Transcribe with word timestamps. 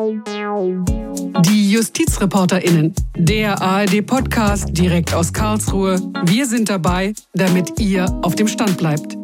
Die 0.00 1.72
JustizreporterInnen, 1.72 2.94
der 3.18 3.60
ARD-Podcast 3.60 4.68
direkt 4.70 5.12
aus 5.12 5.30
Karlsruhe. 5.30 6.00
Wir 6.24 6.46
sind 6.46 6.70
dabei, 6.70 7.12
damit 7.34 7.78
ihr 7.78 8.06
auf 8.22 8.34
dem 8.34 8.48
Stand 8.48 8.78
bleibt. 8.78 9.18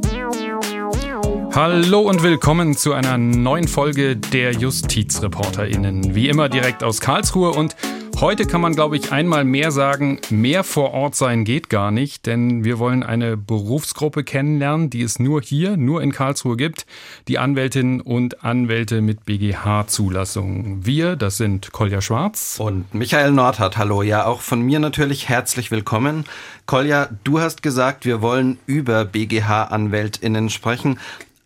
Hallo 1.55 2.01
und 2.01 2.23
willkommen 2.23 2.77
zu 2.77 2.93
einer 2.93 3.17
neuen 3.17 3.69
Folge 3.69 4.17
der 4.19 4.53
JustizreporterInnen. 4.53 6.15
Wie 6.15 6.29
immer 6.29 6.51
direkt 6.51 6.85
aus 6.85 7.01
Karlsruhe 7.01 7.53
und 7.53 7.75
Heute 8.19 8.47
kann 8.47 8.63
man, 8.63 8.75
glaube 8.75 8.97
ich, 8.97 9.13
einmal 9.13 9.45
mehr 9.45 9.71
sagen, 9.71 10.19
mehr 10.31 10.65
vor 10.65 10.95
Ort 10.95 11.15
sein 11.15 11.45
geht 11.45 11.69
gar 11.69 11.91
nicht, 11.91 12.25
denn 12.25 12.65
wir 12.65 12.79
wollen 12.79 13.03
eine 13.03 13.37
Berufsgruppe 13.37 14.25
kennenlernen, 14.25 14.89
die 14.89 15.03
es 15.03 15.19
nur 15.19 15.43
hier, 15.43 15.77
nur 15.77 16.01
in 16.01 16.13
Karlsruhe 16.13 16.57
gibt, 16.57 16.87
die 17.29 17.39
Anwältinnen 17.39 18.01
und 18.01 18.43
Anwälte 18.43 19.03
mit 19.03 19.27
BGH-Zulassung. 19.27 20.87
Wir, 20.87 21.17
das 21.17 21.37
sind 21.37 21.73
Kolja 21.73 22.01
Schwarz 22.01 22.57
und 22.59 22.95
Michael 22.95 23.33
Nordhardt. 23.33 23.77
Hallo, 23.77 24.01
ja, 24.01 24.25
auch 24.25 24.41
von 24.41 24.63
mir 24.63 24.81
natürlich 24.81 25.29
herzlich 25.29 25.71
willkommen. 25.71 26.25
Kolja, 26.65 27.11
du 27.23 27.41
hast 27.41 27.63
gesagt, 27.63 28.07
wir 28.07 28.23
wollen 28.23 28.59
über 28.65 29.05
BGH-AnwältInnen 29.05 30.49
sprechen. 30.49 30.99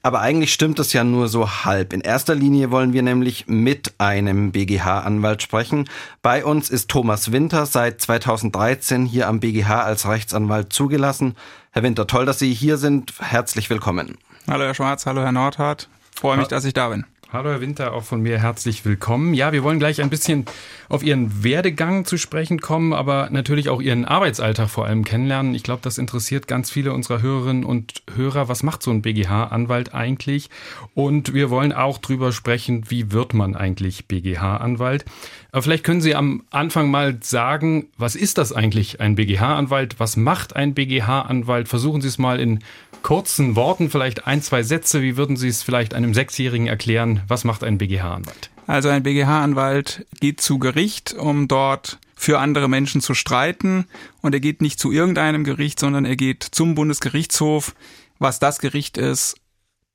Aber 0.03 0.21
eigentlich 0.21 0.55
stimmt 0.55 0.79
das 0.79 0.95
ja 0.95 1.05
nur 1.05 1.29
so 1.29 1.65
halb. 1.65 1.93
In 1.93 2.01
erster 2.01 2.35
Linie 2.35 2.71
wollen 2.71 2.95
wir 2.95 3.03
nämlich 3.03 3.49
mit 3.49 3.93
einem 3.99 4.51
BGH-Anwalt 4.51 5.43
sprechen. 5.43 5.91
Bei 6.23 6.43
uns 6.43 6.71
ist 6.71 6.89
Thomas 6.89 7.33
Winter 7.33 7.67
seit 7.67 8.01
2013 8.01 9.05
hier 9.05 9.29
am 9.29 9.41
BGH 9.41 9.83
als 9.83 10.09
Rechtsanwalt 10.09 10.73
zugelassen. 10.73 11.37
Herr 11.73 11.83
Winter, 11.83 12.07
toll, 12.07 12.25
dass 12.25 12.39
Sie 12.39 12.55
hier 12.55 12.79
sind. 12.79 13.13
Herzlich 13.19 13.69
willkommen. 13.69 14.17
Hallo 14.49 14.65
Herr 14.65 14.75
Schwarz, 14.75 15.05
hallo 15.05 15.21
Herr 15.21 15.33
Nordhardt. 15.33 15.89
Freue 16.19 16.39
mich, 16.39 16.49
dass 16.49 16.65
ich 16.65 16.73
da 16.73 16.89
bin. 16.89 17.05
Hallo 17.33 17.51
Herr 17.51 17.61
Winter, 17.61 17.93
auch 17.93 18.03
von 18.03 18.23
mir 18.23 18.41
herzlich 18.41 18.85
willkommen. 18.85 19.35
Ja, 19.35 19.53
wir 19.53 19.63
wollen 19.63 19.79
gleich 19.79 20.03
ein 20.03 20.11
bisschen 20.11 20.47
auf 20.89 21.05
Ihren 21.05 21.45
Werdegang 21.45 22.05
zu 22.05 22.17
sprechen 22.17 22.61
kommen, 22.61 22.93
aber 22.93 23.29
natürlich 23.31 23.69
auch 23.69 23.81
Ihren 23.81 24.05
Arbeitsalltag 24.05 24.69
vor 24.69 24.87
allem 24.87 25.05
kennenlernen. 25.05 25.55
Ich 25.55 25.63
glaube, 25.63 25.79
das 25.81 25.97
interessiert 25.97 26.49
ganz 26.49 26.73
viele 26.73 26.93
unserer 26.93 27.23
Hörerinnen 27.23 27.63
und 27.63 28.03
Hörer. 28.17 28.49
Was 28.49 28.65
macht 28.65 28.83
so 28.83 28.91
ein 28.91 29.03
BGH-Anwalt 29.03 29.95
eigentlich? 29.95 30.51
Und 30.95 31.33
wir 31.33 31.51
wollen 31.51 31.73
auch 31.73 31.99
drüber 31.99 32.33
sprechen, 32.33 32.87
wie 32.89 33.13
wird 33.13 33.33
man 33.33 33.55
eigentlich 33.55 34.09
BGH-Anwalt? 34.09 35.05
Aber 35.53 35.63
vielleicht 35.63 35.85
können 35.85 36.01
Sie 36.01 36.17
am 36.17 36.43
Anfang 36.51 36.91
mal 36.91 37.19
sagen, 37.21 37.87
was 37.97 38.17
ist 38.17 38.39
das 38.39 38.53
eigentlich, 38.53 39.01
ein 39.01 39.15
BGH-Anwalt? 39.15 40.01
Was 40.01 40.17
macht 40.17 40.57
ein 40.57 40.75
BGH-Anwalt? 40.75 41.69
Versuchen 41.69 42.01
Sie 42.01 42.09
es 42.09 42.19
mal 42.19 42.41
in 42.41 42.59
kurzen 43.03 43.57
Worten, 43.57 43.91
vielleicht 43.91 44.27
ein, 44.27 44.43
zwei 44.43 44.63
Sätze. 44.63 45.03
Wie 45.03 45.17
würden 45.17 45.37
Sie 45.37 45.49
es 45.49 45.63
vielleicht 45.63 45.95
einem 45.95 46.15
Sechsjährigen 46.15 46.67
erklären? 46.67 47.23
Was 47.29 47.45
macht 47.45 47.65
ein 47.65 47.79
BGH-Anwalt? 47.79 48.51
Also 48.67 48.89
ein 48.89 49.03
BGH-Anwalt 49.03 50.07
geht 50.21 50.41
zu 50.41 50.59
Gericht, 50.59 51.15
um 51.15 51.49
dort 51.49 51.99
für 52.15 52.39
andere 52.39 52.69
Menschen 52.69 53.01
zu 53.01 53.15
streiten. 53.15 53.87
Und 54.21 54.35
er 54.35 54.41
geht 54.41 54.63
nicht 54.63 54.79
zu 54.79 54.93
irgendeinem 54.93 55.45
Gericht, 55.45 55.81
sondern 55.81 56.05
er 56.05 56.17
geht 56.17 56.43
zum 56.43 56.75
Bundesgerichtshof, 56.75 57.75
was 58.19 58.39
das 58.39 58.59
Gericht 58.59 58.99
ist, 58.99 59.37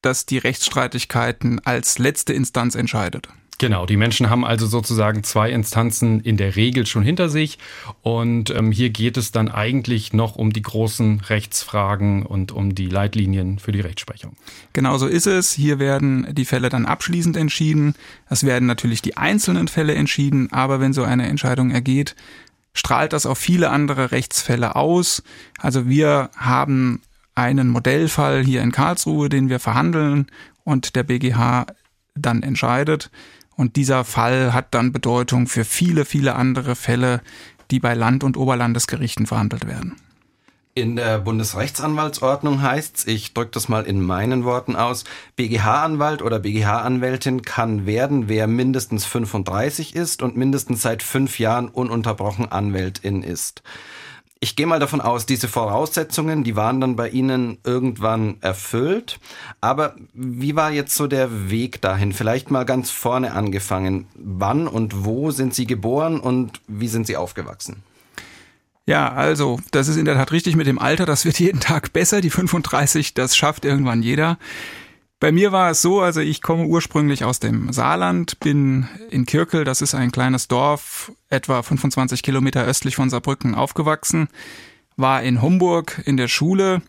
das 0.01 0.25
die 0.25 0.37
Rechtsstreitigkeiten 0.37 1.65
als 1.65 1.99
letzte 1.99 2.33
Instanz 2.33 2.75
entscheidet. 2.75 3.29
Genau, 3.57 3.85
die 3.85 3.95
Menschen 3.95 4.29
haben 4.29 4.43
also 4.43 4.67
sozusagen 4.67 5.23
zwei 5.23 5.49
Instanzen 5.49 6.19
in 6.19 6.35
der 6.35 6.57
Regel 6.57 6.85
schon 6.85 7.03
hinter 7.03 7.29
sich 7.29 7.57
und 8.01 8.49
ähm, 8.49 8.71
hier 8.71 8.89
geht 8.89 9.15
es 9.15 9.31
dann 9.31 9.49
eigentlich 9.49 10.11
noch 10.11 10.35
um 10.35 10.51
die 10.51 10.61
großen 10.61 11.21
Rechtsfragen 11.21 12.25
und 12.25 12.51
um 12.51 12.75
die 12.75 12.87
Leitlinien 12.87 13.59
für 13.59 13.71
die 13.71 13.79
Rechtsprechung. 13.79 14.35
Genau 14.73 14.97
so 14.97 15.07
ist 15.07 15.25
es. 15.25 15.53
Hier 15.53 15.79
werden 15.79 16.27
die 16.33 16.43
Fälle 16.43 16.67
dann 16.67 16.85
abschließend 16.85 17.37
entschieden. 17.37 17.95
Es 18.29 18.43
werden 18.43 18.65
natürlich 18.65 19.01
die 19.01 19.15
einzelnen 19.15 19.69
Fälle 19.69 19.95
entschieden, 19.95 20.51
aber 20.51 20.81
wenn 20.81 20.91
so 20.91 21.03
eine 21.03 21.27
Entscheidung 21.27 21.71
ergeht, 21.71 22.15
strahlt 22.73 23.13
das 23.13 23.25
auf 23.25 23.37
viele 23.37 23.69
andere 23.69 24.11
Rechtsfälle 24.11 24.75
aus. 24.75 25.23
Also 25.59 25.87
wir 25.87 26.29
haben 26.35 27.01
einen 27.35 27.69
Modellfall 27.69 28.43
hier 28.43 28.61
in 28.61 28.73
Karlsruhe, 28.73 29.29
den 29.29 29.47
wir 29.47 29.59
verhandeln 29.59 30.27
und 30.65 30.97
der 30.97 31.03
BGH 31.03 31.67
dann 32.15 32.43
entscheidet. 32.43 33.11
Und 33.55 33.75
dieser 33.75 34.03
Fall 34.03 34.53
hat 34.53 34.73
dann 34.73 34.91
Bedeutung 34.91 35.47
für 35.47 35.65
viele, 35.65 36.05
viele 36.05 36.35
andere 36.35 36.75
Fälle, 36.75 37.21
die 37.71 37.79
bei 37.79 37.93
Land- 37.93 38.23
und 38.23 38.37
Oberlandesgerichten 38.37 39.25
verhandelt 39.25 39.67
werden. 39.67 39.95
In 40.77 40.97
der 40.97 41.19
Bundesrechtsanwaltsordnung 41.19 42.61
heißt's, 42.61 43.07
ich 43.07 43.33
drücke 43.33 43.51
das 43.51 43.69
mal 43.69 43.85
in 43.85 44.01
meinen 44.01 44.43
Worten 44.43 44.75
aus, 44.75 45.05
BGH-Anwalt 45.37 46.21
oder 46.21 46.39
BGH-Anwältin 46.39 47.43
kann 47.43 47.85
werden, 47.85 48.27
wer 48.27 48.45
mindestens 48.47 49.05
35 49.05 49.95
ist 49.95 50.21
und 50.21 50.35
mindestens 50.35 50.81
seit 50.81 51.01
fünf 51.01 51.39
Jahren 51.39 51.69
ununterbrochen 51.69 52.51
Anwältin 52.51 53.23
ist. 53.23 53.63
Ich 54.45 54.55
gehe 54.55 54.67
mal 54.67 54.79
davon 54.79 55.01
aus, 55.01 55.25
diese 55.25 55.47
Voraussetzungen, 55.47 56.43
die 56.43 56.55
waren 56.55 56.79
dann 56.79 56.95
bei 56.95 57.09
Ihnen 57.09 57.57
irgendwann 57.63 58.37
erfüllt. 58.41 59.19
Aber 59.59 59.95
wie 60.13 60.55
war 60.55 60.69
jetzt 60.69 60.93
so 60.93 61.07
der 61.07 61.49
Weg 61.49 61.81
dahin? 61.81 62.13
Vielleicht 62.13 62.51
mal 62.51 62.63
ganz 62.63 62.91
vorne 62.91 63.33
angefangen. 63.33 64.05
Wann 64.13 64.67
und 64.67 65.03
wo 65.03 65.31
sind 65.31 65.55
Sie 65.55 65.65
geboren 65.65 66.19
und 66.19 66.61
wie 66.67 66.87
sind 66.87 67.07
Sie 67.07 67.17
aufgewachsen? 67.17 67.81
Ja, 68.85 69.11
also, 69.13 69.59
das 69.71 69.87
ist 69.87 69.97
in 69.97 70.05
der 70.05 70.13
Tat 70.13 70.31
richtig 70.31 70.55
mit 70.55 70.67
dem 70.67 70.77
Alter. 70.77 71.07
Das 71.07 71.25
wird 71.25 71.39
jeden 71.39 71.59
Tag 71.59 71.91
besser. 71.91 72.21
Die 72.21 72.29
35, 72.29 73.15
das 73.15 73.35
schafft 73.35 73.65
irgendwann 73.65 74.03
jeder. 74.03 74.37
Bei 75.25 75.31
mir 75.31 75.51
war 75.51 75.71
es 75.71 75.81
so, 75.81 76.01
also 76.01 76.21
ich 76.21 76.43
komme 76.43 76.67
ursprünglich 76.67 77.23
aus 77.23 77.39
dem 77.39 77.73
Saarland, 77.73 78.39
bin 78.41 78.87
in 79.09 79.25
Kirkel, 79.25 79.63
das 79.63 79.81
ist 79.81 79.95
ein 79.95 80.11
kleines 80.11 80.47
Dorf, 80.47 81.11
etwa 81.29 81.63
25 81.63 82.21
Kilometer 82.21 82.63
östlich 82.63 82.95
von 82.95 83.09
Saarbrücken 83.09 83.55
aufgewachsen, 83.55 84.27
war 84.97 85.23
in 85.23 85.41
Homburg 85.41 85.99
in 86.05 86.15
der 86.15 86.27
Schule. 86.27 86.83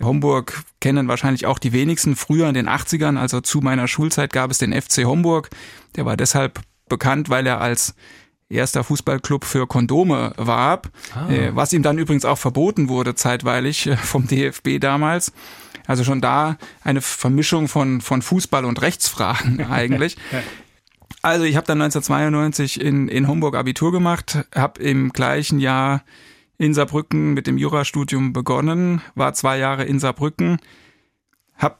Homburg 0.00 0.62
kennen 0.80 1.08
wahrscheinlich 1.08 1.44
auch 1.44 1.58
die 1.58 1.74
wenigsten. 1.74 2.16
Früher 2.16 2.48
in 2.48 2.54
den 2.54 2.70
80ern, 2.70 3.18
also 3.18 3.42
zu 3.42 3.60
meiner 3.60 3.86
Schulzeit, 3.86 4.32
gab 4.32 4.50
es 4.50 4.56
den 4.56 4.72
FC 4.72 5.04
Homburg. 5.04 5.50
Der 5.94 6.06
war 6.06 6.16
deshalb 6.16 6.58
bekannt, 6.88 7.28
weil 7.28 7.46
er 7.46 7.60
als 7.60 7.94
erster 8.52 8.84
Fußballclub 8.84 9.44
für 9.44 9.66
Kondome 9.66 10.32
warb, 10.36 10.90
ah. 11.14 11.30
Äh, 11.30 11.54
was 11.54 11.72
ihm 11.72 11.82
dann 11.82 11.98
übrigens 11.98 12.24
auch 12.24 12.38
verboten 12.38 12.88
wurde 12.88 13.14
zeitweilig 13.14 13.86
äh, 13.86 13.96
vom 13.96 14.26
DFB 14.28 14.78
damals. 14.80 15.32
Also 15.86 16.04
schon 16.04 16.20
da 16.20 16.58
eine 16.84 17.00
Vermischung 17.00 17.68
von, 17.68 18.00
von 18.00 18.22
Fußball 18.22 18.64
und 18.64 18.82
Rechtsfragen 18.82 19.64
eigentlich. 19.70 20.16
Also 21.22 21.44
ich 21.44 21.56
habe 21.56 21.66
dann 21.66 21.80
1992 21.80 22.80
in, 22.80 23.08
in 23.08 23.28
Homburg 23.28 23.56
Abitur 23.56 23.92
gemacht, 23.92 24.44
habe 24.54 24.82
im 24.82 25.12
gleichen 25.12 25.60
Jahr 25.60 26.02
in 26.58 26.74
Saarbrücken 26.74 27.34
mit 27.34 27.46
dem 27.46 27.58
Jurastudium 27.58 28.32
begonnen, 28.32 29.02
war 29.14 29.34
zwei 29.34 29.58
Jahre 29.58 29.84
in 29.84 29.98
Saarbrücken, 29.98 30.58
habe 31.56 31.76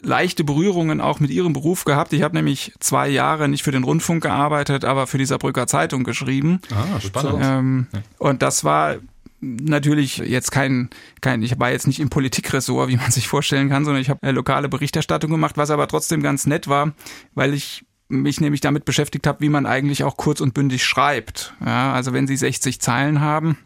leichte 0.00 0.44
Berührungen 0.44 1.00
auch 1.00 1.20
mit 1.20 1.30
ihrem 1.30 1.52
Beruf 1.52 1.84
gehabt. 1.84 2.12
Ich 2.12 2.22
habe 2.22 2.36
nämlich 2.36 2.72
zwei 2.80 3.08
Jahre 3.08 3.48
nicht 3.48 3.62
für 3.62 3.72
den 3.72 3.84
Rundfunk 3.84 4.22
gearbeitet, 4.22 4.84
aber 4.84 5.06
für 5.06 5.18
die 5.18 5.26
Saarbrücker 5.26 5.66
Zeitung 5.66 6.04
geschrieben. 6.04 6.60
Ah, 6.70 7.00
spannend. 7.00 7.38
Ähm, 7.42 7.86
und 8.18 8.42
das 8.42 8.64
war 8.64 8.96
natürlich 9.40 10.18
jetzt 10.18 10.50
kein, 10.50 10.90
kein, 11.20 11.42
ich 11.42 11.58
war 11.58 11.70
jetzt 11.70 11.86
nicht 11.86 12.00
im 12.00 12.10
Politikressort, 12.10 12.88
wie 12.88 12.96
man 12.96 13.10
sich 13.10 13.28
vorstellen 13.28 13.68
kann, 13.68 13.84
sondern 13.84 14.00
ich 14.00 14.10
habe 14.10 14.30
lokale 14.30 14.68
Berichterstattung 14.68 15.30
gemacht, 15.30 15.56
was 15.56 15.70
aber 15.70 15.88
trotzdem 15.88 16.22
ganz 16.22 16.46
nett 16.46 16.68
war, 16.68 16.92
weil 17.34 17.54
ich 17.54 17.84
mich 18.08 18.40
nämlich 18.40 18.60
damit 18.60 18.84
beschäftigt 18.84 19.26
habe, 19.26 19.40
wie 19.40 19.48
man 19.48 19.66
eigentlich 19.66 20.04
auch 20.04 20.16
kurz 20.16 20.40
und 20.40 20.54
bündig 20.54 20.84
schreibt. 20.84 21.54
Ja, 21.64 21.92
also 21.92 22.12
wenn 22.12 22.26
Sie 22.26 22.36
60 22.36 22.80
Zeilen 22.80 23.20
haben, 23.20 23.58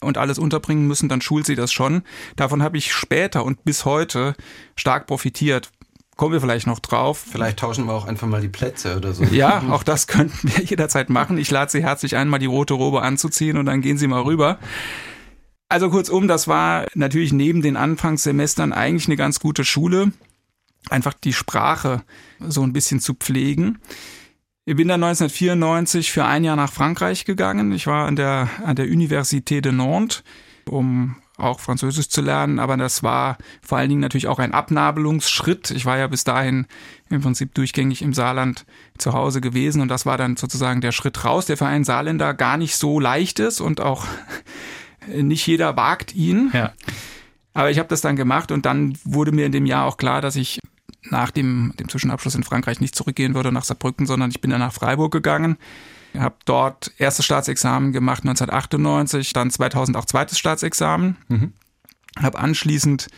und 0.00 0.18
alles 0.18 0.38
unterbringen 0.38 0.86
müssen, 0.86 1.08
dann 1.08 1.20
schult 1.20 1.46
sie 1.46 1.56
das 1.56 1.72
schon. 1.72 2.02
Davon 2.36 2.62
habe 2.62 2.78
ich 2.78 2.92
später 2.92 3.44
und 3.44 3.64
bis 3.64 3.84
heute 3.84 4.34
stark 4.76 5.06
profitiert, 5.06 5.70
Kommen 6.20 6.34
wir 6.34 6.40
vielleicht 6.42 6.66
noch 6.66 6.80
drauf. 6.80 7.24
Vielleicht 7.32 7.60
tauschen 7.60 7.86
wir 7.86 7.94
auch 7.94 8.04
einfach 8.04 8.26
mal 8.26 8.42
die 8.42 8.50
Plätze 8.50 8.98
oder 8.98 9.14
so. 9.14 9.24
Ja, 9.24 9.62
auch 9.70 9.82
das 9.82 10.06
könnten 10.06 10.54
wir 10.54 10.62
jederzeit 10.64 11.08
machen. 11.08 11.38
Ich 11.38 11.50
lade 11.50 11.70
Sie 11.70 11.82
herzlich 11.82 12.14
ein, 12.14 12.28
mal 12.28 12.38
die 12.38 12.44
rote 12.44 12.74
Robe 12.74 13.00
anzuziehen 13.00 13.56
und 13.56 13.64
dann 13.64 13.80
gehen 13.80 13.96
Sie 13.96 14.06
mal 14.06 14.20
rüber. 14.20 14.58
Also 15.70 15.88
kurzum, 15.88 16.28
das 16.28 16.46
war 16.46 16.84
natürlich 16.94 17.32
neben 17.32 17.62
den 17.62 17.74
Anfangssemestern 17.74 18.74
eigentlich 18.74 19.06
eine 19.06 19.16
ganz 19.16 19.40
gute 19.40 19.64
Schule. 19.64 20.12
Einfach 20.90 21.14
die 21.14 21.32
Sprache 21.32 22.02
so 22.38 22.62
ein 22.64 22.74
bisschen 22.74 23.00
zu 23.00 23.14
pflegen. 23.14 23.78
Ich 24.66 24.76
bin 24.76 24.88
dann 24.88 25.02
1994 25.02 26.12
für 26.12 26.24
ein 26.24 26.44
Jahr 26.44 26.56
nach 26.56 26.72
Frankreich 26.72 27.24
gegangen. 27.24 27.72
Ich 27.72 27.86
war 27.86 28.06
an 28.06 28.16
der, 28.16 28.48
an 28.64 28.76
der 28.76 28.86
Université 28.86 29.60
de 29.60 29.72
Nantes, 29.72 30.22
um 30.68 31.16
auch 31.38 31.60
Französisch 31.60 32.10
zu 32.10 32.20
lernen, 32.20 32.58
aber 32.58 32.76
das 32.76 33.02
war 33.02 33.38
vor 33.62 33.78
allen 33.78 33.88
Dingen 33.88 34.02
natürlich 34.02 34.28
auch 34.28 34.38
ein 34.38 34.52
Abnabelungsschritt. 34.52 35.70
Ich 35.70 35.86
war 35.86 35.96
ja 35.96 36.06
bis 36.06 36.24
dahin 36.24 36.66
im 37.08 37.22
Prinzip 37.22 37.54
durchgängig 37.54 38.02
im 38.02 38.12
Saarland 38.12 38.66
zu 38.98 39.14
Hause 39.14 39.40
gewesen 39.40 39.80
und 39.80 39.88
das 39.88 40.04
war 40.04 40.18
dann 40.18 40.36
sozusagen 40.36 40.82
der 40.82 40.92
Schritt 40.92 41.24
raus, 41.24 41.46
der 41.46 41.56
für 41.56 41.66
einen 41.66 41.84
Saarländer 41.84 42.34
gar 42.34 42.58
nicht 42.58 42.76
so 42.76 43.00
leicht 43.00 43.38
ist 43.38 43.60
und 43.60 43.80
auch 43.80 44.04
nicht 45.06 45.46
jeder 45.46 45.76
wagt 45.76 46.14
ihn. 46.14 46.50
Ja. 46.52 46.72
Aber 47.54 47.70
ich 47.70 47.78
habe 47.78 47.88
das 47.88 48.02
dann 48.02 48.16
gemacht 48.16 48.52
und 48.52 48.66
dann 48.66 48.96
wurde 49.04 49.32
mir 49.32 49.46
in 49.46 49.52
dem 49.52 49.66
Jahr 49.66 49.86
auch 49.86 49.96
klar, 49.96 50.20
dass 50.20 50.36
ich 50.36 50.60
nach 51.02 51.30
dem, 51.30 51.72
dem 51.78 51.88
Zwischenabschluss 51.88 52.34
in 52.34 52.42
Frankreich 52.42 52.80
nicht 52.80 52.94
zurückgehen 52.94 53.34
würde 53.34 53.52
nach 53.52 53.64
Saarbrücken, 53.64 54.06
sondern 54.06 54.30
ich 54.30 54.40
bin 54.40 54.50
dann 54.50 54.60
nach 54.60 54.72
Freiburg 54.72 55.12
gegangen. 55.12 55.56
Habe 56.18 56.36
dort 56.44 56.92
erstes 56.98 57.24
Staatsexamen 57.24 57.92
gemacht 57.92 58.22
1998, 58.22 59.32
dann 59.32 59.50
2000 59.50 59.96
auch 59.96 60.04
zweites 60.04 60.38
Staatsexamen. 60.38 61.16
Mhm. 61.28 61.52
Habe 62.18 62.38
anschließend 62.38 63.08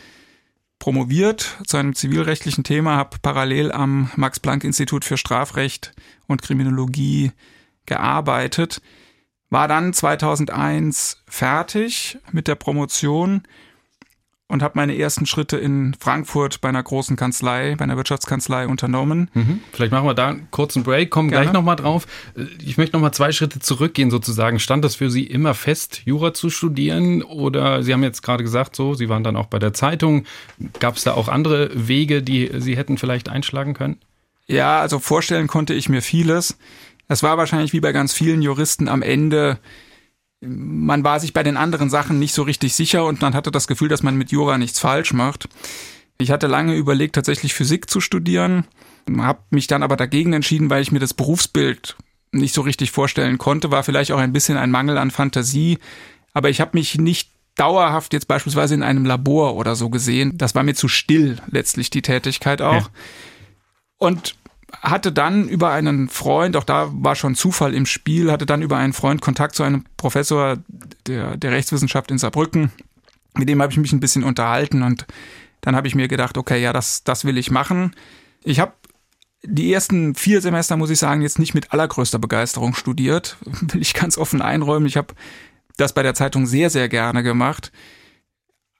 promoviert 0.79 1.58
zu 1.67 1.76
einem 1.76 1.94
zivilrechtlichen 1.94 2.64
Thema, 2.64 2.96
habe 2.96 3.17
parallel 3.23 3.73
am 3.73 4.11
Max-Planck-Institut 4.17 5.05
für 5.05 5.17
Strafrecht 5.17 5.93
und 6.26 6.43
Kriminologie 6.43 7.31
gearbeitet, 7.87 8.82
war 9.49 9.69
dann 9.69 9.93
2001 9.93 11.23
fertig 11.29 12.19
mit 12.32 12.49
der 12.49 12.56
Promotion 12.56 13.43
und 14.52 14.62
habe 14.62 14.75
meine 14.76 14.96
ersten 14.96 15.25
Schritte 15.25 15.56
in 15.56 15.96
Frankfurt 15.99 16.60
bei 16.60 16.69
einer 16.69 16.82
großen 16.82 17.16
Kanzlei, 17.16 17.75
bei 17.75 17.84
einer 17.84 17.96
Wirtschaftskanzlei 17.96 18.69
unternommen. 18.69 19.31
Mhm. 19.32 19.60
Vielleicht 19.72 19.93
machen 19.93 20.06
wir 20.06 20.12
da 20.12 20.28
einen 20.28 20.49
kurzen 20.50 20.82
Break, 20.82 21.10
kommen 21.10 21.31
Gerne. 21.31 21.46
gleich 21.46 21.54
nochmal 21.54 21.76
drauf. 21.76 22.06
Ich 22.62 22.76
möchte 22.76 22.94
nochmal 22.94 23.14
zwei 23.14 23.32
Schritte 23.32 23.60
zurückgehen 23.60 24.10
sozusagen. 24.10 24.58
Stand 24.58 24.84
das 24.84 24.96
für 24.96 25.10
Sie 25.10 25.25
immer 25.25 25.54
fest, 25.54 26.02
Jura 26.04 26.34
zu 26.34 26.50
studieren? 26.50 27.22
Oder 27.22 27.82
Sie 27.82 27.94
haben 27.94 28.02
jetzt 28.02 28.20
gerade 28.20 28.44
gesagt, 28.44 28.76
so, 28.76 28.93
Sie 28.93 29.08
waren 29.08 29.25
dann 29.25 29.37
auch 29.37 29.46
bei 29.46 29.58
der 29.58 29.72
Zeitung. 29.72 30.25
Gab 30.81 30.96
es 30.96 31.05
da 31.05 31.14
auch 31.14 31.28
andere 31.28 31.70
Wege, 31.72 32.22
die 32.22 32.50
Sie 32.58 32.76
hätten 32.76 32.98
vielleicht 32.98 33.31
einschlagen 33.31 33.72
können? 33.72 33.96
Ja, 34.46 34.81
also 34.81 34.98
vorstellen 34.98 35.46
konnte 35.46 35.72
ich 35.72 35.88
mir 35.88 36.02
vieles. 36.02 36.58
Es 37.08 37.22
war 37.22 37.38
wahrscheinlich 37.38 37.72
wie 37.72 37.81
bei 37.81 37.93
ganz 37.93 38.12
vielen 38.12 38.43
Juristen 38.43 38.88
am 38.88 39.00
Ende 39.00 39.58
man 40.43 41.05
war 41.05 41.21
sich 41.21 41.33
bei 41.33 41.43
den 41.43 41.56
anderen 41.56 41.89
Sachen 41.89 42.19
nicht 42.19 42.35
so 42.35 42.43
richtig 42.43 42.75
sicher 42.75 43.05
und 43.05 43.21
man 43.21 43.35
hatte 43.35 43.50
das 43.50 43.69
Gefühl, 43.69 43.89
dass 43.89 44.03
man 44.03 44.17
mit 44.17 44.33
Jura 44.33 44.59
nichts 44.59 44.79
falsch 44.81 45.12
macht. 45.12 45.49
Ich 46.19 46.31
hatte 46.31 46.47
lange 46.47 46.75
überlegt, 46.75 47.15
tatsächlich 47.15 47.55
Physik 47.55 47.89
zu 47.89 48.00
studieren, 48.00 48.67
habe 49.19 49.41
mich 49.50 49.67
dann 49.67 49.83
aber 49.83 49.97
dagegen 49.97 50.33
entschieden, 50.33 50.71
weil 50.71 50.83
ich 50.83 50.93
mir 50.93 50.99
das 50.99 51.15
Berufsbild 51.15 51.97
nicht 52.33 52.55
so 52.55 52.62
richtig 52.62 52.91
vorstellen 52.91 53.39
konnte, 53.39 53.71
war 53.71 53.85
vielleicht 53.85 54.11
auch 54.12 54.19
ein 54.19 54.33
bisschen 54.33 54.56
ein 54.56 54.71
Mangel 54.71 54.99
an 54.99 55.11
Fantasie, 55.11 55.79
aber 56.33 56.50
ich 56.50 56.61
habe 56.61 56.71
mich 56.75 56.99
nicht 56.99 57.31
dauerhaft 57.55 58.12
jetzt 58.12 58.29
beispielsweise 58.29 58.75
in 58.75 58.83
einem 58.83 59.05
Labor 59.05 59.56
oder 59.56 59.77
so 59.77 59.91
gesehen. 59.91 60.39
Das 60.39 60.55
war 60.55 60.62
mir 60.62 60.75
zu 60.75 60.89
still 60.89 61.37
letztlich 61.50 61.91
die 61.91 62.03
Tätigkeit 62.03 62.62
auch. 62.62 62.85
Ja. 62.85 62.91
Und 63.99 64.37
hatte 64.80 65.12
dann 65.12 65.48
über 65.48 65.70
einen 65.70 66.08
Freund, 66.08 66.56
auch 66.56 66.64
da 66.64 66.90
war 66.92 67.14
schon 67.14 67.34
Zufall 67.34 67.74
im 67.74 67.86
Spiel, 67.86 68.32
hatte 68.32 68.46
dann 68.46 68.62
über 68.62 68.78
einen 68.78 68.92
Freund 68.92 69.20
Kontakt 69.20 69.54
zu 69.54 69.62
einem 69.62 69.84
Professor 69.96 70.58
der, 71.06 71.36
der 71.36 71.52
Rechtswissenschaft 71.52 72.10
in 72.10 72.19
Saarbrücken. 72.19 72.72
Mit 73.34 73.48
dem 73.48 73.60
habe 73.62 73.72
ich 73.72 73.78
mich 73.78 73.92
ein 73.92 74.00
bisschen 74.00 74.24
unterhalten 74.24 74.82
und 74.82 75.06
dann 75.60 75.76
habe 75.76 75.86
ich 75.86 75.94
mir 75.94 76.08
gedacht, 76.08 76.38
okay, 76.38 76.60
ja, 76.60 76.72
das, 76.72 77.04
das 77.04 77.24
will 77.24 77.38
ich 77.38 77.50
machen. 77.50 77.94
Ich 78.44 78.60
habe 78.60 78.72
die 79.44 79.72
ersten 79.72 80.14
vier 80.14 80.40
Semester, 80.40 80.76
muss 80.76 80.90
ich 80.90 80.98
sagen, 80.98 81.22
jetzt 81.22 81.38
nicht 81.38 81.54
mit 81.54 81.72
allergrößter 81.72 82.19
Begeisterung 82.19 82.74
studiert, 82.74 83.36
will 83.44 83.82
ich 83.82 83.94
ganz 83.94 84.19
offen 84.19 84.42
einräumen. 84.42 84.86
Ich 84.86 84.96
habe 84.96 85.14
das 85.76 85.92
bei 85.92 86.02
der 86.02 86.14
Zeitung 86.14 86.46
sehr, 86.46 86.70
sehr 86.70 86.88
gerne 86.88 87.22
gemacht. 87.22 87.72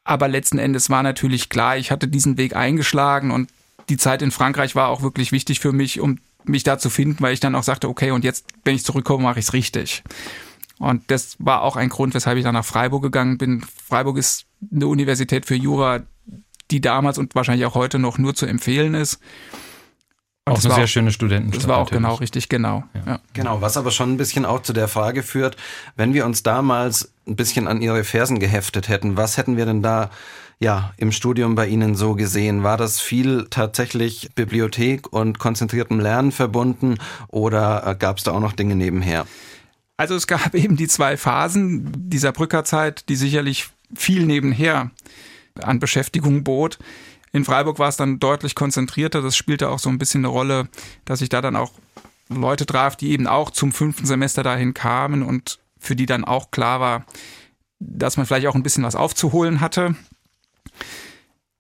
Aber 0.05 0.29
letzten 0.29 0.59
Endes 0.59 0.91
war 0.91 1.03
natürlich 1.03 1.49
klar, 1.49 1.77
ich 1.77 1.91
hatte 1.91 2.09
diesen 2.09 2.37
Weg 2.37 2.57
eingeschlagen 2.57 3.31
und 3.31 3.51
die 3.89 3.97
Zeit 3.97 4.23
in 4.23 4.31
Frankreich 4.31 4.75
war 4.75 4.89
auch 4.89 5.03
wirklich 5.03 5.33
wichtig 5.33 5.61
für 5.61 5.73
mich, 5.73 6.01
um 6.01 6.19
mich 6.45 6.63
da 6.63 6.79
zu 6.79 6.91
finden, 6.91 7.23
weil 7.23 7.35
ich 7.35 7.41
dann 7.41 7.55
auch 7.55 7.63
sagte, 7.63 7.89
okay, 7.89 8.11
und 8.11 8.25
jetzt, 8.25 8.47
wenn 8.65 8.75
ich 8.75 8.85
zurückkomme, 8.85 9.23
mache 9.23 9.39
ich 9.39 9.47
es 9.47 9.53
richtig. 9.53 10.03
Und 10.79 11.11
das 11.11 11.37
war 11.39 11.63
auch 11.63 11.77
ein 11.77 11.89
Grund, 11.89 12.15
weshalb 12.15 12.39
ich 12.39 12.45
dann 12.45 12.55
nach 12.55 12.65
Freiburg 12.65 13.03
gegangen 13.03 13.39
bin. 13.39 13.63
Freiburg 13.87 14.19
ist 14.19 14.47
eine 14.75 14.89
Universität 14.89 15.47
für 15.47 15.55
Jura, 15.55 16.01
die 16.71 16.81
damals 16.81 17.19
und 17.19 17.35
wahrscheinlich 17.35 17.67
auch 17.67 17.75
heute 17.75 17.99
noch 17.99 18.19
nur 18.19 18.35
zu 18.35 18.47
empfehlen 18.47 18.95
ist. 18.95 19.21
Und 20.45 20.55
auch 20.55 20.65
eine 20.65 20.75
sehr 20.75 20.85
auch, 20.85 20.89
schöne 20.89 21.13
Studentenstadt. 21.13 21.63
Das 21.63 21.69
war 21.69 21.77
auch 21.77 21.83
natürlich. 21.83 22.03
genau 22.03 22.15
richtig, 22.17 22.49
genau. 22.49 22.85
Ja. 23.07 23.21
Genau, 23.33 23.61
was 23.61 23.77
aber 23.77 23.93
schon 23.93 24.13
ein 24.13 24.17
bisschen 24.17 24.45
auch 24.45 24.61
zu 24.63 24.73
der 24.73 24.89
Frage 24.89 25.23
führt, 25.23 25.57
wenn 25.95 26.15
wir 26.15 26.27
uns 26.27 26.43
damals 26.43 27.13
ein 27.29 27.37
bisschen 27.37 27.69
an 27.69 27.81
ihre 27.81 28.03
Fersen 28.03 28.41
geheftet 28.41 28.89
hätten, 28.89 29.17
was 29.17 29.37
hätten 29.37 29.57
wir 29.57 29.67
denn 29.67 29.83
da 29.83 30.11
ja, 30.63 30.93
im 30.97 31.11
Studium 31.11 31.57
bei 31.57 31.67
Ihnen 31.67 31.97
so 31.97 32.15
gesehen? 32.15 32.63
War 32.63 32.77
das 32.77 33.01
viel 33.01 33.49
tatsächlich 33.51 34.31
Bibliothek 34.37 35.13
und 35.13 35.41
konzentriertem 35.41 35.99
Lernen 35.99 36.31
verbunden 36.31 36.99
oder 37.29 37.85
äh, 37.85 37.97
gab 37.97 38.19
es 38.19 38.25
da 38.25 38.31
auch 38.31 38.41
noch 38.41 38.53
Dinge 38.53 38.77
nebenher? 38.77 39.27
Also 39.97 40.15
es 40.15 40.29
gab 40.29 40.55
eben 40.55 40.77
die 40.77 40.87
zwei 40.87 41.17
Phasen 41.17 41.93
dieser 42.09 42.31
Brückerzeit, 42.31 43.09
die 43.09 43.17
sicherlich 43.17 43.71
viel 43.93 44.25
nebenher 44.25 44.93
an 45.61 45.81
Beschäftigung 45.81 46.45
bot. 46.45 46.79
In 47.33 47.45
Freiburg 47.45 47.81
war 47.81 47.89
es 47.89 47.97
dann 47.97 48.21
deutlich 48.21 48.55
konzentrierter. 48.55 49.21
Das 49.21 49.37
spielte 49.37 49.69
auch 49.69 49.81
so 49.81 49.89
ein 49.89 49.99
bisschen 49.99 50.21
eine 50.21 50.29
Rolle, 50.29 50.69
dass 51.05 51.23
ich 51.23 51.29
da 51.29 51.41
dann 51.41 51.57
auch 51.57 51.73
Leute 52.29 52.67
traf, 52.67 52.95
die 52.95 53.11
eben 53.11 53.27
auch 53.27 53.51
zum 53.51 53.73
fünften 53.73 54.07
Semester 54.07 54.45
dahin 54.45 54.75
kamen 54.75 55.25
und 55.25 55.59
für 55.81 55.97
die 55.97 56.07
dann 56.07 56.25
auch 56.25 56.53
klar 56.53 56.79
war, 56.79 57.05
dass 57.81 58.17
man 58.17 58.27
vielleicht 58.27 58.47
auch 58.47 58.55
ein 58.55 58.63
bisschen 58.63 58.85
was 58.85 58.95
aufzuholen 58.95 59.61
hatte. 59.61 59.97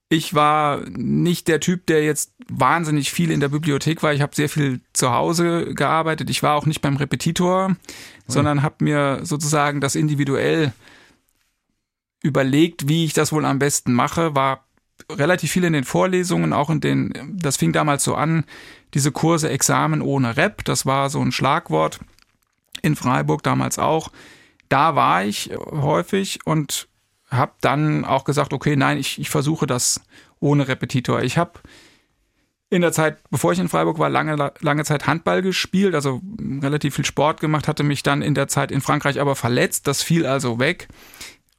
Ich 0.08 0.34
war 0.34 0.82
nicht 0.90 1.48
der 1.48 1.60
Typ, 1.60 1.86
der 1.86 2.04
jetzt 2.04 2.34
wahnsinnig 2.48 3.10
viel 3.10 3.30
in 3.30 3.40
der 3.40 3.48
Bibliothek 3.48 4.02
war. 4.02 4.12
Ich 4.12 4.20
habe 4.20 4.34
sehr 4.34 4.50
viel 4.50 4.80
zu 4.92 5.10
Hause 5.10 5.74
gearbeitet. 5.74 6.28
Ich 6.28 6.42
war 6.42 6.54
auch 6.54 6.66
nicht 6.66 6.82
beim 6.82 6.96
Repetitor, 6.96 7.70
mhm. 7.70 7.76
sondern 8.26 8.62
habe 8.62 8.84
mir 8.84 9.20
sozusagen 9.22 9.80
das 9.80 9.94
individuell 9.94 10.72
überlegt, 12.22 12.88
wie 12.88 13.06
ich 13.06 13.14
das 13.14 13.32
wohl 13.32 13.46
am 13.46 13.58
besten 13.58 13.94
mache. 13.94 14.34
War 14.34 14.66
relativ 15.10 15.50
viel 15.50 15.64
in 15.64 15.72
den 15.72 15.84
Vorlesungen, 15.84 16.52
auch 16.52 16.70
in 16.70 16.80
den, 16.80 17.38
das 17.40 17.56
fing 17.56 17.72
damals 17.72 18.04
so 18.04 18.14
an, 18.14 18.44
diese 18.94 19.12
Kurse 19.12 19.48
Examen 19.48 20.02
ohne 20.02 20.36
Rep, 20.36 20.64
das 20.64 20.84
war 20.86 21.10
so 21.10 21.20
ein 21.20 21.32
Schlagwort 21.32 22.00
in 22.82 22.96
Freiburg 22.96 23.42
damals 23.42 23.78
auch. 23.78 24.10
Da 24.68 24.94
war 24.94 25.24
ich 25.24 25.50
häufig 25.56 26.40
und 26.44 26.88
habe 27.32 27.52
dann 27.60 28.04
auch 28.04 28.24
gesagt, 28.24 28.52
okay, 28.52 28.76
nein, 28.76 28.98
ich, 28.98 29.18
ich 29.18 29.30
versuche 29.30 29.66
das 29.66 30.00
ohne 30.38 30.68
Repetitor. 30.68 31.22
Ich 31.22 31.38
habe 31.38 31.60
in 32.68 32.82
der 32.82 32.92
Zeit, 32.92 33.18
bevor 33.30 33.52
ich 33.52 33.58
in 33.58 33.68
Freiburg 33.68 33.98
war, 33.98 34.08
lange, 34.08 34.52
lange 34.60 34.84
Zeit 34.84 35.06
Handball 35.06 35.42
gespielt, 35.42 35.94
also 35.94 36.20
relativ 36.62 36.94
viel 36.94 37.04
Sport 37.04 37.40
gemacht, 37.40 37.68
hatte 37.68 37.82
mich 37.82 38.02
dann 38.02 38.22
in 38.22 38.34
der 38.34 38.48
Zeit 38.48 38.70
in 38.70 38.80
Frankreich 38.80 39.20
aber 39.20 39.36
verletzt. 39.36 39.86
Das 39.86 40.02
fiel 40.02 40.26
also 40.26 40.58
weg. 40.58 40.88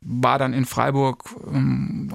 War 0.02 0.40
dann 0.40 0.54
in 0.54 0.66
Freiburg, 0.66 1.24
ähm, 1.52 2.14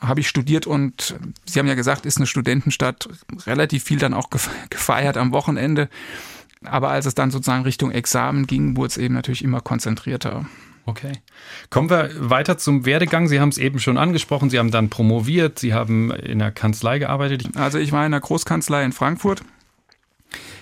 habe 0.00 0.20
ich 0.20 0.28
studiert 0.28 0.66
und 0.66 1.16
Sie 1.44 1.58
haben 1.58 1.68
ja 1.68 1.74
gesagt, 1.74 2.06
ist 2.06 2.18
eine 2.18 2.26
Studentenstadt, 2.26 3.08
relativ 3.46 3.84
viel 3.84 3.98
dann 3.98 4.14
auch 4.14 4.30
gefeiert 4.68 5.16
am 5.16 5.32
Wochenende. 5.32 5.88
Aber 6.64 6.90
als 6.90 7.06
es 7.06 7.14
dann 7.14 7.30
sozusagen 7.30 7.62
Richtung 7.62 7.90
Examen 7.90 8.46
ging, 8.46 8.76
wurde 8.76 8.88
es 8.88 8.96
eben 8.96 9.14
natürlich 9.14 9.44
immer 9.44 9.60
konzentrierter. 9.60 10.44
Okay. 10.86 11.12
Kommen 11.70 11.88
wir 11.88 12.10
weiter 12.18 12.58
zum 12.58 12.84
Werdegang. 12.84 13.28
Sie 13.28 13.40
haben 13.40 13.48
es 13.48 13.58
eben 13.58 13.78
schon 13.78 13.96
angesprochen. 13.96 14.50
Sie 14.50 14.58
haben 14.58 14.70
dann 14.70 14.90
promoviert. 14.90 15.58
Sie 15.58 15.72
haben 15.72 16.10
in 16.10 16.38
der 16.38 16.52
Kanzlei 16.52 16.98
gearbeitet. 16.98 17.56
Also 17.56 17.78
ich 17.78 17.92
war 17.92 18.04
in 18.04 18.12
der 18.12 18.20
Großkanzlei 18.20 18.84
in 18.84 18.92
Frankfurt. 18.92 19.42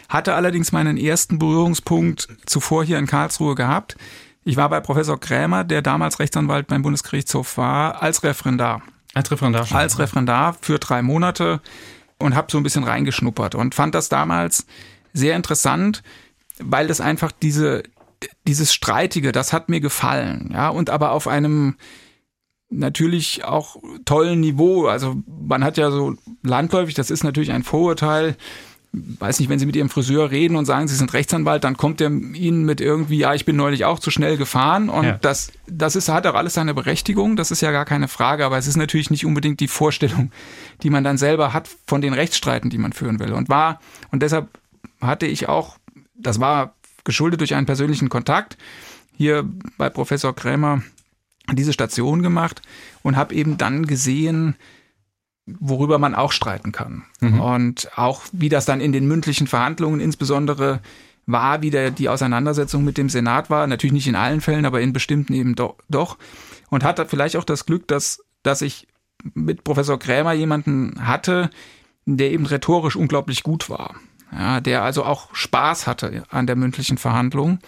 Hatte 0.08 0.34
allerdings 0.34 0.70
meinen 0.70 0.96
ersten 0.96 1.38
Berührungspunkt 1.38 2.28
zuvor 2.46 2.84
hier 2.84 2.98
in 2.98 3.06
Karlsruhe 3.06 3.54
gehabt. 3.54 3.96
Ich 4.44 4.56
war 4.56 4.68
bei 4.68 4.80
Professor 4.80 5.18
Krämer, 5.18 5.64
der 5.64 5.82
damals 5.82 6.18
Rechtsanwalt 6.18 6.66
beim 6.66 6.82
Bundesgerichtshof 6.82 7.56
war, 7.56 8.02
als 8.02 8.22
Referendar. 8.22 8.82
Als 9.14 9.30
Referendar 9.30 9.66
schon. 9.66 9.76
Als 9.76 9.98
Referendar 9.98 10.56
für 10.60 10.78
drei 10.78 11.02
Monate 11.02 11.60
und 12.18 12.34
habe 12.34 12.50
so 12.50 12.58
ein 12.58 12.62
bisschen 12.62 12.84
reingeschnuppert 12.84 13.54
und 13.54 13.74
fand 13.74 13.94
das 13.94 14.08
damals 14.08 14.66
sehr 15.12 15.36
interessant, 15.36 16.02
weil 16.58 16.86
das 16.86 17.00
einfach 17.00 17.32
diese, 17.32 17.82
dieses 18.46 18.72
Streitige, 18.72 19.32
das 19.32 19.52
hat 19.52 19.68
mir 19.68 19.80
gefallen, 19.80 20.50
ja, 20.52 20.68
und 20.68 20.90
aber 20.90 21.12
auf 21.12 21.28
einem 21.28 21.76
natürlich 22.72 23.44
auch 23.44 23.76
tollen 24.04 24.40
Niveau. 24.40 24.86
Also 24.86 25.16
man 25.26 25.62
hat 25.62 25.76
ja 25.76 25.90
so 25.90 26.14
landläufig, 26.42 26.94
das 26.94 27.10
ist 27.10 27.22
natürlich 27.22 27.52
ein 27.52 27.62
Vorurteil, 27.62 28.36
weiß 28.92 29.40
nicht, 29.40 29.48
wenn 29.48 29.58
Sie 29.58 29.64
mit 29.64 29.76
Ihrem 29.76 29.88
Friseur 29.88 30.30
reden 30.30 30.56
und 30.56 30.66
sagen, 30.66 30.86
Sie 30.86 30.96
sind 30.96 31.12
Rechtsanwalt, 31.14 31.64
dann 31.64 31.76
kommt 31.76 32.00
er 32.00 32.10
Ihnen 32.10 32.64
mit 32.64 32.80
irgendwie, 32.80 33.18
ja, 33.18 33.34
ich 33.34 33.44
bin 33.44 33.56
neulich 33.56 33.84
auch 33.84 33.98
zu 33.98 34.10
schnell 34.10 34.36
gefahren 34.36 34.90
und 34.90 35.04
ja. 35.04 35.18
das, 35.20 35.52
das 35.66 35.96
ist, 35.96 36.08
hat 36.08 36.26
auch 36.26 36.34
alles 36.34 36.54
seine 36.54 36.74
Berechtigung, 36.74 37.36
das 37.36 37.50
ist 37.50 37.62
ja 37.62 37.70
gar 37.70 37.86
keine 37.86 38.08
Frage, 38.08 38.44
aber 38.44 38.58
es 38.58 38.66
ist 38.66 38.76
natürlich 38.76 39.10
nicht 39.10 39.24
unbedingt 39.24 39.60
die 39.60 39.68
Vorstellung, 39.68 40.30
die 40.82 40.90
man 40.90 41.04
dann 41.04 41.16
selber 41.16 41.52
hat 41.52 41.68
von 41.86 42.02
den 42.02 42.12
Rechtsstreiten, 42.12 42.68
die 42.68 42.78
man 42.78 42.92
führen 42.92 43.18
will 43.18 43.32
und 43.32 43.48
war, 43.48 43.80
und 44.10 44.22
deshalb 44.22 44.48
hatte 45.00 45.26
ich 45.26 45.48
auch, 45.48 45.78
das 46.14 46.38
war 46.38 46.74
geschuldet 47.04 47.40
durch 47.40 47.54
einen 47.54 47.66
persönlichen 47.66 48.08
Kontakt, 48.08 48.56
hier 49.16 49.48
bei 49.78 49.90
Professor 49.90 50.34
Krämer 50.34 50.82
diese 51.52 51.72
Station 51.72 52.22
gemacht 52.22 52.62
und 53.02 53.16
habe 53.16 53.34
eben 53.34 53.58
dann 53.58 53.86
gesehen, 53.86 54.56
worüber 55.46 55.98
man 55.98 56.14
auch 56.14 56.32
streiten 56.32 56.72
kann. 56.72 57.04
Mhm. 57.20 57.40
Und 57.40 57.90
auch 57.96 58.22
wie 58.32 58.48
das 58.48 58.64
dann 58.64 58.80
in 58.80 58.92
den 58.92 59.06
mündlichen 59.06 59.46
Verhandlungen 59.46 60.00
insbesondere 60.00 60.80
war, 61.26 61.62
wie 61.62 61.70
der, 61.70 61.90
die 61.90 62.08
Auseinandersetzung 62.08 62.84
mit 62.84 62.98
dem 62.98 63.08
Senat 63.08 63.50
war. 63.50 63.66
Natürlich 63.66 63.92
nicht 63.92 64.08
in 64.08 64.16
allen 64.16 64.40
Fällen, 64.40 64.66
aber 64.66 64.80
in 64.80 64.92
bestimmten 64.92 65.34
eben 65.34 65.54
do, 65.54 65.76
doch. 65.88 66.18
Und 66.70 66.84
hat 66.84 67.04
vielleicht 67.10 67.36
auch 67.36 67.44
das 67.44 67.66
Glück, 67.66 67.86
dass, 67.88 68.24
dass 68.42 68.62
ich 68.62 68.88
mit 69.34 69.64
Professor 69.64 69.98
Krämer 69.98 70.32
jemanden 70.32 71.06
hatte, 71.06 71.50
der 72.06 72.32
eben 72.32 72.46
rhetorisch 72.46 72.96
unglaublich 72.96 73.42
gut 73.42 73.70
war. 73.70 73.94
Ja, 74.32 74.60
der 74.60 74.82
also 74.82 75.04
auch 75.04 75.34
Spaß 75.34 75.86
hatte 75.86 76.24
an 76.30 76.46
der 76.46 76.56
mündlichen 76.56 76.98
Verhandlung. 76.98 77.58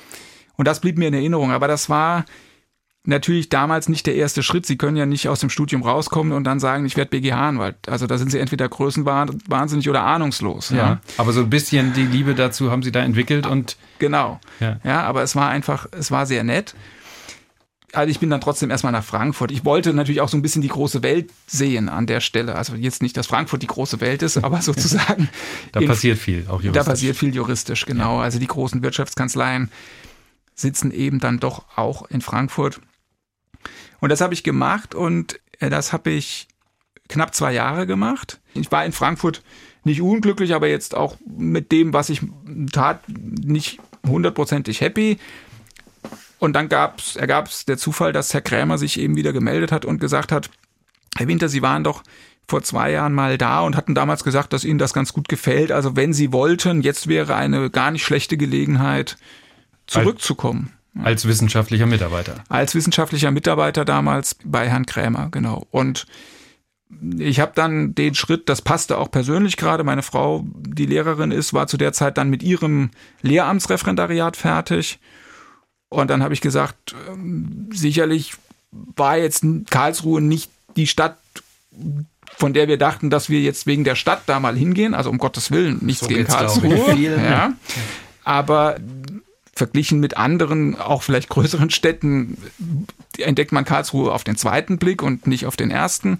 Und 0.56 0.66
das 0.66 0.80
blieb 0.80 0.98
mir 0.98 1.08
in 1.08 1.14
Erinnerung. 1.14 1.50
Aber 1.50 1.68
das 1.68 1.90
war 1.90 2.24
natürlich 3.06 3.50
damals 3.50 3.88
nicht 3.88 4.06
der 4.06 4.14
erste 4.14 4.42
Schritt. 4.42 4.66
Sie 4.66 4.76
können 4.76 4.96
ja 4.96 5.06
nicht 5.06 5.28
aus 5.28 5.40
dem 5.40 5.50
Studium 5.50 5.82
rauskommen 5.82 6.32
und 6.32 6.44
dann 6.44 6.58
sagen, 6.58 6.86
ich 6.86 6.96
werde 6.96 7.10
BGH-Anwalt. 7.10 7.88
Also 7.88 8.06
da 8.06 8.18
sind 8.18 8.30
Sie 8.30 8.38
entweder 8.38 8.68
größenwahnsinnig 8.68 9.88
oder 9.88 10.04
ahnungslos. 10.04 10.70
Ja. 10.70 10.76
ja. 10.76 11.00
aber 11.18 11.32
so 11.32 11.40
ein 11.40 11.50
bisschen 11.50 11.92
die 11.92 12.06
Liebe 12.06 12.34
dazu 12.34 12.70
haben 12.70 12.82
Sie 12.82 12.92
da 12.92 13.02
entwickelt 13.02 13.46
und 13.46 13.76
genau. 13.98 14.40
Ja. 14.60 14.78
ja, 14.84 15.02
aber 15.02 15.22
es 15.22 15.36
war 15.36 15.48
einfach, 15.48 15.86
es 15.92 16.10
war 16.10 16.26
sehr 16.26 16.44
nett. 16.44 16.74
Also 17.94 18.10
ich 18.10 18.18
bin 18.18 18.30
dann 18.30 18.40
trotzdem 18.40 18.70
erstmal 18.70 18.92
nach 18.92 19.04
Frankfurt. 19.04 19.50
Ich 19.50 19.64
wollte 19.64 19.92
natürlich 19.92 20.20
auch 20.20 20.28
so 20.28 20.36
ein 20.36 20.42
bisschen 20.42 20.62
die 20.62 20.68
große 20.68 21.02
Welt 21.02 21.30
sehen 21.46 21.88
an 21.88 22.06
der 22.06 22.20
Stelle. 22.20 22.54
Also 22.54 22.74
jetzt 22.74 23.02
nicht, 23.02 23.16
dass 23.16 23.26
Frankfurt 23.26 23.62
die 23.62 23.66
große 23.66 24.00
Welt 24.00 24.22
ist, 24.22 24.38
aber 24.38 24.62
sozusagen. 24.62 25.28
da 25.72 25.80
passiert 25.80 26.18
viel, 26.18 26.46
auch 26.48 26.62
juristisch. 26.62 26.72
Da 26.72 26.84
passiert 26.84 27.16
viel 27.16 27.34
juristisch, 27.34 27.86
genau. 27.86 28.18
Also 28.18 28.38
die 28.38 28.46
großen 28.46 28.82
Wirtschaftskanzleien 28.82 29.70
sitzen 30.54 30.90
eben 30.92 31.18
dann 31.18 31.40
doch 31.40 31.64
auch 31.76 32.08
in 32.10 32.20
Frankfurt. 32.20 32.80
Und 34.00 34.10
das 34.10 34.20
habe 34.20 34.34
ich 34.34 34.42
gemacht 34.42 34.94
und 34.94 35.40
äh, 35.60 35.70
das 35.70 35.92
habe 35.92 36.10
ich 36.10 36.48
knapp 37.08 37.34
zwei 37.34 37.52
Jahre 37.52 37.86
gemacht. 37.86 38.40
Ich 38.54 38.70
war 38.70 38.84
in 38.84 38.92
Frankfurt 38.92 39.42
nicht 39.84 40.00
unglücklich, 40.00 40.54
aber 40.54 40.68
jetzt 40.68 40.94
auch 40.94 41.16
mit 41.26 41.70
dem, 41.72 41.92
was 41.92 42.08
ich 42.08 42.22
tat, 42.72 43.02
nicht 43.08 43.80
hundertprozentig 44.06 44.80
happy. 44.80 45.18
Und 46.44 46.52
dann 46.52 46.68
gab's, 46.68 47.16
ergab 47.16 47.48
es 47.48 47.64
der 47.64 47.78
Zufall, 47.78 48.12
dass 48.12 48.34
Herr 48.34 48.42
Krämer 48.42 48.76
sich 48.76 49.00
eben 49.00 49.16
wieder 49.16 49.32
gemeldet 49.32 49.72
hat 49.72 49.86
und 49.86 49.98
gesagt 49.98 50.30
hat, 50.30 50.50
Herr 51.16 51.26
Winter, 51.26 51.48
Sie 51.48 51.62
waren 51.62 51.84
doch 51.84 52.02
vor 52.46 52.62
zwei 52.62 52.90
Jahren 52.90 53.14
mal 53.14 53.38
da 53.38 53.62
und 53.62 53.76
hatten 53.76 53.94
damals 53.94 54.24
gesagt, 54.24 54.52
dass 54.52 54.62
Ihnen 54.62 54.78
das 54.78 54.92
ganz 54.92 55.14
gut 55.14 55.30
gefällt. 55.30 55.72
Also 55.72 55.96
wenn 55.96 56.12
Sie 56.12 56.32
wollten, 56.32 56.82
jetzt 56.82 57.08
wäre 57.08 57.34
eine 57.34 57.70
gar 57.70 57.90
nicht 57.90 58.04
schlechte 58.04 58.36
Gelegenheit, 58.36 59.16
zurückzukommen. 59.86 60.72
Als 61.02 61.26
wissenschaftlicher 61.26 61.86
Mitarbeiter. 61.86 62.44
Als 62.50 62.74
wissenschaftlicher 62.74 63.30
Mitarbeiter 63.30 63.86
damals 63.86 64.36
bei 64.44 64.68
Herrn 64.68 64.84
Krämer, 64.84 65.28
genau. 65.30 65.66
Und 65.70 66.06
ich 67.18 67.40
habe 67.40 67.52
dann 67.54 67.94
den 67.94 68.14
Schritt, 68.14 68.50
das 68.50 68.60
passte 68.60 68.98
auch 68.98 69.10
persönlich 69.10 69.56
gerade. 69.56 69.82
Meine 69.82 70.02
Frau, 70.02 70.44
die 70.46 70.86
Lehrerin 70.86 71.30
ist, 71.30 71.54
war 71.54 71.68
zu 71.68 71.78
der 71.78 71.94
Zeit 71.94 72.18
dann 72.18 72.28
mit 72.28 72.42
ihrem 72.42 72.90
Lehramtsreferendariat 73.22 74.36
fertig. 74.36 74.98
Und 75.94 76.10
dann 76.10 76.22
habe 76.22 76.34
ich 76.34 76.40
gesagt, 76.40 76.94
ähm, 77.08 77.68
sicherlich 77.72 78.34
war 78.70 79.16
jetzt 79.16 79.44
Karlsruhe 79.70 80.20
nicht 80.20 80.50
die 80.76 80.86
Stadt, 80.86 81.16
von 82.36 82.52
der 82.52 82.68
wir 82.68 82.78
dachten, 82.78 83.10
dass 83.10 83.30
wir 83.30 83.40
jetzt 83.40 83.66
wegen 83.66 83.84
der 83.84 83.94
Stadt 83.94 84.22
da 84.26 84.40
mal 84.40 84.56
hingehen. 84.56 84.94
Also 84.94 85.10
um 85.10 85.18
Gottes 85.18 85.50
Willen, 85.50 85.78
nichts 85.82 86.00
so 86.00 86.08
gegen 86.08 86.24
Karlsruhe. 86.24 86.96
Ja. 86.98 87.52
Aber 88.24 88.76
verglichen 89.54 90.00
mit 90.00 90.16
anderen, 90.16 90.78
auch 90.78 91.02
vielleicht 91.02 91.28
größeren 91.28 91.70
Städten, 91.70 92.38
entdeckt 93.18 93.52
man 93.52 93.64
Karlsruhe 93.64 94.12
auf 94.12 94.24
den 94.24 94.36
zweiten 94.36 94.78
Blick 94.78 95.02
und 95.02 95.26
nicht 95.26 95.46
auf 95.46 95.56
den 95.56 95.70
ersten. 95.70 96.18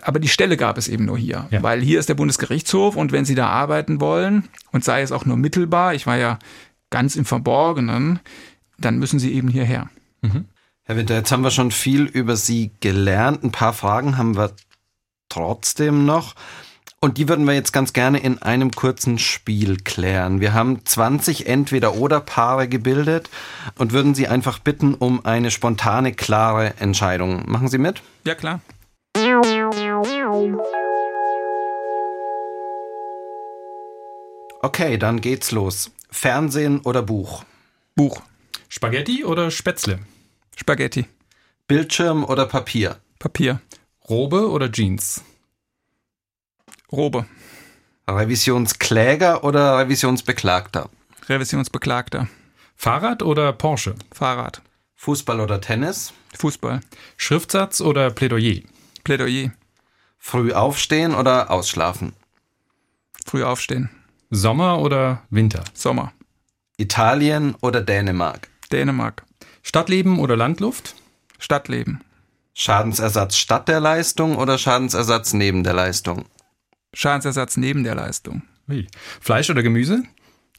Aber 0.00 0.18
die 0.18 0.28
Stelle 0.28 0.56
gab 0.56 0.78
es 0.78 0.88
eben 0.88 1.04
nur 1.04 1.18
hier, 1.18 1.46
ja. 1.50 1.62
weil 1.62 1.80
hier 1.80 1.98
ist 1.98 2.08
der 2.08 2.14
Bundesgerichtshof 2.14 2.96
und 2.96 3.12
wenn 3.12 3.24
Sie 3.24 3.34
da 3.34 3.48
arbeiten 3.48 4.00
wollen 4.00 4.48
und 4.72 4.84
sei 4.84 5.02
es 5.02 5.12
auch 5.12 5.24
nur 5.24 5.36
mittelbar, 5.36 5.94
ich 5.94 6.06
war 6.06 6.16
ja 6.16 6.38
ganz 6.90 7.16
im 7.16 7.24
Verborgenen, 7.24 8.20
dann 8.84 8.98
müssen 8.98 9.18
Sie 9.18 9.32
eben 9.32 9.48
hierher. 9.48 9.88
Mhm. 10.20 10.46
Herr 10.84 10.96
Winter, 10.96 11.14
jetzt 11.14 11.30
haben 11.32 11.44
wir 11.44 11.50
schon 11.50 11.70
viel 11.70 12.04
über 12.04 12.36
Sie 12.36 12.70
gelernt. 12.80 13.44
Ein 13.44 13.52
paar 13.52 13.72
Fragen 13.72 14.18
haben 14.18 14.36
wir 14.36 14.52
trotzdem 15.28 16.04
noch. 16.04 16.34
Und 17.00 17.18
die 17.18 17.28
würden 17.28 17.46
wir 17.46 17.54
jetzt 17.54 17.72
ganz 17.72 17.92
gerne 17.92 18.18
in 18.18 18.42
einem 18.42 18.70
kurzen 18.70 19.18
Spiel 19.18 19.76
klären. 19.78 20.40
Wir 20.40 20.54
haben 20.54 20.84
20 20.84 21.48
Entweder-Oder-Paare 21.48 22.68
gebildet 22.68 23.28
und 23.76 23.92
würden 23.92 24.14
Sie 24.14 24.28
einfach 24.28 24.60
bitten 24.60 24.94
um 24.94 25.24
eine 25.24 25.50
spontane, 25.50 26.12
klare 26.12 26.74
Entscheidung. 26.78 27.50
Machen 27.50 27.66
Sie 27.66 27.78
mit? 27.78 28.02
Ja, 28.24 28.36
klar. 28.36 28.60
Okay, 34.60 34.96
dann 34.96 35.20
geht's 35.20 35.50
los. 35.50 35.90
Fernsehen 36.08 36.80
oder 36.80 37.02
Buch? 37.02 37.44
Buch. 37.96 38.22
Spaghetti 38.74 39.22
oder 39.22 39.50
Spätzle? 39.50 39.98
Spaghetti. 40.56 41.04
Bildschirm 41.68 42.24
oder 42.24 42.46
Papier? 42.46 42.96
Papier. 43.18 43.60
Robe 44.08 44.48
oder 44.48 44.72
Jeans? 44.72 45.22
Robe. 46.90 47.26
Revisionskläger 48.08 49.44
oder 49.44 49.76
Revisionsbeklagter? 49.76 50.88
Revisionsbeklagter. 51.28 52.28
Fahrrad 52.74 53.22
oder 53.22 53.52
Porsche? 53.52 53.94
Fahrrad. 54.10 54.62
Fußball 54.94 55.40
oder 55.40 55.60
Tennis? 55.60 56.14
Fußball. 56.38 56.80
Schriftsatz 57.18 57.82
oder 57.82 58.10
Plädoyer? 58.10 58.62
Plädoyer. 59.04 59.52
Früh 60.18 60.54
aufstehen 60.54 61.14
oder 61.14 61.50
ausschlafen? 61.50 62.14
Früh 63.26 63.44
aufstehen. 63.44 63.90
Sommer 64.30 64.80
oder 64.80 65.24
Winter? 65.28 65.62
Sommer. 65.74 66.14
Italien 66.78 67.54
oder 67.60 67.82
Dänemark? 67.82 68.48
Dänemark. 68.72 69.24
Stadtleben 69.62 70.18
oder 70.18 70.36
Landluft? 70.36 70.94
Stadtleben. 71.38 72.00
Schadensersatz 72.54 73.36
statt 73.36 73.68
der 73.68 73.80
Leistung 73.80 74.36
oder 74.36 74.58
Schadensersatz 74.58 75.32
neben 75.32 75.64
der 75.64 75.74
Leistung? 75.74 76.26
Schadensersatz 76.94 77.56
neben 77.56 77.84
der 77.84 77.94
Leistung. 77.94 78.42
Wie? 78.66 78.86
Fleisch 79.20 79.50
oder 79.50 79.62
Gemüse? 79.62 80.02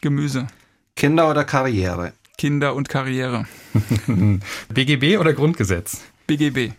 Gemüse. 0.02 0.48
Kinder 0.96 1.30
oder 1.30 1.44
Karriere? 1.44 2.14
Kinder 2.38 2.76
und 2.76 2.90
Karriere. 2.90 3.46
BGB 4.70 5.18
oder 5.18 5.34
Grundgesetz? 5.34 6.02
BGB. 6.28 6.74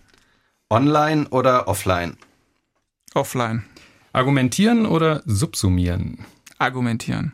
Online 0.70 1.28
oder 1.28 1.68
offline? 1.68 2.16
Offline. 3.14 3.64
Argumentieren 4.12 4.86
oder 4.86 5.22
subsumieren? 5.26 6.24
Argumentieren. 6.58 7.32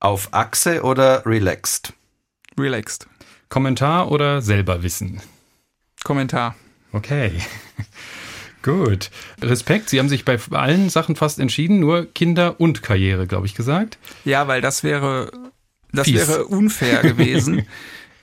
Auf 0.00 0.32
Achse 0.32 0.82
oder 0.82 1.26
relaxed? 1.26 1.92
Relaxed. 2.56 3.08
Kommentar 3.48 4.10
oder 4.10 4.42
selber 4.42 4.82
wissen? 4.82 5.20
Kommentar. 6.04 6.54
Okay. 6.92 7.32
Gut. 8.62 9.10
Respekt. 9.40 9.88
Sie 9.88 9.98
haben 9.98 10.08
sich 10.08 10.24
bei 10.24 10.38
allen 10.50 10.90
Sachen 10.90 11.16
fast 11.16 11.38
entschieden, 11.38 11.80
nur 11.80 12.06
Kinder 12.06 12.60
und 12.60 12.82
Karriere, 12.82 13.26
glaube 13.26 13.46
ich, 13.46 13.54
gesagt. 13.54 13.98
Ja, 14.24 14.48
weil 14.48 14.60
das 14.60 14.82
wäre, 14.84 15.30
das 15.92 16.06
Fies. 16.06 16.28
wäre 16.28 16.44
unfair 16.46 17.02
gewesen. 17.02 17.66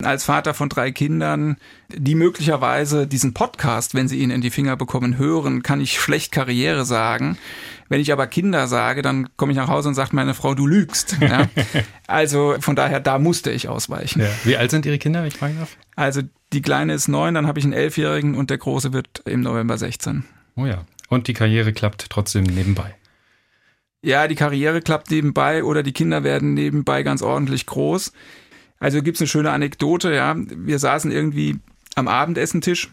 als 0.04 0.25
Vater 0.25 0.54
von 0.54 0.70
drei 0.70 0.92
Kindern, 0.92 1.58
die 1.90 2.16
möglicherweise 2.16 3.08
diesen 3.08 3.34
Podcast, 3.34 3.94
wenn 3.94 4.08
sie 4.08 4.20
ihn 4.20 4.30
in 4.30 4.42
die 4.42 4.50
Finger 4.50 4.75
bekommen, 4.75 5.18
hören, 5.18 5.64
kann 5.64 5.82
ich 5.82 6.00
schlecht 6.00 6.32
Karriere 6.32 6.86
sagen. 6.86 7.38
Wenn 7.88 8.02
ich 8.02 8.12
aber 8.12 8.28
Kinder 8.28 8.68
sage, 8.68 9.02
dann 9.02 9.30
komme 9.38 9.52
ich 9.52 9.58
nach 9.58 9.68
Hause 9.68 9.90
und 9.90 9.96
sagt 9.96 10.12
meine 10.14 10.34
Frau, 10.34 10.56
du 10.56 10.68
lügst. 10.68 11.18
Ja? 11.25 11.48
also 12.08 12.56
von 12.60 12.75
daher, 12.75 13.00
da 13.00 13.20
musste 13.20 13.52
ich 13.52 13.68
ausweichen. 13.68 14.22
Ja. 14.22 14.30
Wie 14.44 14.58
alt 14.58 14.72
sind 14.72 14.86
Ihre 14.86 15.00
Kinder, 15.00 15.22
wenn 15.22 15.28
ich 15.28 15.38
fragen 15.38 15.58
darf? 15.58 15.78
Also 15.96 16.22
die 16.54 16.62
Kleine 16.62 16.94
ist 16.94 17.08
neun, 17.08 17.34
dann 17.34 17.48
habe 17.48 17.60
ich 17.60 17.66
einen 17.66 17.74
Elfjährigen 17.74 18.36
und 18.36 18.50
der 18.50 18.58
Große 18.58 18.94
wird 18.94 19.24
im 19.25 19.42
November 19.42 19.78
16. 19.78 20.24
Oh 20.56 20.66
ja. 20.66 20.86
Und 21.10 21.28
die 21.28 21.34
Karriere 21.34 21.74
klappt 21.74 22.10
trotzdem 22.10 22.44
nebenbei. 22.44 22.96
Ja, 24.02 24.28
die 24.28 24.36
Karriere 24.36 24.82
klappt 24.82 25.10
nebenbei 25.10 25.64
oder 25.64 25.82
die 25.82 25.94
Kinder 25.94 26.24
werden 26.24 26.54
nebenbei 26.54 27.02
ganz 27.02 27.24
ordentlich 27.24 27.66
groß. 27.66 28.14
Also 28.79 29.01
gibt's 29.01 29.22
eine 29.22 29.27
schöne 29.27 29.51
Anekdote, 29.51 30.13
ja. 30.13 30.36
Wir 30.38 30.79
saßen 30.79 31.12
irgendwie 31.12 31.60
am 31.96 32.08
Abendessentisch 32.08 32.89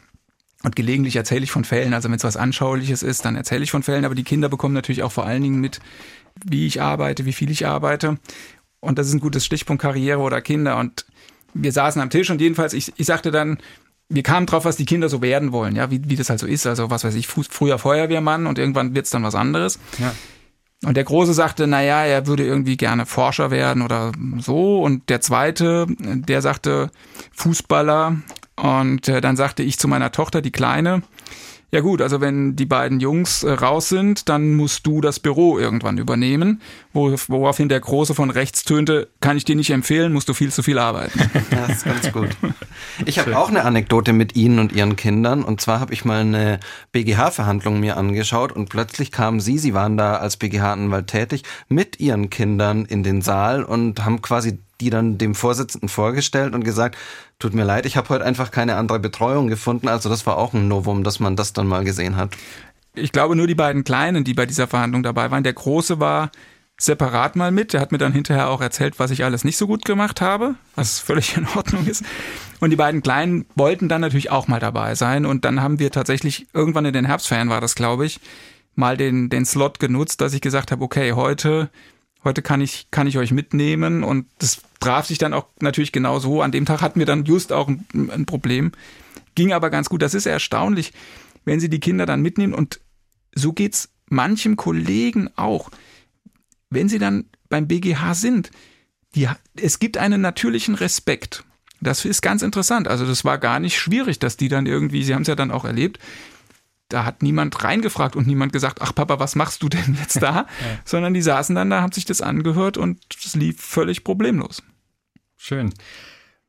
und 0.63 0.77
gelegentlich 0.77 1.17
erzähle 1.17 1.43
ich 1.43 1.51
von 1.51 1.65
Fällen. 1.65 1.93
Also 1.93 2.09
wenn 2.09 2.17
es 2.17 2.25
was 2.25 2.37
Anschauliches 2.37 3.03
ist, 3.03 3.25
dann 3.25 3.37
erzähle 3.37 3.65
ich 3.65 3.71
von 3.71 3.83
Fällen. 3.83 4.05
Aber 4.05 4.15
die 4.15 4.25
Kinder 4.25 4.49
bekommen 4.49 4.75
natürlich 4.75 5.03
auch 5.03 5.13
vor 5.13 5.27
allen 5.27 5.43
Dingen 5.43 5.61
mit, 5.61 5.81
wie 6.45 6.67
ich 6.67 6.81
arbeite, 6.81 7.25
wie 7.25 7.33
viel 7.33 7.51
ich 7.51 7.67
arbeite. 7.67 8.19
Und 8.81 8.99
das 8.99 9.09
ist 9.09 9.15
ein 9.15 9.21
gutes 9.21 9.45
Stichpunkt 9.45 9.83
Karriere 9.83 10.21
oder 10.21 10.41
Kinder. 10.41 10.79
Und 10.79 11.05
wir 11.55 11.73
saßen 11.73 12.01
am 12.01 12.11
Tisch 12.11 12.31
und 12.31 12.41
jedenfalls, 12.41 12.73
ich, 12.75 12.93
ich 12.97 13.07
sagte 13.07 13.31
dann, 13.31 13.59
wir 14.09 14.23
kamen 14.23 14.47
drauf, 14.47 14.65
was 14.65 14.77
die 14.77 14.85
Kinder 14.85 15.09
so 15.09 15.23
werden 15.23 15.53
wollen, 15.53 15.75
ja, 15.75 15.91
wie, 15.91 16.03
wie 16.09 16.17
das 16.17 16.31
halt 16.31 16.41
so 16.41 16.47
ist. 16.47 16.67
Also 16.67 16.91
was 16.91 17.05
weiß 17.05 17.15
ich, 17.15 17.27
früher 17.27 17.79
Feuerwehrmann 17.79 18.47
und 18.47 18.59
irgendwann 18.59 18.95
wird's 18.95 19.11
dann 19.11 19.23
was 19.23 19.35
anderes. 19.35 19.79
Ja. 19.99 20.15
Und 20.85 20.97
der 20.97 21.05
Große 21.05 21.33
sagte, 21.33 21.67
na 21.67 21.83
ja, 21.83 22.05
er 22.05 22.27
würde 22.27 22.45
irgendwie 22.45 22.77
gerne 22.77 23.07
Forscher 23.07 23.51
werden 23.51 23.83
oder 23.83 24.13
so. 24.39 24.83
Und 24.83 25.09
der 25.09 25.21
Zweite, 25.21 25.87
der 25.89 26.43
sagte 26.43 26.91
Fußballer. 27.33 28.17
Und 28.57 29.09
äh, 29.09 29.21
dann 29.21 29.37
sagte 29.37 29.63
ich 29.63 29.79
zu 29.79 29.89
meiner 29.89 30.13
Tochter, 30.13 30.43
die 30.43 30.51
Kleine, 30.51 31.03
ja 31.75 31.81
gut, 31.81 32.03
also 32.03 32.21
wenn 32.21 32.55
die 32.55 32.67
beiden 32.67 33.01
Jungs 33.01 33.45
äh, 33.45 33.51
raus 33.51 33.89
sind, 33.89 34.29
dann 34.29 34.55
musst 34.55 34.87
du 34.87 35.01
das 35.01 35.19
Büro 35.19 35.59
irgendwann 35.59 35.97
übernehmen, 35.97 36.61
wo, 36.93 37.15
woraufhin 37.29 37.71
der 37.71 37.81
Große 37.81 38.15
von 38.15 38.29
rechts 38.29 38.65
tönte, 38.65 39.09
kann 39.21 39.39
ich 39.39 39.47
dir 39.47 39.57
nicht 39.57 39.71
empfehlen, 39.71 40.13
musst 40.13 40.29
du 40.29 40.35
viel 40.35 40.53
zu 40.53 40.63
viel 40.63 40.79
arbeiten. 40.79 41.19
Ja, 41.51 41.67
das 41.67 41.79
ist 41.79 41.85
ganz 41.85 42.13
gut. 42.13 42.31
Ich 43.07 43.19
habe 43.19 43.39
auch 43.39 43.49
eine 43.49 43.65
Anekdote 43.65 44.13
mit 44.13 44.37
Ihnen 44.37 44.59
und 44.59 44.73
Ihren 44.73 44.97
Kindern 44.97 45.45
und 45.45 45.61
zwar 45.61 45.81
habe 45.81 45.95
ich 45.95 46.05
mal 46.05 46.21
eine 46.21 46.61
BGH-Verhandlung 46.93 47.81
mir 47.81 47.97
angeschaut 47.97 48.53
und 48.53 48.69
plötzlich 48.69 49.11
kamen 49.11 49.41
Sie, 49.41 49.57
Sie 49.57 49.73
waren 49.73 49.97
da 49.97 50.17
als 50.17 50.37
BGH-Anwalt 50.37 51.07
tätig, 51.07 51.43
mit 51.69 52.01
Ihren 52.01 52.29
Kindern 52.29 52.85
in 52.85 53.03
den 53.03 53.23
Saal 53.23 53.65
und 53.65 54.05
haben 54.05 54.21
quasi 54.21 54.59
die 54.83 54.91
dann 54.91 55.17
dem 55.17 55.35
Vorsitzenden 55.35 55.89
vorgestellt 55.89 56.55
und 56.55 56.65
gesagt, 56.65 56.99
tut 57.43 57.55
mir 57.55 57.65
leid, 57.65 57.87
ich 57.87 57.97
habe 57.97 58.09
heute 58.09 58.25
einfach 58.25 58.51
keine 58.51 58.77
andere 58.77 59.01
Betreuung 59.01 59.49
gefunden. 59.49 59.89
Also 59.89 60.09
das 60.09 60.27
war 60.27 60.39
auch 60.39 60.55
ein 60.55 60.69
Novum, 60.69 61.03
dass 61.03 61.21
man 61.21 61.37
das 61.37 61.53
dann 61.53 61.67
mal 61.67 61.85
gesehen 61.85 62.17
hat. 62.17 62.31
Ich 62.95 63.11
glaube 63.11 63.37
nur 63.37 63.47
die 63.47 63.55
beiden 63.55 63.85
Kleinen, 63.85 64.23
die 64.23 64.35
bei 64.35 64.47
dieser 64.47 64.69
Verhandlung 64.69 65.03
dabei 65.03 65.31
waren. 65.31 65.43
Der 65.43 65.53
Große 65.53 65.99
war 65.99 66.31
separat 66.79 67.37
mal 67.37 67.51
mit. 67.51 67.73
Der 67.73 67.81
hat 67.81 67.91
mir 67.91 67.99
dann 67.99 68.13
hinterher 68.13 68.49
auch 68.49 68.61
erzählt, 68.61 68.99
was 68.99 69.11
ich 69.11 69.25
alles 69.25 69.45
nicht 69.45 69.57
so 69.57 69.67
gut 69.67 69.85
gemacht 69.85 70.21
habe, 70.21 70.55
was 70.77 70.99
völlig 71.01 71.37
in 71.37 71.47
Ordnung 71.57 71.87
ist. 71.87 72.05
Und 72.61 72.71
die 72.71 72.77
beiden 72.77 73.03
Kleinen 73.03 73.45
wollten 73.57 73.89
dann 73.89 74.03
natürlich 74.03 74.31
auch 74.31 74.47
mal 74.47 74.61
dabei 74.61 74.95
sein. 74.95 75.27
Und 75.27 75.45
dann 75.45 75.61
haben 75.61 75.81
wir 75.81 75.91
tatsächlich, 75.91 76.47
irgendwann 76.53 76.85
in 76.85 76.93
den 76.93 77.07
Herbstferien 77.07 77.51
war 77.51 77.61
das, 77.61 77.75
glaube 77.75 78.07
ich, 78.07 78.21
mal 78.77 78.97
den, 78.97 79.31
den 79.31 79.45
Slot 79.45 79.81
genutzt, 79.81 80.21
dass 80.21 80.33
ich 80.33 80.41
gesagt 80.41 80.71
habe, 80.71 80.85
okay, 80.85 81.13
heute 81.13 81.71
heute 82.25 82.43
kann 82.43 82.61
ich, 82.61 82.89
kann 82.91 83.07
ich 83.07 83.19
euch 83.19 83.33
mitnehmen 83.33 84.05
und 84.05 84.27
das 84.39 84.63
traf 84.81 85.07
sich 85.07 85.19
dann 85.19 85.35
auch 85.35 85.47
natürlich 85.61 85.93
genau 85.93 86.19
so. 86.19 86.43
An 86.43 86.53
dem 86.53 86.67
Tag 86.67 86.81
hatten 86.81 86.99
wir 86.99 87.07
dann 87.07 87.25
just 87.25 87.53
auch 87.53 87.69
ein, 87.69 87.87
ein 87.93 88.27
Problem. 88.27 88.73
Ging 89.35 89.53
aber 89.53 89.71
ganz 89.71 89.89
gut. 89.89 90.03
Das 90.03 90.15
ist 90.15 90.27
erstaunlich, 90.27 90.93
wenn 91.45 91.61
sie 91.61 91.69
die 91.69 91.81
Kinder 91.81 92.07
dann 92.07 92.23
mitnehmen 92.23 92.55
und 92.55 92.81
so 93.35 93.53
geht's 93.53 93.91
manchem 94.07 94.57
Kollegen 94.57 95.31
auch. 95.37 95.71
Wenn 96.71 96.89
sie 96.89 96.99
dann 96.99 97.25
beim 97.49 97.67
BGH 97.67 98.15
sind, 98.15 98.51
die, 99.15 99.29
es 99.57 99.79
gibt 99.79 99.99
einen 99.99 100.21
natürlichen 100.21 100.75
Respekt. 100.75 101.45
Das 101.81 102.05
ist 102.05 102.23
ganz 102.23 102.43
interessant. 102.43 102.89
Also 102.89 103.07
das 103.07 103.25
war 103.25 103.39
gar 103.39 103.59
nicht 103.59 103.77
schwierig, 103.77 104.19
dass 104.19 104.37
die 104.37 104.49
dann 104.49 104.67
irgendwie, 104.67 105.03
sie 105.03 105.15
haben 105.15 105.23
es 105.23 105.29
ja 105.29 105.35
dann 105.35 105.51
auch 105.51 105.65
erlebt, 105.65 105.99
da 106.93 107.05
hat 107.05 107.23
niemand 107.23 107.65
reingefragt 107.65 108.17
und 108.17 108.27
niemand 108.27 108.53
gesagt, 108.53 108.83
ach 108.83 108.95
Papa, 108.95 109.19
was 109.19 109.35
machst 109.35 109.63
du 109.63 109.69
denn 109.69 109.97
jetzt 110.01 110.23
da? 110.23 110.35
ja. 110.37 110.47
Sondern 110.85 111.15
die 111.15 111.23
saßen 111.23 111.55
dann 111.55 111.71
da, 111.71 111.81
haben 111.81 111.93
sich 111.93 112.05
das 112.05 112.21
angehört 112.21 112.77
und 112.77 113.01
es 113.25 113.35
lief 113.35 113.61
völlig 113.61 114.05
problemlos. 114.05 114.63
Schön. 115.37 115.73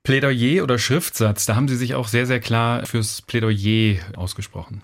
Plädoyer 0.04 0.64
oder 0.64 0.78
Schriftsatz, 0.78 1.46
da 1.46 1.56
haben 1.56 1.70
Sie 1.70 1.78
sich 1.78 1.96
auch 1.96 2.10
sehr, 2.10 2.26
sehr 2.26 2.42
klar 2.42 2.86
fürs 2.86 3.22
Plädoyer 3.22 4.00
ausgesprochen. 4.18 4.82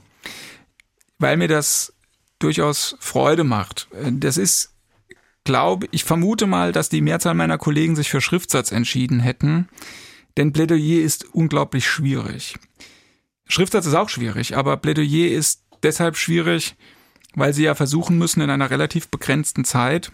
Weil 1.18 1.36
mir 1.36 1.50
das 1.50 1.94
durchaus 2.39 2.96
Freude 3.01 3.44
macht. 3.44 3.89
Das 3.92 4.38
ist, 4.38 4.74
glaube 5.44 5.88
ich, 5.92 6.06
vermute 6.06 6.48
mal, 6.48 6.72
dass 6.72 6.88
die 6.88 7.01
Mehrzahl 7.01 7.34
meiner 7.34 7.58
Kollegen 7.58 7.98
sich 7.98 8.10
für 8.10 8.22
Schriftsatz 8.22 8.72
entschieden 8.72 9.20
hätten, 9.20 9.68
denn 10.38 10.54
Plädoyer 10.54 11.04
ist 11.04 11.25
unglaublich 11.34 11.86
schwierig. 11.86 12.56
Schriftsatz 13.50 13.88
ist 13.88 13.96
auch 13.96 14.10
schwierig, 14.10 14.56
aber 14.56 14.77
Plädoyer 14.77 15.32
ist 15.32 15.63
deshalb 15.84 16.15
schwierig, 16.15 16.75
weil 17.34 17.53
sie 17.53 17.63
ja 17.63 17.75
versuchen 17.75 18.18
müssen, 18.18 18.41
in 18.41 18.50
einer 18.50 18.70
relativ 18.70 19.10
begrenzten 19.10 19.65
Zeit 19.65 20.12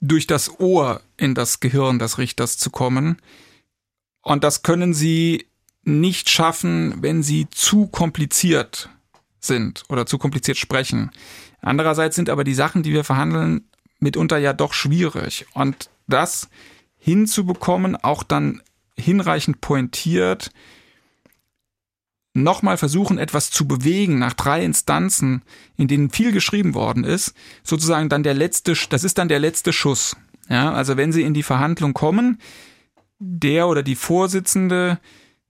durch 0.00 0.26
das 0.26 0.60
Ohr 0.60 1.00
in 1.16 1.34
das 1.34 1.60
Gehirn 1.60 1.98
des 1.98 2.18
Richters 2.18 2.58
zu 2.58 2.70
kommen. 2.70 3.22
Und 4.22 4.44
das 4.44 4.62
können 4.62 4.92
sie 4.92 5.46
nicht 5.84 6.28
schaffen, 6.28 7.02
wenn 7.02 7.22
sie 7.22 7.48
zu 7.50 7.86
kompliziert 7.86 8.90
sind 9.38 9.84
oder 9.88 10.04
zu 10.04 10.18
kompliziert 10.18 10.56
sprechen. 10.56 11.10
Andererseits 11.60 12.16
sind 12.16 12.28
aber 12.28 12.44
die 12.44 12.54
Sachen, 12.54 12.82
die 12.82 12.92
wir 12.92 13.04
verhandeln, 13.04 13.68
mitunter 13.98 14.38
ja 14.38 14.52
doch 14.52 14.72
schwierig. 14.72 15.46
Und 15.54 15.90
das 16.06 16.48
hinzubekommen, 16.98 17.96
auch 17.96 18.22
dann 18.22 18.62
hinreichend 18.96 19.60
pointiert, 19.60 20.50
nochmal 22.34 22.76
versuchen, 22.76 23.16
etwas 23.16 23.50
zu 23.50 23.66
bewegen 23.66 24.18
nach 24.18 24.34
drei 24.34 24.64
Instanzen, 24.64 25.42
in 25.76 25.88
denen 25.88 26.10
viel 26.10 26.32
geschrieben 26.32 26.74
worden 26.74 27.04
ist, 27.04 27.32
sozusagen 27.62 28.08
dann 28.08 28.24
der 28.24 28.34
letzte, 28.34 28.74
das 28.90 29.04
ist 29.04 29.18
dann 29.18 29.28
der 29.28 29.38
letzte 29.38 29.72
Schuss. 29.72 30.16
Ja, 30.48 30.72
also 30.72 30.96
wenn 30.96 31.12
Sie 31.12 31.22
in 31.22 31.32
die 31.32 31.42
Verhandlung 31.42 31.94
kommen, 31.94 32.38
der 33.18 33.68
oder 33.68 33.82
die 33.82 33.94
Vorsitzende 33.94 34.98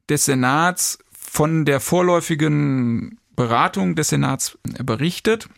des 0.08 0.26
Senats 0.26 0.98
von 1.10 1.64
der 1.64 1.80
vorläufigen 1.80 3.18
Beratung 3.34 3.96
des 3.96 4.10
Senats 4.10 4.58
berichtet 4.62 5.48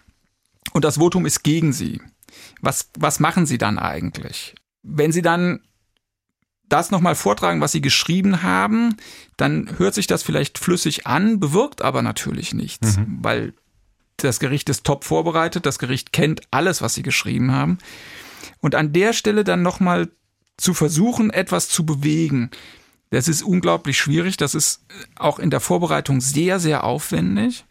und 0.72 0.84
das 0.84 0.96
Votum 0.98 1.26
ist 1.26 1.42
gegen 1.42 1.72
Sie. 1.72 2.00
Was, 2.60 2.90
was 2.98 3.20
machen 3.20 3.44
Sie 3.46 3.58
dann 3.58 3.78
eigentlich? 3.78 4.54
Wenn 4.82 5.12
Sie 5.12 5.22
dann 5.22 5.60
das 6.68 6.90
nochmal 6.90 7.14
vortragen, 7.14 7.60
was 7.60 7.72
sie 7.72 7.80
geschrieben 7.80 8.42
haben, 8.42 8.96
dann 9.36 9.78
hört 9.78 9.94
sich 9.94 10.06
das 10.06 10.22
vielleicht 10.22 10.58
flüssig 10.58 11.06
an, 11.06 11.38
bewirkt 11.38 11.82
aber 11.82 12.02
natürlich 12.02 12.54
nichts, 12.54 12.96
mhm. 12.96 13.18
weil 13.22 13.54
das 14.16 14.40
Gericht 14.40 14.68
ist 14.68 14.84
top 14.84 15.04
vorbereitet, 15.04 15.66
das 15.66 15.78
Gericht 15.78 16.12
kennt 16.12 16.40
alles, 16.50 16.82
was 16.82 16.94
sie 16.94 17.02
geschrieben 17.02 17.52
haben. 17.52 17.78
Und 18.60 18.74
an 18.74 18.92
der 18.92 19.12
Stelle 19.12 19.44
dann 19.44 19.62
nochmal 19.62 20.08
zu 20.56 20.74
versuchen, 20.74 21.30
etwas 21.30 21.68
zu 21.68 21.84
bewegen, 21.84 22.50
das 23.10 23.28
ist 23.28 23.42
unglaublich 23.42 23.98
schwierig, 23.98 24.36
das 24.36 24.54
ist 24.54 24.84
auch 25.16 25.38
in 25.38 25.50
der 25.50 25.60
Vorbereitung 25.60 26.20
sehr, 26.20 26.58
sehr 26.58 26.84
aufwendig. 26.84 27.64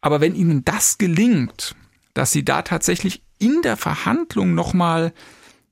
Aber 0.00 0.20
wenn 0.20 0.34
ihnen 0.34 0.64
das 0.64 0.98
gelingt, 0.98 1.74
dass 2.14 2.30
sie 2.30 2.44
da 2.44 2.62
tatsächlich 2.62 3.22
in 3.38 3.62
der 3.62 3.76
Verhandlung 3.76 4.54
nochmal 4.54 5.12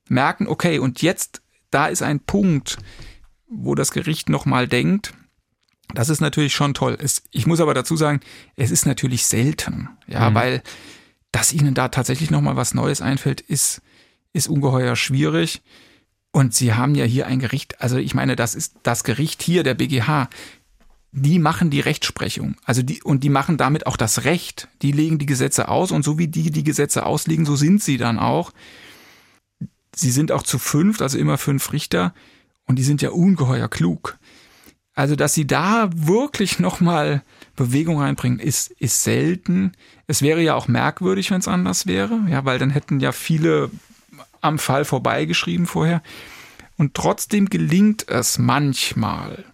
merken, 0.09 0.47
okay, 0.47 0.79
und 0.79 1.01
jetzt 1.01 1.42
da 1.73 1.87
ist 1.87 2.01
ein 2.01 2.19
Punkt, 2.19 2.77
wo 3.47 3.75
das 3.75 3.91
Gericht 3.91 4.29
nochmal 4.29 4.67
denkt, 4.67 5.13
das 5.93 6.09
ist 6.09 6.21
natürlich 6.21 6.53
schon 6.53 6.73
toll. 6.73 6.97
Es, 6.99 7.23
ich 7.31 7.45
muss 7.45 7.59
aber 7.59 7.73
dazu 7.73 7.95
sagen, 7.95 8.21
es 8.55 8.71
ist 8.71 8.85
natürlich 8.85 9.25
selten, 9.25 9.89
ja, 10.07 10.29
mhm. 10.29 10.35
weil 10.35 10.63
dass 11.31 11.51
ihnen 11.51 11.73
da 11.73 11.89
tatsächlich 11.89 12.29
nochmal 12.29 12.55
was 12.55 12.75
Neues 12.75 13.01
einfällt, 13.01 13.41
ist, 13.41 13.81
ist 14.33 14.47
ungeheuer 14.47 14.95
schwierig. 14.95 15.63
Und 16.31 16.53
sie 16.53 16.73
haben 16.73 16.95
ja 16.95 17.05
hier 17.05 17.27
ein 17.27 17.39
Gericht, 17.39 17.81
also 17.81 17.97
ich 17.97 18.13
meine, 18.13 18.35
das 18.35 18.55
ist 18.55 18.75
das 18.83 19.03
Gericht 19.03 19.41
hier, 19.41 19.63
der 19.63 19.73
BGH, 19.73 20.29
die 21.11 21.39
machen 21.39 21.69
die 21.69 21.79
Rechtsprechung. 21.79 22.55
Also 22.65 22.81
die, 22.81 23.01
und 23.03 23.23
die 23.23 23.29
machen 23.29 23.57
damit 23.57 23.87
auch 23.87 23.97
das 23.97 24.25
Recht. 24.25 24.67
Die 24.81 24.91
legen 24.91 25.19
die 25.19 25.25
Gesetze 25.25 25.69
aus 25.69 25.91
und 25.91 26.03
so 26.03 26.17
wie 26.17 26.27
die 26.27 26.49
die 26.51 26.63
Gesetze 26.63 27.05
auslegen, 27.05 27.45
so 27.45 27.55
sind 27.55 27.83
sie 27.83 27.97
dann 27.97 28.19
auch. 28.19 28.51
Sie 29.95 30.11
sind 30.11 30.31
auch 30.31 30.43
zu 30.43 30.59
fünft, 30.59 31.01
also 31.01 31.17
immer 31.17 31.37
fünf 31.37 31.71
Richter, 31.71 32.13
und 32.65 32.77
die 32.77 32.83
sind 32.83 33.01
ja 33.01 33.09
ungeheuer 33.09 33.67
klug. 33.67 34.17
Also, 34.95 35.15
dass 35.15 35.33
sie 35.33 35.47
da 35.47 35.89
wirklich 35.93 36.59
nochmal 36.59 37.23
Bewegung 37.55 37.99
reinbringen, 37.99 38.39
ist, 38.39 38.71
ist 38.71 39.03
selten. 39.03 39.73
Es 40.07 40.21
wäre 40.21 40.41
ja 40.41 40.55
auch 40.55 40.67
merkwürdig, 40.67 41.31
wenn 41.31 41.39
es 41.39 41.47
anders 41.47 41.87
wäre, 41.87 42.19
ja, 42.29 42.45
weil 42.45 42.59
dann 42.59 42.69
hätten 42.69 42.99
ja 42.99 43.11
viele 43.11 43.71
am 44.41 44.59
Fall 44.59 44.85
vorbeigeschrieben 44.85 45.65
vorher. 45.65 46.03
Und 46.77 46.95
trotzdem 46.95 47.49
gelingt 47.49 48.07
es 48.09 48.37
manchmal, 48.37 49.45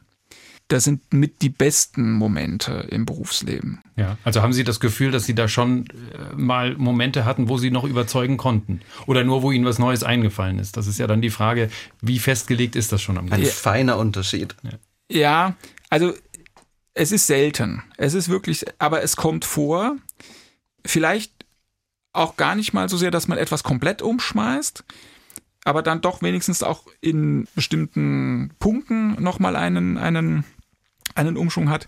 das 0.70 0.84
sind 0.84 1.12
mit 1.12 1.42
die 1.42 1.50
besten 1.50 2.14
Momente 2.14 2.88
im 2.90 3.06
Berufsleben. 3.06 3.82
Ja, 3.96 4.18
also 4.24 4.42
haben 4.42 4.54
Sie 4.54 4.64
das 4.64 4.80
Gefühl, 4.80 5.12
dass 5.12 5.26
Sie 5.26 5.34
da 5.34 5.48
schon 5.48 5.88
äh, 5.88 6.36
mal 6.36 6.76
Momente 6.78 7.26
hatten, 7.26 7.50
wo 7.50 7.58
Sie 7.58 7.72
noch 7.72 7.84
überzeugen 7.84 8.38
konnten? 8.38 8.82
Oder 9.08 9.24
nur, 9.24 9.42
wo 9.42 9.52
Ihnen 9.52 9.66
was 9.66 9.80
Neues 9.80 10.04
eingefallen 10.04 10.60
ist? 10.60 10.78
Das 10.78 10.86
ist 10.86 11.00
ja 11.00 11.08
dann 11.08 11.22
die 11.22 11.32
Frage, 11.32 11.70
wie 12.02 12.20
festgelegt 12.20 12.76
ist 12.76 12.92
das 12.92 13.02
schon 13.02 13.18
am 13.18 13.32
Ein 13.32 13.44
feiner 13.46 13.98
Unterschied. 13.98 14.56
Ja. 14.64 14.72
ja, 15.12 15.56
also 15.90 16.14
es 16.94 17.12
ist 17.12 17.26
selten. 17.26 17.82
Es 17.98 18.14
ist 18.14 18.30
wirklich, 18.30 18.66
aber 18.78 19.02
es 19.02 19.16
kommt 19.16 19.46
vor. 19.46 19.96
Vielleicht 20.86 21.34
auch 22.14 22.38
gar 22.38 22.56
nicht 22.56 22.74
mal 22.74 22.90
so 22.90 22.98
sehr, 22.98 23.12
dass 23.12 23.28
man 23.28 23.40
etwas 23.40 23.64
komplett 23.64 24.02
umschmeißt, 24.04 24.84
aber 25.66 25.82
dann 25.82 26.02
doch 26.02 26.22
wenigstens 26.22 26.62
auch 26.62 26.84
in 27.02 27.48
bestimmten 27.56 28.52
Punkten 28.60 29.22
nochmal 29.22 29.56
einen, 29.56 29.98
einen 29.98 30.44
einen 31.20 31.38
Umschwung 31.38 31.70
hat. 31.70 31.88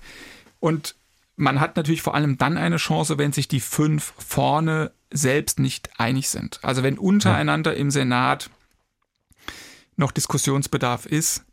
Und 0.60 0.96
man 1.36 1.60
hat 1.60 1.76
natürlich 1.76 2.02
vor 2.02 2.16
allem 2.16 2.38
dann 2.38 2.58
eine 2.58 2.78
Chance, 2.78 3.18
wenn 3.18 3.34
sich 3.34 3.48
die 3.48 3.60
fünf 3.60 4.14
vorne 4.18 4.92
selbst 5.12 5.60
nicht 5.60 5.90
einig 5.98 6.30
sind. 6.30 6.60
Also 6.62 6.84
wenn 6.84 6.98
untereinander 6.98 7.76
im 7.76 7.92
Senat 7.92 8.50
noch 9.98 10.12
Diskussionsbedarf 10.12 11.06
ist, 11.06 11.44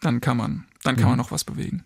dann 0.00 0.20
kann 0.20 0.36
man, 0.36 0.66
dann 0.84 0.96
kann 0.96 1.04
mhm. 1.04 1.10
man 1.10 1.18
noch 1.18 1.30
was 1.30 1.44
bewegen. 1.44 1.84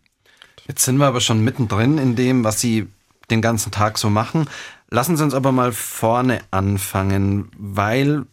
Jetzt 0.67 0.85
sind 0.85 0.99
wir 0.99 1.07
aber 1.07 1.21
schon 1.21 1.43
mittendrin 1.43 1.99
in 1.99 2.17
dem, 2.17 2.45
was 2.45 2.61
Sie 2.61 2.89
den 3.31 3.43
ganzen 3.43 3.73
Tag 3.73 3.99
so 3.99 4.11
machen. 4.11 4.49
Lassen 4.89 5.17
Sie 5.17 5.25
uns 5.25 5.35
aber 5.35 5.53
mal 5.53 5.73
vorne 5.73 6.41
anfangen, 6.51 7.51
weil 7.57 8.27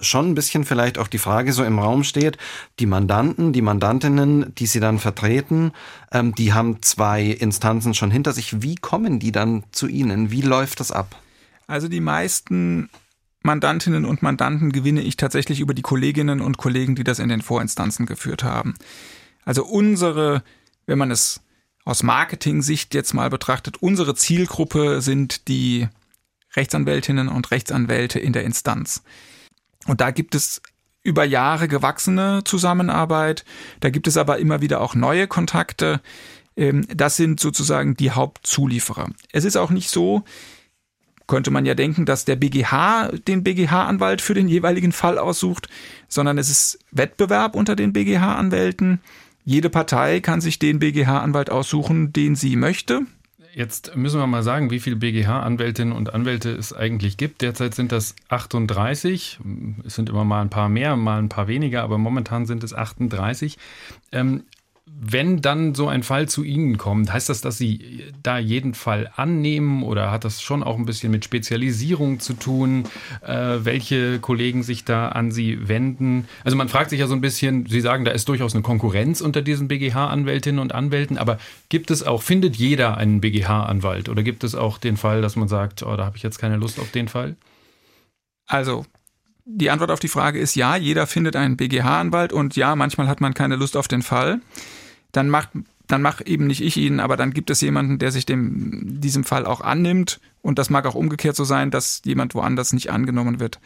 schon 0.00 0.30
ein 0.30 0.34
bisschen 0.34 0.64
vielleicht 0.64 0.98
auch 0.98 1.08
die 1.08 1.18
Frage 1.18 1.52
so 1.52 1.64
im 1.64 1.78
Raum 1.78 2.04
steht, 2.04 2.38
die 2.78 2.86
Mandanten, 2.86 3.52
die 3.52 3.62
Mandantinnen, 3.62 4.54
die 4.54 4.66
Sie 4.66 4.80
dann 4.80 4.98
vertreten, 4.98 5.72
ähm, 6.12 6.34
die 6.34 6.52
haben 6.52 6.82
zwei 6.82 7.24
Instanzen 7.24 7.94
schon 7.94 8.10
hinter 8.10 8.32
sich. 8.32 8.62
Wie 8.62 8.76
kommen 8.76 9.18
die 9.18 9.32
dann 9.32 9.64
zu 9.72 9.86
Ihnen? 9.86 10.30
Wie 10.30 10.42
läuft 10.42 10.80
das 10.80 10.92
ab? 10.92 11.20
Also 11.66 11.88
die 11.88 12.00
meisten 12.00 12.90
Mandantinnen 13.42 14.04
und 14.04 14.22
Mandanten 14.22 14.72
gewinne 14.72 15.02
ich 15.02 15.16
tatsächlich 15.16 15.60
über 15.60 15.72
die 15.72 15.82
Kolleginnen 15.82 16.40
und 16.40 16.58
Kollegen, 16.58 16.94
die 16.94 17.04
das 17.04 17.18
in 17.18 17.28
den 17.28 17.42
Vorinstanzen 17.42 18.06
geführt 18.06 18.44
haben. 18.44 18.74
Also 19.44 19.64
unsere, 19.64 20.42
wenn 20.86 20.98
man 20.98 21.10
es 21.10 21.40
aus 21.84 22.02
Marketing-Sicht 22.02 22.94
jetzt 22.94 23.14
mal 23.14 23.30
betrachtet, 23.30 23.78
unsere 23.78 24.14
Zielgruppe 24.14 25.00
sind 25.00 25.48
die 25.48 25.88
Rechtsanwältinnen 26.54 27.28
und 27.28 27.50
Rechtsanwälte 27.50 28.18
in 28.18 28.32
der 28.32 28.44
Instanz. 28.44 29.02
Und 29.86 30.00
da 30.00 30.10
gibt 30.10 30.34
es 30.34 30.62
über 31.02 31.24
Jahre 31.24 31.68
gewachsene 31.68 32.42
Zusammenarbeit. 32.44 33.44
Da 33.80 33.90
gibt 33.90 34.06
es 34.06 34.16
aber 34.16 34.38
immer 34.38 34.60
wieder 34.60 34.80
auch 34.80 34.94
neue 34.94 35.26
Kontakte. 35.26 36.00
Ähm, 36.56 36.86
das 36.94 37.16
sind 37.16 37.40
sozusagen 37.40 37.94
die 37.94 38.10
Hauptzulieferer. 38.10 39.10
Es 39.32 39.44
ist 39.44 39.56
auch 39.56 39.70
nicht 39.70 39.90
so, 39.90 40.24
könnte 41.26 41.50
man 41.50 41.64
ja 41.64 41.74
denken, 41.74 42.04
dass 42.06 42.24
der 42.24 42.36
BGH 42.36 43.12
den 43.26 43.44
BGH-Anwalt 43.44 44.20
für 44.20 44.34
den 44.34 44.48
jeweiligen 44.48 44.92
Fall 44.92 45.16
aussucht, 45.16 45.68
sondern 46.08 46.38
es 46.38 46.50
ist 46.50 46.80
Wettbewerb 46.90 47.54
unter 47.54 47.76
den 47.76 47.92
BGH-Anwälten. 47.92 49.00
Jede 49.44 49.70
Partei 49.70 50.20
kann 50.20 50.40
sich 50.40 50.58
den 50.58 50.80
BGH-Anwalt 50.80 51.48
aussuchen, 51.48 52.12
den 52.12 52.34
sie 52.34 52.56
möchte. 52.56 53.02
Jetzt 53.52 53.96
müssen 53.96 54.20
wir 54.20 54.26
mal 54.26 54.42
sagen, 54.42 54.70
wie 54.70 54.78
viele 54.78 54.96
BGH-Anwältinnen 54.96 55.92
und 55.92 56.14
Anwälte 56.14 56.50
es 56.50 56.72
eigentlich 56.72 57.16
gibt. 57.16 57.42
Derzeit 57.42 57.74
sind 57.74 57.90
das 57.90 58.14
38. 58.28 59.40
Es 59.84 59.94
sind 59.94 60.08
immer 60.08 60.24
mal 60.24 60.40
ein 60.40 60.50
paar 60.50 60.68
mehr, 60.68 60.96
mal 60.96 61.18
ein 61.18 61.28
paar 61.28 61.48
weniger, 61.48 61.82
aber 61.82 61.98
momentan 61.98 62.46
sind 62.46 62.62
es 62.62 62.72
38. 62.74 63.58
Ähm, 64.12 64.44
wenn 65.02 65.40
dann 65.40 65.74
so 65.74 65.88
ein 65.88 66.02
Fall 66.02 66.28
zu 66.28 66.44
Ihnen 66.44 66.76
kommt, 66.76 67.12
heißt 67.12 67.28
das, 67.28 67.40
dass 67.40 67.56
Sie 67.56 68.04
da 68.22 68.38
jeden 68.38 68.74
Fall 68.74 69.10
annehmen 69.16 69.82
oder 69.82 70.10
hat 70.10 70.24
das 70.24 70.42
schon 70.42 70.62
auch 70.62 70.76
ein 70.76 70.84
bisschen 70.84 71.10
mit 71.10 71.24
Spezialisierung 71.24 72.20
zu 72.20 72.34
tun, 72.34 72.84
äh, 73.22 73.58
welche 73.62 74.18
Kollegen 74.18 74.62
sich 74.62 74.84
da 74.84 75.08
an 75.08 75.32
Sie 75.32 75.68
wenden? 75.68 76.28
Also 76.44 76.56
man 76.56 76.68
fragt 76.68 76.90
sich 76.90 77.00
ja 77.00 77.06
so 77.06 77.14
ein 77.14 77.22
bisschen, 77.22 77.66
Sie 77.66 77.80
sagen, 77.80 78.04
da 78.04 78.10
ist 78.10 78.28
durchaus 78.28 78.54
eine 78.54 78.62
Konkurrenz 78.62 79.22
unter 79.22 79.40
diesen 79.40 79.68
BGH-Anwältinnen 79.68 80.60
und 80.60 80.74
Anwälten, 80.74 81.16
aber 81.16 81.38
gibt 81.70 81.90
es 81.90 82.02
auch, 82.02 82.22
findet 82.22 82.56
jeder 82.56 82.98
einen 82.98 83.22
BGH-Anwalt 83.22 84.10
oder 84.10 84.22
gibt 84.22 84.44
es 84.44 84.54
auch 84.54 84.76
den 84.76 84.98
Fall, 84.98 85.22
dass 85.22 85.34
man 85.34 85.48
sagt, 85.48 85.82
oh, 85.82 85.96
da 85.96 86.04
habe 86.04 86.18
ich 86.18 86.22
jetzt 86.22 86.38
keine 86.38 86.56
Lust 86.56 86.78
auf 86.78 86.90
den 86.90 87.08
Fall? 87.08 87.36
Also 88.46 88.84
die 89.46 89.70
Antwort 89.70 89.90
auf 89.90 90.00
die 90.00 90.08
Frage 90.08 90.38
ist 90.38 90.54
ja, 90.54 90.76
jeder 90.76 91.06
findet 91.06 91.36
einen 91.36 91.56
BGH-Anwalt 91.56 92.32
und 92.34 92.54
ja, 92.56 92.76
manchmal 92.76 93.08
hat 93.08 93.22
man 93.22 93.32
keine 93.32 93.56
Lust 93.56 93.76
auf 93.76 93.88
den 93.88 94.02
Fall 94.02 94.40
dann 95.12 95.28
macht 95.28 95.50
dann 95.86 96.02
mach 96.02 96.20
eben 96.24 96.46
nicht 96.46 96.62
ich 96.62 96.76
ihn, 96.76 97.00
aber 97.00 97.16
dann 97.16 97.32
gibt 97.32 97.50
es 97.50 97.60
jemanden, 97.60 97.98
der 97.98 98.12
sich 98.12 98.24
dem 98.24 99.00
diesem 99.00 99.24
Fall 99.24 99.44
auch 99.44 99.60
annimmt 99.60 100.20
und 100.40 100.58
das 100.58 100.70
mag 100.70 100.86
auch 100.86 100.94
umgekehrt 100.94 101.34
so 101.34 101.42
sein, 101.42 101.72
dass 101.72 102.02
jemand 102.04 102.34
woanders 102.34 102.72
nicht 102.72 102.90
angenommen 102.90 103.40
wird 103.40 103.58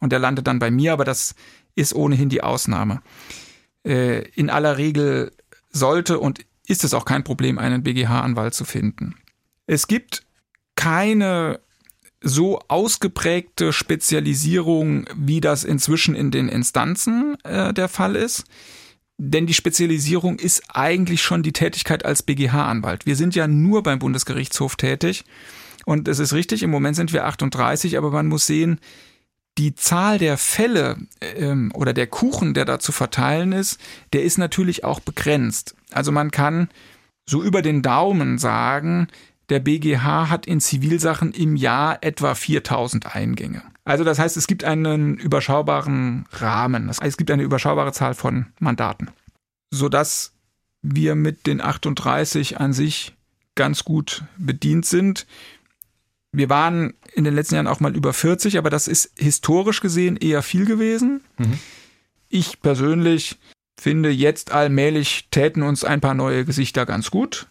und 0.00 0.10
der 0.10 0.18
landet 0.18 0.46
dann 0.48 0.58
bei 0.58 0.70
mir, 0.70 0.92
aber 0.92 1.04
das 1.04 1.34
ist 1.76 1.94
ohnehin 1.94 2.28
die 2.28 2.42
Ausnahme. 2.42 3.00
Äh, 3.84 4.28
in 4.30 4.50
aller 4.50 4.76
Regel 4.76 5.32
sollte 5.70 6.18
und 6.18 6.44
ist 6.66 6.84
es 6.84 6.94
auch 6.94 7.04
kein 7.04 7.24
Problem, 7.24 7.58
einen 7.58 7.82
BGH-Anwalt 7.82 8.54
zu 8.54 8.64
finden. 8.64 9.14
Es 9.66 9.86
gibt 9.86 10.24
keine 10.74 11.60
so 12.20 12.60
ausgeprägte 12.68 13.72
Spezialisierung, 13.72 15.06
wie 15.14 15.40
das 15.40 15.64
inzwischen 15.64 16.14
in 16.14 16.30
den 16.30 16.48
Instanzen 16.48 17.36
äh, 17.44 17.72
der 17.72 17.88
Fall 17.88 18.16
ist. 18.16 18.44
Denn 19.18 19.46
die 19.46 19.54
Spezialisierung 19.54 20.38
ist 20.38 20.62
eigentlich 20.72 21.22
schon 21.22 21.42
die 21.42 21.52
Tätigkeit 21.52 22.04
als 22.04 22.22
BGH-Anwalt. 22.22 23.04
Wir 23.04 23.16
sind 23.16 23.34
ja 23.34 23.48
nur 23.48 23.82
beim 23.82 23.98
Bundesgerichtshof 23.98 24.76
tätig. 24.76 25.24
Und 25.84 26.06
es 26.06 26.20
ist 26.20 26.32
richtig, 26.32 26.62
im 26.62 26.70
Moment 26.70 26.96
sind 26.96 27.12
wir 27.12 27.26
38, 27.26 27.98
aber 27.98 28.10
man 28.10 28.28
muss 28.28 28.46
sehen, 28.46 28.78
die 29.58 29.74
Zahl 29.74 30.18
der 30.18 30.38
Fälle 30.38 30.98
ähm, 31.20 31.72
oder 31.74 31.92
der 31.92 32.06
Kuchen, 32.06 32.54
der 32.54 32.64
da 32.64 32.78
zu 32.78 32.92
verteilen 32.92 33.50
ist, 33.52 33.80
der 34.12 34.22
ist 34.22 34.38
natürlich 34.38 34.84
auch 34.84 35.00
begrenzt. 35.00 35.74
Also 35.90 36.12
man 36.12 36.30
kann 36.30 36.68
so 37.26 37.42
über 37.42 37.60
den 37.60 37.82
Daumen 37.82 38.38
sagen, 38.38 39.08
der 39.48 39.58
BGH 39.58 40.28
hat 40.28 40.46
in 40.46 40.60
Zivilsachen 40.60 41.32
im 41.32 41.56
Jahr 41.56 41.98
etwa 42.02 42.34
4000 42.34 43.16
Eingänge. 43.16 43.62
Also 43.88 44.04
das 44.04 44.18
heißt, 44.18 44.36
es 44.36 44.46
gibt 44.46 44.64
einen 44.64 45.16
überschaubaren 45.16 46.26
Rahmen. 46.32 46.90
Es 46.90 47.16
gibt 47.16 47.30
eine 47.30 47.42
überschaubare 47.42 47.90
Zahl 47.94 48.12
von 48.12 48.44
Mandaten, 48.58 49.10
sodass 49.70 50.34
wir 50.82 51.14
mit 51.14 51.46
den 51.46 51.62
38 51.62 52.60
an 52.60 52.74
sich 52.74 53.14
ganz 53.54 53.84
gut 53.84 54.24
bedient 54.36 54.84
sind. 54.84 55.26
Wir 56.32 56.50
waren 56.50 56.92
in 57.14 57.24
den 57.24 57.34
letzten 57.34 57.54
Jahren 57.54 57.66
auch 57.66 57.80
mal 57.80 57.96
über 57.96 58.12
40, 58.12 58.58
aber 58.58 58.68
das 58.68 58.88
ist 58.88 59.10
historisch 59.16 59.80
gesehen 59.80 60.18
eher 60.18 60.42
viel 60.42 60.66
gewesen. 60.66 61.22
Mhm. 61.38 61.58
Ich 62.28 62.60
persönlich 62.60 63.38
finde, 63.80 64.10
jetzt 64.10 64.52
allmählich 64.52 65.28
täten 65.30 65.62
uns 65.62 65.82
ein 65.84 66.02
paar 66.02 66.12
neue 66.12 66.44
Gesichter 66.44 66.84
ganz 66.84 67.10
gut. 67.10 67.46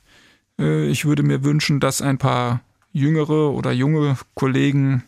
Äh, 0.60 0.86
ich 0.86 1.06
würde 1.06 1.24
mir 1.24 1.44
wünschen, 1.44 1.80
dass 1.80 2.00
ein 2.00 2.20
paar 2.20 2.62
jüngere 2.94 3.54
oder 3.54 3.72
junge 3.72 4.20
Kollegen 4.36 5.04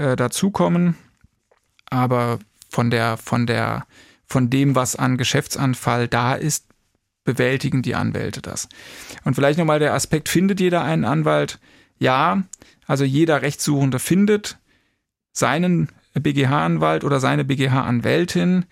äh, 0.00 0.16
dazukommen. 0.16 0.96
Aber 1.90 2.38
von 2.70 2.90
der, 2.90 3.18
von 3.18 3.46
der, 3.46 3.86
von 4.24 4.48
dem, 4.48 4.74
was 4.74 4.96
an 4.96 5.18
Geschäftsanfall 5.18 6.08
da 6.08 6.34
ist, 6.34 6.66
bewältigen 7.24 7.82
die 7.82 7.94
Anwälte 7.94 8.40
das. 8.40 8.68
Und 9.24 9.34
vielleicht 9.34 9.58
nochmal 9.58 9.78
der 9.78 9.92
Aspekt, 9.92 10.28
findet 10.28 10.58
jeder 10.58 10.82
einen 10.82 11.04
Anwalt? 11.04 11.58
Ja, 11.98 12.44
also 12.86 13.04
jeder 13.04 13.42
Rechtssuchende 13.42 13.98
findet 13.98 14.58
seinen 15.32 15.90
BGH-Anwalt 16.14 17.04
oder 17.04 17.20
seine 17.20 17.44
BGH-Anwältin 17.44 18.64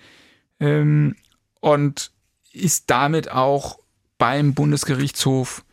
ähm, 0.60 1.14
und 1.60 2.10
ist 2.52 2.88
damit 2.88 3.30
auch 3.30 3.78
beim 4.16 4.54
Bundesgerichtshof 4.54 5.64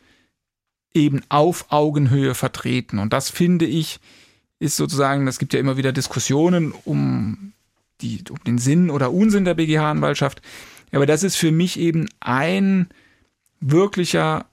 eben 0.93 1.21
auf 1.29 1.71
Augenhöhe 1.71 2.35
vertreten. 2.35 2.99
Und 2.99 3.13
das 3.13 3.29
finde 3.29 3.65
ich 3.65 3.99
ist 4.59 4.77
sozusagen, 4.77 5.27
es 5.27 5.39
gibt 5.39 5.53
ja 5.53 5.59
immer 5.59 5.77
wieder 5.77 5.91
Diskussionen 5.91 6.73
um, 6.85 7.53
die, 8.01 8.23
um 8.29 8.43
den 8.45 8.57
Sinn 8.57 8.89
oder 8.89 9.11
Unsinn 9.11 9.45
der 9.45 9.53
BGH-Anwaltschaft. 9.55 10.41
Aber 10.91 11.05
das 11.05 11.23
ist 11.23 11.35
für 11.35 11.51
mich 11.51 11.79
eben 11.79 12.07
ein 12.19 12.89
wirklicher 13.59 14.45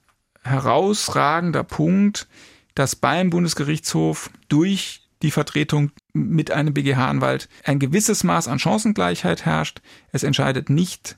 herausragender 0.43 1.63
Punkt, 1.63 2.27
dass 2.75 2.97
beim 2.97 3.31
Bundesgerichtshof 3.31 4.31
durch 4.49 5.03
die 5.23 5.31
Vertretung 5.31 5.93
mit 6.13 6.51
einem 6.51 6.75
BGH-Anwalt 6.75 7.49
ein 7.65 7.79
gewisses 7.79 8.25
Maß 8.25 8.49
an 8.49 8.59
Chancengleichheit 8.59 9.45
herrscht. 9.45 9.81
Es 10.11 10.25
entscheidet 10.25 10.69
nicht 10.69 11.17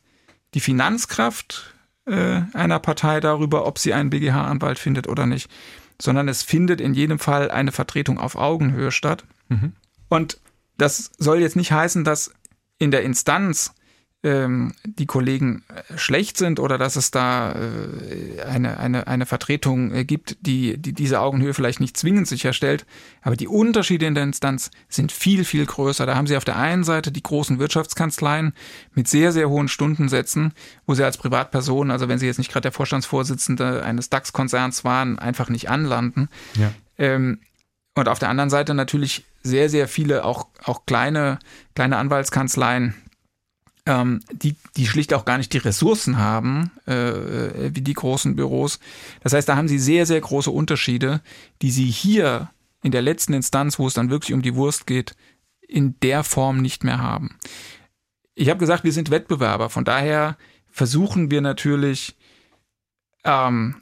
die 0.53 0.61
Finanzkraft 0.61 1.75
äh, 2.07 2.43
einer 2.53 2.79
Partei 2.81 3.21
darüber, 3.21 3.67
ob 3.67 3.79
sie 3.79 3.95
einen 3.95 4.11
BGH-Anwalt 4.11 4.79
findet 4.79 5.09
oder 5.09 5.27
nicht, 5.27 5.51
sondern 6.05 6.29
es 6.29 6.43
findet 6.43 6.83
in 6.83 6.93
jedem 6.93 7.19
Fall 7.19 7.51
eine 7.51 7.73
Vertretung 7.73 8.19
auf 8.19 8.37
Augenhöhe 8.37 8.93
statt. 8.93 9.25
Mhm. 9.49 9.73
Und 10.11 10.39
das 10.77 11.11
soll 11.17 11.41
jetzt 11.41 11.57
nicht 11.57 11.73
heißen, 11.73 12.05
dass 12.05 12.31
in 12.79 12.91
der 12.91 13.03
Instanz 13.05 13.73
die 14.25 15.05
Kollegen 15.07 15.65
äh, 15.69 15.99
schlecht 15.99 16.39
sind 16.39 16.59
oder 16.59 16.79
dass 16.79 16.97
es 16.97 17.11
da 17.11 17.53
äh, 17.53 18.43
eine, 18.43 18.79
eine, 18.79 19.07
eine 19.07 19.27
Vertretung 19.27 19.93
äh, 19.93 20.05
gibt, 20.05 20.39
die, 20.41 20.79
die 20.79 20.95
diese 20.95 21.21
Augenhöhe 21.21 21.53
vielleicht 21.53 21.81
nicht 21.81 21.97
zwingend 21.97 22.27
sicherstellt. 22.27 22.87
Aber 23.21 23.37
die 23.37 23.49
Unterschiede 23.49 24.07
in 24.07 24.15
der 24.15 24.25
Instanz 24.25 24.71
sind 24.89 25.13
viel, 25.13 25.45
viel 25.45 25.67
größer. 25.67 26.07
Da 26.07 26.15
haben 26.15 26.27
Sie 26.27 26.39
auf 26.39 26.45
der 26.45 26.57
einen 26.57 26.85
Seite 26.85 27.13
die 27.13 27.23
großen 27.23 27.59
Wirtschaftskanzleien 27.59 28.55
mit 28.95 29.09
sehr, 29.09 29.31
sehr 29.31 29.51
hohen 29.51 29.69
Stundensätzen, 29.69 30.55
wo 30.87 30.95
Sie 30.95 31.05
als 31.05 31.19
Privatperson, 31.19 31.91
also 31.91 32.09
wenn 32.09 32.19
Sie 32.19 32.27
jetzt 32.27 32.39
nicht 32.39 32.51
gerade 32.51 32.63
der 32.63 32.73
Vorstandsvorsitzende 32.73 33.83
eines 33.83 34.09
DAX-Konzerns 34.09 34.85
waren, 34.85 35.19
einfach 35.19 35.51
nicht 35.51 35.69
anlanden. 35.69 36.31
Ja. 36.55 36.73
Ähm, 36.97 37.41
und 37.95 38.09
auf 38.09 38.19
der 38.19 38.29
anderen 38.29 38.51
Seite 38.51 38.75
natürlich 38.75 39.25
sehr, 39.43 39.69
sehr 39.69 39.87
viele 39.87 40.25
auch, 40.25 40.49
auch 40.65 40.87
kleine, 40.87 41.39
kleine 41.75 41.99
Anwaltskanzleien, 41.99 42.95
ähm, 43.87 44.21
die, 44.33 44.57
die 44.77 44.87
schlicht 44.87 45.13
auch 45.13 45.25
gar 45.25 45.39
nicht 45.39 45.53
die 45.53 45.59
Ressourcen 45.59 46.19
haben, 46.19 46.71
äh, 46.87 47.75
wie 47.75 47.83
die 47.83 47.95
großen 47.95 48.37
Büros. 48.37 48.79
Das 49.23 49.33
heißt, 49.33 49.49
da 49.49 49.57
haben 49.57 49.69
sie 49.69 49.79
sehr, 49.79 50.07
sehr 50.07 50.21
große 50.21 50.51
Unterschiede, 50.51 51.21
die 51.63 51.71
sie 51.71 51.87
hier 51.87 52.51
in 52.83 52.93
der 52.93 53.03
letzten 53.03 53.35
Instanz, 53.35 53.79
wo 53.79 53.87
es 53.87 53.95
dann 53.95 54.11
wirklich 54.11 54.33
um 54.33 54.43
die 54.43 54.55
Wurst 54.55 54.87
geht, 54.87 55.15
in 55.67 55.99
der 56.01 56.25
Form 56.25 56.61
nicht 56.61 56.85
mehr 56.85 56.99
haben. 56.99 57.39
Ich 58.35 58.49
habe 58.49 58.59
gesagt, 58.59 58.85
wir 58.85 58.93
sind 58.93 59.11
Wettbewerber, 59.11 59.71
von 59.71 59.85
daher 59.85 60.37
versuchen 60.71 61.31
wir 61.31 61.41
natürlich 61.41 62.17
ähm, 63.25 63.77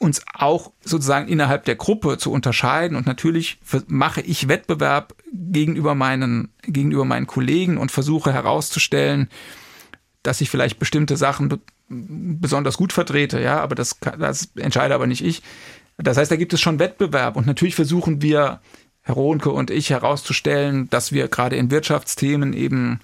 uns 0.00 0.22
auch 0.32 0.72
sozusagen 0.82 1.28
innerhalb 1.28 1.66
der 1.66 1.76
Gruppe 1.76 2.16
zu 2.16 2.32
unterscheiden. 2.32 2.96
Und 2.96 3.06
natürlich 3.06 3.60
mache 3.86 4.22
ich 4.22 4.48
Wettbewerb 4.48 5.14
gegenüber 5.30 5.94
meinen, 5.94 6.48
gegenüber 6.62 7.04
meinen 7.04 7.26
Kollegen 7.26 7.76
und 7.76 7.92
versuche 7.92 8.32
herauszustellen, 8.32 9.28
dass 10.22 10.40
ich 10.40 10.48
vielleicht 10.48 10.78
bestimmte 10.78 11.18
Sachen 11.18 11.60
besonders 11.90 12.78
gut 12.78 12.92
vertrete, 12.92 13.40
ja, 13.40 13.60
aber 13.60 13.74
das, 13.74 13.98
das 14.18 14.50
entscheide 14.56 14.94
aber 14.94 15.06
nicht 15.06 15.24
ich. 15.24 15.42
Das 15.98 16.16
heißt, 16.16 16.30
da 16.30 16.36
gibt 16.36 16.52
es 16.54 16.60
schon 16.60 16.78
Wettbewerb 16.78 17.36
und 17.36 17.46
natürlich 17.46 17.74
versuchen 17.74 18.22
wir, 18.22 18.60
Herr 19.02 19.14
Rohnke 19.14 19.50
und 19.50 19.70
ich, 19.70 19.90
herauszustellen, 19.90 20.88
dass 20.90 21.12
wir 21.12 21.28
gerade 21.28 21.56
in 21.56 21.70
Wirtschaftsthemen 21.70 22.52
eben 22.52 23.00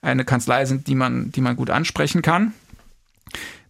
eine 0.00 0.24
Kanzlei 0.24 0.64
sind, 0.64 0.86
die 0.86 0.94
man, 0.94 1.32
die 1.32 1.40
man 1.40 1.56
gut 1.56 1.70
ansprechen 1.70 2.22
kann. 2.22 2.54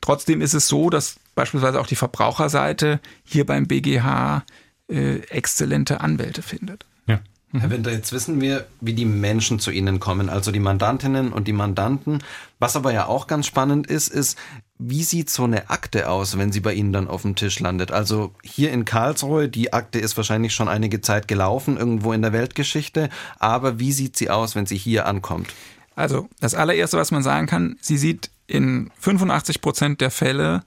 Trotzdem 0.00 0.40
ist 0.40 0.54
es 0.54 0.68
so, 0.68 0.90
dass 0.90 1.19
beispielsweise 1.34 1.80
auch 1.80 1.86
die 1.86 1.96
Verbraucherseite 1.96 3.00
hier 3.24 3.46
beim 3.46 3.66
BGH 3.66 4.44
äh, 4.88 5.18
exzellente 5.28 6.00
Anwälte 6.00 6.42
findet. 6.42 6.86
Ja. 7.06 7.20
Mhm. 7.52 7.60
Herr 7.60 7.70
Winter, 7.70 7.92
jetzt 7.92 8.12
wissen 8.12 8.40
wir, 8.40 8.66
wie 8.80 8.94
die 8.94 9.04
Menschen 9.04 9.58
zu 9.58 9.70
Ihnen 9.70 10.00
kommen, 10.00 10.28
also 10.28 10.52
die 10.52 10.60
Mandantinnen 10.60 11.32
und 11.32 11.48
die 11.48 11.52
Mandanten. 11.52 12.22
Was 12.58 12.76
aber 12.76 12.92
ja 12.92 13.06
auch 13.06 13.26
ganz 13.26 13.46
spannend 13.46 13.86
ist, 13.86 14.08
ist, 14.08 14.38
wie 14.78 15.02
sieht 15.02 15.28
so 15.30 15.44
eine 15.44 15.68
Akte 15.68 16.08
aus, 16.08 16.38
wenn 16.38 16.52
sie 16.52 16.60
bei 16.60 16.72
Ihnen 16.72 16.92
dann 16.92 17.08
auf 17.08 17.22
dem 17.22 17.34
Tisch 17.34 17.60
landet? 17.60 17.90
Also 17.90 18.32
hier 18.42 18.72
in 18.72 18.84
Karlsruhe, 18.84 19.48
die 19.48 19.72
Akte 19.72 19.98
ist 19.98 20.16
wahrscheinlich 20.16 20.54
schon 20.54 20.68
einige 20.68 21.00
Zeit 21.00 21.28
gelaufen, 21.28 21.76
irgendwo 21.76 22.12
in 22.12 22.22
der 22.22 22.32
Weltgeschichte, 22.32 23.10
aber 23.38 23.78
wie 23.78 23.92
sieht 23.92 24.16
sie 24.16 24.30
aus, 24.30 24.54
wenn 24.54 24.66
sie 24.66 24.78
hier 24.78 25.06
ankommt? 25.06 25.48
Also 25.94 26.28
das 26.40 26.54
allererste, 26.54 26.96
was 26.96 27.10
man 27.10 27.22
sagen 27.22 27.46
kann, 27.46 27.76
sie 27.80 27.98
sieht 27.98 28.30
in 28.46 28.90
85 28.98 29.60
Prozent 29.60 30.00
der 30.00 30.10
Fälle 30.10 30.62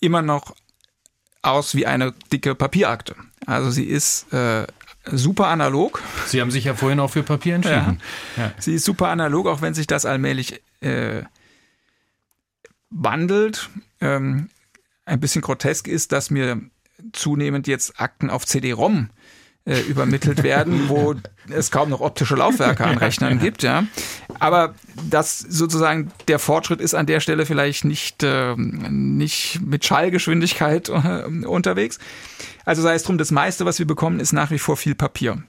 immer 0.00 0.22
noch 0.22 0.54
aus 1.42 1.74
wie 1.74 1.86
eine 1.86 2.12
dicke 2.32 2.54
Papierakte. 2.54 3.14
Also 3.46 3.70
sie 3.70 3.84
ist 3.84 4.32
äh, 4.32 4.66
super 5.04 5.48
analog. 5.48 6.02
Sie 6.26 6.40
haben 6.40 6.50
sich 6.50 6.64
ja 6.64 6.74
vorhin 6.74 7.00
auch 7.00 7.10
für 7.10 7.22
Papier 7.22 7.54
entschieden. 7.54 8.00
Ja. 8.36 8.44
ja. 8.44 8.52
Sie 8.58 8.74
ist 8.74 8.84
super 8.84 9.08
analog, 9.08 9.46
auch 9.46 9.62
wenn 9.62 9.74
sich 9.74 9.86
das 9.86 10.04
allmählich 10.04 10.60
äh, 10.80 11.22
wandelt. 12.90 13.70
Ähm, 14.00 14.48
ein 15.04 15.20
bisschen 15.20 15.42
grotesk 15.42 15.86
ist, 15.86 16.12
dass 16.12 16.30
mir 16.30 16.60
zunehmend 17.12 17.68
jetzt 17.68 18.00
Akten 18.00 18.30
auf 18.30 18.44
CD-ROM 18.44 19.04
äh, 19.04 19.25
übermittelt 19.66 20.42
werden, 20.42 20.84
wo 20.88 21.14
es 21.48 21.70
kaum 21.70 21.90
noch 21.90 22.00
optische 22.00 22.36
Laufwerke 22.36 22.84
an 22.84 22.98
Rechnern 22.98 23.38
gibt, 23.38 23.62
ja. 23.62 23.84
Aber 24.38 24.74
das 25.10 25.38
sozusagen 25.38 26.12
der 26.28 26.38
Fortschritt 26.38 26.80
ist 26.80 26.94
an 26.94 27.06
der 27.06 27.20
Stelle 27.20 27.46
vielleicht 27.46 27.84
nicht, 27.84 28.22
äh, 28.22 28.54
nicht 28.56 29.60
mit 29.60 29.84
Schallgeschwindigkeit 29.84 30.88
äh, 30.88 31.24
unterwegs. 31.46 31.98
Also 32.64 32.82
sei 32.82 32.94
es 32.94 33.02
drum, 33.02 33.18
das 33.18 33.30
meiste, 33.30 33.64
was 33.64 33.78
wir 33.78 33.86
bekommen, 33.86 34.20
ist 34.20 34.32
nach 34.32 34.50
wie 34.50 34.58
vor 34.58 34.76
viel 34.76 34.94
Papier. 34.94 35.42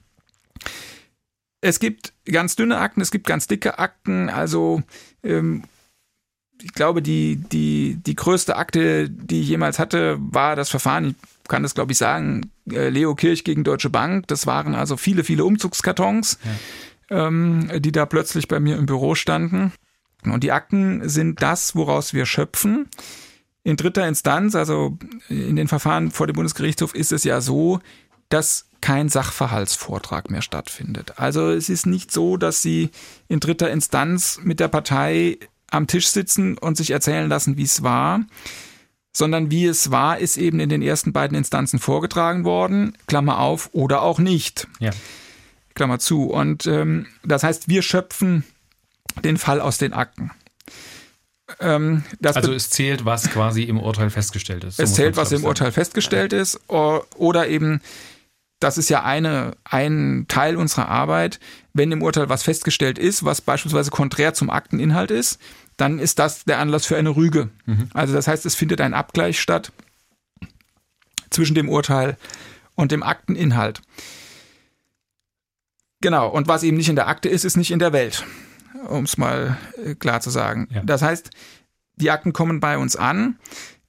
Es 1.62 1.80
gibt 1.80 2.14
ganz 2.26 2.56
dünne 2.56 2.78
Akten, 2.78 3.02
es 3.02 3.12
gibt 3.12 3.28
ganz 3.28 3.48
dicke 3.48 3.80
Akten, 3.80 4.30
also 4.30 4.84
ähm, 5.24 5.64
ich 6.62 6.74
glaube, 6.74 7.02
die, 7.02 7.36
die, 7.36 7.98
die 8.04 8.16
größte 8.16 8.56
Akte, 8.56 9.10
die 9.10 9.42
ich 9.42 9.50
jemals 9.50 9.80
hatte, 9.80 10.18
war 10.20 10.56
das 10.56 10.70
Verfahren, 10.70 11.16
ich 11.37 11.37
kann 11.48 11.64
das 11.64 11.76
glaube 11.76 11.92
ich 11.92 11.98
sagen, 11.98 12.52
äh, 12.72 12.90
Leo 12.90 13.16
Kirch 13.16 13.44
gegen 13.44 13.64
Deutsche 13.64 13.90
Bank. 13.90 14.28
Das 14.28 14.48
waren 14.48 14.76
also 14.76 14.98
viele, 14.98 15.24
viele 15.24 15.46
Umzugskartons, 15.46 16.40
ja. 17.10 17.28
ähm, 17.28 17.70
die 17.80 17.92
da 17.92 18.06
plötzlich 18.06 18.48
bei 18.48 18.60
mir 18.60 18.78
im 18.78 18.86
Büro 18.86 19.16
standen. 19.16 19.72
Und 20.24 20.44
die 20.44 20.52
Akten 20.52 21.08
sind 21.08 21.42
das, 21.42 21.76
woraus 21.76 22.14
wir 22.14 22.26
schöpfen. 22.26 22.90
In 23.64 23.78
dritter 23.78 24.08
Instanz, 24.08 24.56
also 24.56 24.98
in 25.30 25.56
den 25.56 25.68
Verfahren 25.68 26.12
vor 26.12 26.28
dem 26.28 26.36
Bundesgerichtshof, 26.36 26.96
ist 26.96 27.12
es 27.12 27.24
ja 27.24 27.42
so, 27.42 27.80
dass 28.30 28.70
kein 28.82 29.10
Sachverhaltsvortrag 29.10 30.30
mehr 30.30 30.42
stattfindet. 30.42 31.14
Also 31.18 31.50
es 31.52 31.70
ist 31.70 31.86
nicht 31.86 32.12
so, 32.12 32.38
dass 32.38 32.62
Sie 32.62 32.92
in 33.28 33.40
dritter 33.40 33.70
Instanz 33.70 34.40
mit 34.44 34.60
der 34.60 34.68
Partei 34.68 35.40
am 35.70 35.88
Tisch 35.88 36.08
sitzen 36.08 36.58
und 36.58 36.78
sich 36.78 36.92
erzählen 36.92 37.28
lassen, 37.28 37.58
wie 37.58 37.64
es 37.64 37.84
war, 37.84 38.22
sondern 39.18 39.50
wie 39.50 39.66
es 39.66 39.90
war, 39.90 40.20
ist 40.20 40.38
eben 40.38 40.60
in 40.60 40.70
den 40.70 40.84
ersten 40.84 41.12
beiden 41.12 41.36
Instanzen 41.36 41.80
vorgetragen 41.80 42.44
worden, 42.44 42.96
Klammer 43.08 43.40
auf, 43.40 43.70
oder 43.72 44.04
auch 44.04 44.20
nicht. 44.20 44.68
Ja. 44.80 44.92
Klammer 45.74 45.98
zu. 45.98 46.26
Und 46.26 46.68
ähm, 46.68 47.08
das 47.24 47.42
heißt, 47.42 47.68
wir 47.68 47.82
schöpfen 47.82 48.44
den 49.24 49.38
Fall 49.38 49.60
aus 49.60 49.80
den 49.80 49.94
Akten. 49.94 50.30
Ähm, 51.60 52.04
also 52.24 52.54
es 52.54 52.70
zählt, 52.70 53.06
was 53.06 53.32
quasi 53.32 53.64
im 53.64 53.80
Urteil 53.80 54.12
festgestellt 54.12 54.64
ist. 54.64 54.78
So 54.78 54.84
es 54.84 54.94
zählt, 54.94 55.18
was 55.18 55.32
im 55.32 55.46
Urteil 55.46 55.72
festgestellt 55.72 56.32
ist. 56.32 56.60
Oder 56.68 57.48
eben, 57.48 57.82
das 58.60 58.78
ist 58.78 58.90
ja 58.90 59.04
eine, 59.04 59.56
ein 59.64 60.26
Teil 60.28 60.56
unserer 60.56 60.88
Arbeit, 60.88 61.40
wenn 61.74 61.92
im 61.92 62.02
Urteil 62.02 62.30
was 62.30 62.44
festgestellt 62.44 62.98
ist, 62.98 63.24
was 63.24 63.42
beispielsweise 63.42 63.92
konträr 63.92 64.34
zum 64.34 64.50
Akteninhalt 64.50 65.12
ist, 65.12 65.40
dann 65.78 66.00
ist 66.00 66.18
das 66.18 66.46
der 66.46 66.60
Anlass 66.60 66.86
für 66.86 66.98
eine 66.98 67.16
Rüge. 67.16 67.50
Mhm. 67.66 67.90
Also 67.94 68.14
das 68.14 68.28
heißt, 68.28 68.46
es 68.46 68.56
findet 68.56 68.82
ein 68.82 68.96
Abgleich 68.96 69.40
statt 69.40 69.72
zwischen 71.30 71.56
dem 71.56 71.70
Urteil 71.70 72.18
und 72.74 72.92
dem 72.92 73.04
Akteninhalt. 73.04 73.82
Genau, 76.02 76.30
und 76.30 76.48
was 76.48 76.64
eben 76.64 76.78
nicht 76.78 76.90
in 76.90 76.96
der 76.96 77.08
Akte 77.08 77.30
ist, 77.30 77.44
ist 77.44 77.58
nicht 77.58 77.72
in 77.72 77.80
der 77.80 77.94
Welt, 77.94 78.24
um 78.88 79.04
es 79.04 79.18
mal 79.18 79.58
äh, 79.84 79.96
klar 79.96 80.22
zu 80.22 80.30
sagen. 80.30 80.68
Ja. 80.72 80.82
Das 80.84 81.02
heißt, 81.02 81.30
die 81.96 82.12
Akten 82.12 82.34
kommen 82.34 82.60
bei 82.60 82.78
uns 82.78 82.96
an 82.96 83.38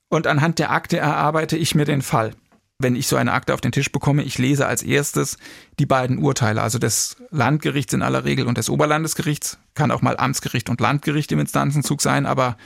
und 0.08 0.26
anhand 0.26 0.58
der 0.58 0.70
Akte 0.70 0.98
erarbeite 0.98 1.56
ich 1.56 1.74
mir 1.74 1.84
den 1.84 2.02
Fall 2.02 2.34
wenn 2.80 2.94
ich 2.94 3.08
so 3.08 3.16
eine 3.16 3.32
Akte 3.32 3.54
auf 3.54 3.60
den 3.60 3.72
Tisch 3.72 3.90
bekomme, 3.90 4.22
ich 4.22 4.38
lese 4.38 4.66
als 4.66 4.82
erstes 4.82 5.36
die 5.80 5.86
beiden 5.86 6.18
Urteile, 6.18 6.62
also 6.62 6.78
des 6.78 7.16
Landgerichts 7.30 7.92
in 7.92 8.02
aller 8.02 8.24
Regel 8.24 8.46
und 8.46 8.56
des 8.56 8.70
Oberlandesgerichts, 8.70 9.58
kann 9.74 9.90
auch 9.90 10.00
mal 10.00 10.16
Amtsgericht 10.16 10.70
und 10.70 10.80
Landgericht 10.80 11.32
im 11.32 11.40
Instanzenzug 11.40 12.00
sein, 12.00 12.24
aber 12.24 12.56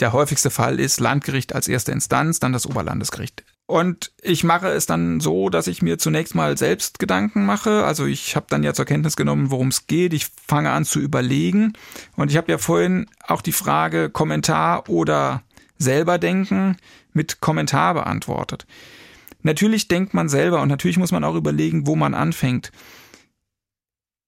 der 0.00 0.12
häufigste 0.12 0.50
Fall 0.50 0.80
ist 0.80 1.00
Landgericht 1.00 1.54
als 1.54 1.68
erste 1.68 1.92
Instanz, 1.92 2.40
dann 2.40 2.54
das 2.54 2.66
Oberlandesgericht. 2.66 3.44
Und 3.66 4.12
ich 4.22 4.44
mache 4.44 4.68
es 4.68 4.86
dann 4.86 5.20
so, 5.20 5.50
dass 5.50 5.66
ich 5.66 5.82
mir 5.82 5.98
zunächst 5.98 6.34
mal 6.34 6.56
selbst 6.56 6.98
Gedanken 6.98 7.44
mache. 7.44 7.84
Also 7.84 8.06
ich 8.06 8.36
habe 8.36 8.46
dann 8.48 8.62
ja 8.62 8.74
zur 8.74 8.84
Kenntnis 8.84 9.16
genommen, 9.16 9.50
worum 9.50 9.68
es 9.68 9.86
geht. 9.86 10.12
Ich 10.12 10.28
fange 10.46 10.70
an 10.70 10.84
zu 10.84 11.00
überlegen. 11.00 11.72
Und 12.14 12.30
ich 12.30 12.36
habe 12.36 12.52
ja 12.52 12.58
vorhin 12.58 13.06
auch 13.26 13.42
die 13.42 13.52
Frage 13.52 14.08
Kommentar 14.08 14.88
oder 14.88 15.42
selber 15.78 16.18
denken 16.18 16.76
mit 17.12 17.40
Kommentar 17.40 17.94
beantwortet. 17.94 18.66
Natürlich 19.46 19.86
denkt 19.86 20.12
man 20.12 20.28
selber 20.28 20.60
und 20.60 20.68
natürlich 20.68 20.96
muss 20.96 21.12
man 21.12 21.22
auch 21.22 21.36
überlegen, 21.36 21.86
wo 21.86 21.94
man 21.94 22.14
anfängt. 22.14 22.72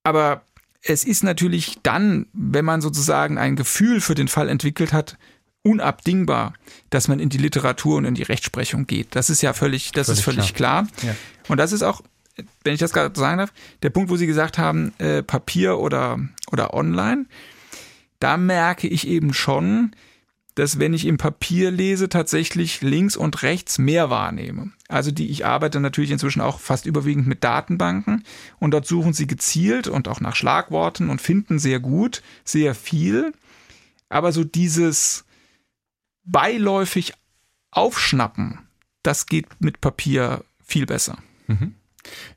Aber 0.04 0.42
es 0.80 1.02
ist 1.02 1.24
natürlich 1.24 1.80
dann, 1.82 2.26
wenn 2.32 2.64
man 2.64 2.80
sozusagen 2.80 3.36
ein 3.36 3.56
Gefühl 3.56 4.00
für 4.00 4.14
den 4.14 4.28
Fall 4.28 4.48
entwickelt 4.48 4.92
hat, 4.92 5.18
unabdingbar, 5.64 6.54
dass 6.90 7.08
man 7.08 7.18
in 7.18 7.30
die 7.30 7.38
Literatur 7.38 7.96
und 7.96 8.04
in 8.04 8.14
die 8.14 8.22
Rechtsprechung 8.22 8.86
geht. 8.86 9.08
Das 9.16 9.28
ist 9.28 9.42
ja 9.42 9.54
völlig, 9.54 9.90
das 9.90 10.06
völlig 10.06 10.18
ist 10.18 10.24
völlig 10.24 10.54
klar. 10.54 10.86
klar. 10.86 11.10
Ja. 11.10 11.16
Und 11.48 11.56
das 11.58 11.72
ist 11.72 11.82
auch, 11.82 12.00
wenn 12.62 12.74
ich 12.74 12.80
das 12.80 12.92
gerade 12.92 13.18
sagen 13.18 13.38
darf, 13.38 13.52
der 13.82 13.90
Punkt, 13.90 14.10
wo 14.10 14.16
Sie 14.16 14.28
gesagt 14.28 14.56
haben, 14.56 14.92
äh, 14.98 15.24
Papier 15.24 15.78
oder, 15.78 16.20
oder 16.52 16.74
online, 16.74 17.26
da 18.20 18.36
merke 18.36 18.86
ich 18.86 19.08
eben 19.08 19.34
schon, 19.34 19.96
dass 20.54 20.78
wenn 20.78 20.94
ich 20.94 21.06
im 21.06 21.18
Papier 21.18 21.72
lese, 21.72 22.08
tatsächlich 22.08 22.82
links 22.82 23.16
und 23.16 23.42
rechts 23.42 23.78
mehr 23.78 24.10
wahrnehme. 24.10 24.70
Also 24.88 25.10
die, 25.10 25.28
ich 25.28 25.44
arbeite 25.44 25.80
natürlich 25.80 26.10
inzwischen 26.10 26.40
auch 26.40 26.60
fast 26.60 26.86
überwiegend 26.86 27.26
mit 27.26 27.44
Datenbanken 27.44 28.24
und 28.58 28.70
dort 28.70 28.86
suchen 28.86 29.12
sie 29.12 29.26
gezielt 29.26 29.86
und 29.86 30.08
auch 30.08 30.20
nach 30.20 30.34
Schlagworten 30.34 31.10
und 31.10 31.20
finden 31.20 31.58
sehr 31.58 31.78
gut, 31.78 32.22
sehr 32.42 32.74
viel. 32.74 33.32
Aber 34.08 34.32
so 34.32 34.44
dieses 34.44 35.26
beiläufig 36.24 37.12
aufschnappen, 37.70 38.60
das 39.02 39.26
geht 39.26 39.60
mit 39.60 39.82
Papier 39.82 40.42
viel 40.64 40.86
besser. 40.86 41.18
Mhm. 41.48 41.74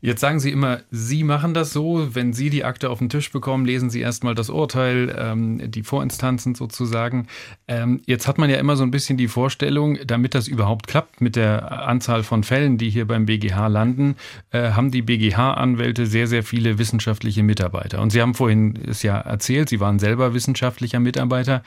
Jetzt 0.01 0.21
sagen 0.21 0.39
Sie 0.39 0.51
immer, 0.51 0.81
Sie 0.89 1.23
machen 1.23 1.53
das 1.53 1.73
so, 1.73 2.15
wenn 2.15 2.33
Sie 2.33 2.49
die 2.49 2.63
Akte 2.63 2.89
auf 2.89 2.99
den 2.99 3.09
Tisch 3.09 3.31
bekommen, 3.31 3.65
lesen 3.65 3.89
Sie 3.89 4.01
erstmal 4.01 4.35
das 4.35 4.49
Urteil, 4.49 5.15
ähm, 5.17 5.71
die 5.71 5.83
Vorinstanzen 5.83 6.55
sozusagen. 6.55 7.27
Ähm, 7.67 8.01
jetzt 8.05 8.27
hat 8.27 8.37
man 8.37 8.49
ja 8.49 8.57
immer 8.57 8.75
so 8.75 8.83
ein 8.83 8.91
bisschen 8.91 9.17
die 9.17 9.27
Vorstellung, 9.27 9.97
damit 10.05 10.35
das 10.35 10.47
überhaupt 10.47 10.87
klappt 10.87 11.21
mit 11.21 11.35
der 11.35 11.87
Anzahl 11.87 12.23
von 12.23 12.43
Fällen, 12.43 12.77
die 12.77 12.89
hier 12.89 13.05
beim 13.05 13.25
BGH 13.25 13.67
landen, 13.67 14.15
äh, 14.51 14.71
haben 14.71 14.91
die 14.91 15.01
BGH-Anwälte 15.01 16.05
sehr, 16.05 16.27
sehr 16.27 16.43
viele 16.43 16.77
wissenschaftliche 16.77 17.43
Mitarbeiter. 17.43 18.01
Und 18.01 18.11
Sie 18.11 18.21
haben 18.21 18.33
vorhin 18.33 18.77
es 18.87 19.03
ja 19.03 19.17
erzählt, 19.17 19.69
Sie 19.69 19.79
waren 19.79 19.99
selber 19.99 20.33
wissenschaftlicher 20.33 20.99
Mitarbeiter. 20.99 21.63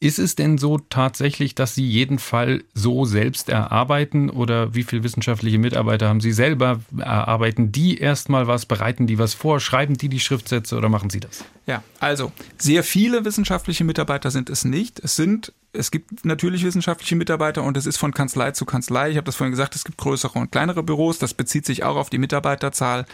Ist 0.00 0.20
es 0.20 0.36
denn 0.36 0.58
so 0.58 0.78
tatsächlich, 0.78 1.56
dass 1.56 1.74
Sie 1.74 1.84
jeden 1.84 2.20
Fall 2.20 2.62
so 2.72 3.04
selbst 3.04 3.48
erarbeiten 3.48 4.30
oder 4.30 4.72
wie 4.72 4.84
viele 4.84 5.02
wissenschaftliche 5.02 5.58
Mitarbeiter 5.58 6.08
haben 6.08 6.20
Sie 6.20 6.30
selber? 6.30 6.80
Erarbeiten 6.96 7.72
die 7.72 7.98
erstmal 7.98 8.46
was, 8.46 8.64
bereiten 8.64 9.08
die 9.08 9.18
was 9.18 9.34
vor, 9.34 9.58
schreiben 9.58 9.96
die 9.96 10.08
die 10.08 10.20
Schriftsätze 10.20 10.76
oder 10.76 10.88
machen 10.88 11.10
Sie 11.10 11.18
das? 11.18 11.44
Ja, 11.66 11.82
also 11.98 12.30
sehr 12.58 12.84
viele 12.84 13.24
wissenschaftliche 13.24 13.82
Mitarbeiter 13.82 14.30
sind 14.30 14.50
es 14.50 14.64
nicht. 14.64 15.00
Es 15.00 15.16
sind 15.16 15.52
es 15.72 15.90
gibt 15.90 16.24
natürlich 16.24 16.64
wissenschaftliche 16.64 17.16
Mitarbeiter 17.16 17.62
und 17.62 17.76
es 17.76 17.86
ist 17.86 17.98
von 17.98 18.12
Kanzlei 18.12 18.52
zu 18.52 18.64
Kanzlei. 18.64 19.10
Ich 19.10 19.16
habe 19.16 19.26
das 19.26 19.36
vorhin 19.36 19.52
gesagt, 19.52 19.74
es 19.74 19.84
gibt 19.84 19.98
größere 19.98 20.38
und 20.38 20.52
kleinere 20.52 20.82
Büros. 20.82 21.18
Das 21.18 21.34
bezieht 21.34 21.66
sich 21.66 21.82
auch 21.82 21.96
auf 21.96 22.08
die 22.08 22.18
Mitarbeiterzahl. 22.18 23.04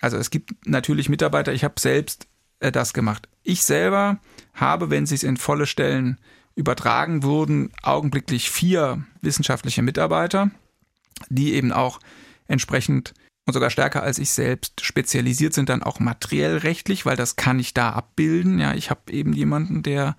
Also 0.00 0.16
es 0.16 0.30
gibt 0.30 0.66
natürlich 0.66 1.08
Mitarbeiter. 1.08 1.52
Ich 1.52 1.64
habe 1.64 1.74
selbst 1.78 2.26
äh, 2.60 2.72
das 2.72 2.92
gemacht. 2.92 3.28
Ich 3.42 3.62
selber 3.62 4.18
habe, 4.54 4.90
wenn 4.90 5.06
sie 5.06 5.14
es 5.14 5.22
in 5.22 5.36
volle 5.36 5.66
Stellen 5.66 6.18
übertragen 6.54 7.22
wurden, 7.22 7.72
augenblicklich 7.82 8.50
vier 8.50 9.04
wissenschaftliche 9.22 9.82
Mitarbeiter, 9.82 10.50
die 11.28 11.54
eben 11.54 11.72
auch 11.72 12.00
entsprechend 12.46 13.14
und 13.46 13.54
sogar 13.54 13.70
stärker 13.70 14.02
als 14.02 14.18
ich 14.18 14.30
selbst 14.30 14.84
spezialisiert 14.84 15.54
sind 15.54 15.68
dann 15.68 15.82
auch 15.82 15.98
materiell 15.98 16.58
rechtlich, 16.58 17.04
weil 17.06 17.16
das 17.16 17.36
kann 17.36 17.58
ich 17.58 17.74
da 17.74 17.90
abbilden. 17.90 18.60
Ja, 18.60 18.74
ich 18.74 18.90
habe 18.90 19.12
eben 19.12 19.32
jemanden, 19.32 19.82
der 19.82 20.16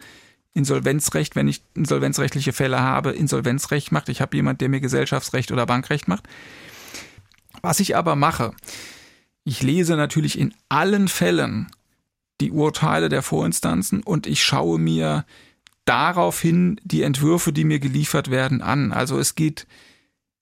Insolvenzrecht, 0.54 1.36
wenn 1.36 1.48
ich 1.48 1.64
insolvenzrechtliche 1.74 2.52
Fälle 2.52 2.82
habe, 2.82 3.12
Insolvenzrecht 3.12 3.92
macht. 3.92 4.10
Ich 4.10 4.20
habe 4.20 4.36
jemanden, 4.36 4.58
der 4.58 4.70
mir 4.70 4.82
Gesellschaftsrecht 4.82 5.52
oder 5.52 5.66
Bankrecht 5.66 6.10
macht. 6.10 6.28
Was 7.62 7.80
ich 7.80 7.96
aber 7.96 8.18
mache, 8.18 8.54
ich 9.44 9.64
lese 9.64 9.96
natürlich 9.96 10.38
in 10.38 10.54
allen 10.68 11.08
Fällen 11.08 11.72
die 12.42 12.52
Urteile 12.52 13.08
der 13.08 13.22
Vorinstanzen 13.22 14.04
und 14.04 14.28
ich 14.28 14.44
schaue 14.44 14.80
mir 14.80 15.26
daraufhin 15.86 16.80
die 16.84 17.04
Entwürfe, 17.04 17.54
die 17.54 17.64
mir 17.64 17.80
geliefert 17.80 18.30
werden, 18.30 18.62
an. 18.62 18.92
Also 18.92 19.20
es 19.20 19.36
geht 19.36 19.68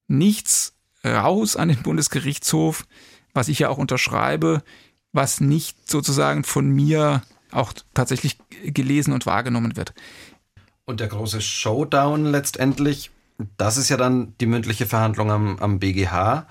nichts 0.08 0.74
raus 1.06 1.56
an 1.56 1.70
den 1.70 1.82
Bundesgerichtshof, 1.82 2.86
was 3.34 3.48
ich 3.48 3.60
ja 3.60 3.70
auch 3.70 3.78
unterschreibe, 3.78 4.64
was 5.12 5.40
nicht 5.42 5.90
sozusagen 5.90 6.44
von 6.44 6.70
mir 6.70 7.22
auch 7.52 7.74
tatsächlich 7.94 8.38
gelesen 8.64 9.14
und 9.14 9.26
wahrgenommen 9.26 9.76
wird. 9.76 9.94
Und 10.86 11.00
der 11.00 11.08
große 11.08 11.42
Showdown 11.42 12.26
letztendlich, 12.26 13.12
das 13.58 13.78
ist 13.78 13.90
ja 13.90 13.98
dann 13.98 14.34
die 14.40 14.46
mündliche 14.46 14.86
Verhandlung 14.86 15.32
am, 15.32 15.58
am 15.60 15.80
BGH. 15.80 16.48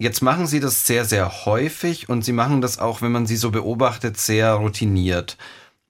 Jetzt 0.00 0.22
machen 0.22 0.46
Sie 0.46 0.60
das 0.60 0.86
sehr, 0.86 1.04
sehr 1.04 1.44
häufig 1.44 2.08
und 2.08 2.24
Sie 2.24 2.32
machen 2.32 2.60
das 2.60 2.78
auch, 2.78 3.02
wenn 3.02 3.10
man 3.10 3.26
Sie 3.26 3.36
so 3.36 3.50
beobachtet, 3.50 4.16
sehr 4.16 4.52
routiniert. 4.52 5.36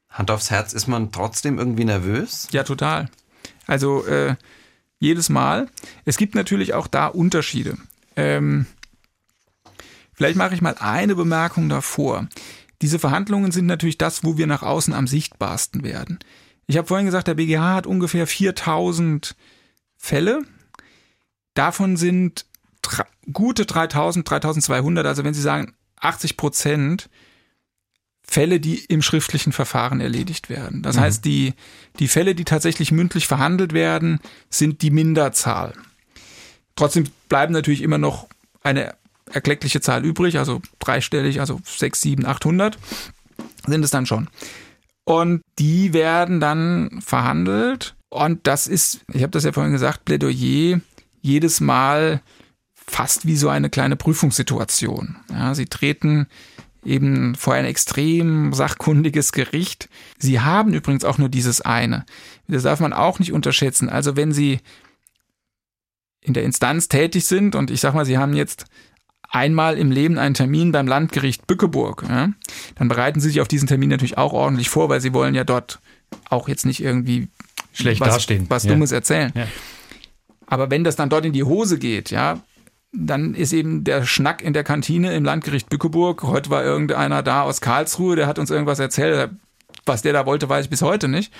Hand 0.08 0.30
aufs 0.30 0.50
Herz, 0.50 0.72
ist 0.72 0.86
man 0.86 1.12
trotzdem 1.12 1.58
irgendwie 1.58 1.84
nervös? 1.84 2.48
Ja, 2.50 2.64
total. 2.64 3.10
Also 3.66 4.06
äh, 4.06 4.34
jedes 4.98 5.28
Mal. 5.28 5.68
Es 6.06 6.16
gibt 6.16 6.34
natürlich 6.34 6.72
auch 6.72 6.86
da 6.86 7.06
Unterschiede. 7.06 7.76
Ähm, 8.16 8.64
vielleicht 10.14 10.36
mache 10.36 10.54
ich 10.54 10.62
mal 10.62 10.76
eine 10.80 11.14
Bemerkung 11.14 11.68
davor. 11.68 12.28
Diese 12.80 12.98
Verhandlungen 12.98 13.52
sind 13.52 13.66
natürlich 13.66 13.98
das, 13.98 14.24
wo 14.24 14.38
wir 14.38 14.46
nach 14.46 14.62
außen 14.62 14.94
am 14.94 15.06
sichtbarsten 15.06 15.82
werden. 15.82 16.18
Ich 16.66 16.78
habe 16.78 16.88
vorhin 16.88 17.06
gesagt, 17.06 17.28
der 17.28 17.34
BGH 17.34 17.74
hat 17.74 17.86
ungefähr 17.86 18.26
4000 18.26 19.36
Fälle. 19.98 20.42
Davon 21.52 21.96
sind 21.96 22.46
gute 23.32 23.66
3000, 23.66 24.28
3200, 24.28 25.06
also 25.06 25.24
wenn 25.24 25.34
Sie 25.34 25.42
sagen 25.42 25.74
80 26.00 26.36
Prozent 26.36 27.08
Fälle, 28.22 28.60
die 28.60 28.84
im 28.84 29.00
schriftlichen 29.00 29.52
Verfahren 29.52 30.00
erledigt 30.00 30.50
werden. 30.50 30.82
Das 30.82 30.96
mhm. 30.96 31.00
heißt, 31.00 31.24
die, 31.24 31.54
die 31.98 32.08
Fälle, 32.08 32.34
die 32.34 32.44
tatsächlich 32.44 32.92
mündlich 32.92 33.26
verhandelt 33.26 33.72
werden, 33.72 34.20
sind 34.50 34.82
die 34.82 34.90
Minderzahl. 34.90 35.72
Trotzdem 36.76 37.04
bleiben 37.30 37.54
natürlich 37.54 37.80
immer 37.80 37.96
noch 37.96 38.28
eine 38.62 38.94
erkleckliche 39.32 39.80
Zahl 39.80 40.04
übrig, 40.04 40.38
also 40.38 40.60
dreistellig, 40.78 41.40
also 41.40 41.60
6, 41.64 42.00
7, 42.00 42.26
800 42.26 42.78
sind 43.66 43.82
es 43.82 43.90
dann 43.90 44.06
schon. 44.06 44.28
Und 45.04 45.40
die 45.58 45.94
werden 45.94 46.38
dann 46.38 47.00
verhandelt. 47.00 47.94
Und 48.10 48.46
das 48.46 48.66
ist, 48.66 49.00
ich 49.12 49.22
habe 49.22 49.30
das 49.30 49.44
ja 49.44 49.52
vorhin 49.52 49.72
gesagt, 49.72 50.04
Plädoyer 50.04 50.80
jedes 51.22 51.60
Mal 51.60 52.20
fast 52.88 53.26
wie 53.26 53.36
so 53.36 53.48
eine 53.48 53.70
kleine 53.70 53.96
Prüfungssituation. 53.96 55.16
Ja, 55.30 55.54
sie 55.54 55.66
treten 55.66 56.26
eben 56.84 57.34
vor 57.34 57.54
ein 57.54 57.64
extrem 57.64 58.52
sachkundiges 58.52 59.32
Gericht. 59.32 59.88
Sie 60.18 60.40
haben 60.40 60.72
übrigens 60.72 61.04
auch 61.04 61.18
nur 61.18 61.28
dieses 61.28 61.60
eine. 61.60 62.04
Das 62.46 62.62
darf 62.62 62.80
man 62.80 62.92
auch 62.92 63.18
nicht 63.18 63.32
unterschätzen. 63.32 63.88
Also 63.88 64.16
wenn 64.16 64.32
Sie 64.32 64.60
in 66.20 66.34
der 66.34 66.44
Instanz 66.44 66.88
tätig 66.88 67.26
sind 67.26 67.54
und 67.54 67.70
ich 67.70 67.80
sag 67.80 67.94
mal, 67.94 68.06
Sie 68.06 68.18
haben 68.18 68.34
jetzt 68.34 68.64
einmal 69.28 69.76
im 69.76 69.90
Leben 69.90 70.18
einen 70.18 70.34
Termin 70.34 70.72
beim 70.72 70.86
Landgericht 70.86 71.46
Bückeburg, 71.46 72.04
ja, 72.08 72.30
dann 72.76 72.88
bereiten 72.88 73.20
Sie 73.20 73.28
sich 73.28 73.40
auf 73.40 73.48
diesen 73.48 73.68
Termin 73.68 73.90
natürlich 73.90 74.16
auch 74.16 74.32
ordentlich 74.32 74.70
vor, 74.70 74.88
weil 74.88 75.00
Sie 75.00 75.12
wollen 75.12 75.34
ja 75.34 75.44
dort 75.44 75.80
auch 76.30 76.48
jetzt 76.48 76.64
nicht 76.64 76.82
irgendwie 76.82 77.28
schlecht 77.72 78.00
was, 78.00 78.14
dastehen, 78.14 78.46
was 78.48 78.64
ja. 78.64 78.72
Dummes 78.72 78.92
erzählen. 78.92 79.32
Ja. 79.34 79.46
Aber 80.46 80.70
wenn 80.70 80.84
das 80.84 80.96
dann 80.96 81.10
dort 81.10 81.26
in 81.26 81.34
die 81.34 81.44
Hose 81.44 81.78
geht, 81.78 82.10
ja, 82.10 82.40
dann 82.92 83.34
ist 83.34 83.52
eben 83.52 83.84
der 83.84 84.04
Schnack 84.04 84.42
in 84.42 84.52
der 84.52 84.64
Kantine 84.64 85.14
im 85.14 85.24
Landgericht 85.24 85.68
Bückeburg. 85.68 86.22
Heute 86.22 86.50
war 86.50 86.64
irgendeiner 86.64 87.22
da 87.22 87.42
aus 87.42 87.60
Karlsruhe, 87.60 88.16
der 88.16 88.26
hat 88.26 88.38
uns 88.38 88.50
irgendwas 88.50 88.78
erzählt. 88.78 89.30
Was 89.84 90.02
der 90.02 90.12
da 90.12 90.26
wollte, 90.26 90.48
weiß 90.48 90.64
ich 90.64 90.70
bis 90.70 90.82
heute 90.82 91.08
nicht. 91.08 91.32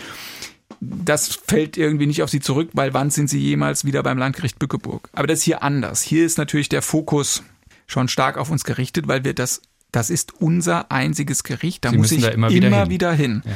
Das 0.81 1.39
fällt 1.47 1.77
irgendwie 1.77 2.07
nicht 2.07 2.23
auf 2.23 2.31
sie 2.31 2.41
zurück, 2.41 2.71
weil 2.73 2.95
wann 2.95 3.11
sind 3.11 3.29
sie 3.29 3.41
jemals 3.41 3.85
wieder 3.85 4.03
beim 4.03 4.19
Landgericht 4.19 4.59
Bückeburg? 4.59 5.09
Aber 5.13 5.27
das 5.27 5.41
ist 5.41 5.45
hier 5.45 5.63
anders. 5.63 6.03
Hier 6.03 6.25
ist 6.25 6.39
natürlich 6.39 6.69
der 6.69 6.83
Fokus 6.83 7.43
schon 7.87 8.09
stark 8.09 8.37
auf 8.37 8.51
uns 8.51 8.65
gerichtet, 8.65 9.09
weil 9.09 9.25
wir 9.25 9.35
das, 9.35 9.63
das 9.91 10.11
ist 10.11 10.41
unser 10.41 10.93
einziges 10.93 11.43
Gericht. 11.43 11.85
Da 11.85 11.91
sie 11.91 11.97
muss 11.97 12.13
ich 12.13 12.23
da 12.23 12.29
immer, 12.29 12.51
wieder, 12.51 12.69
hin. 12.69 12.91
wieder 12.91 13.13
hin. 13.13 13.43
Ja. 13.45 13.53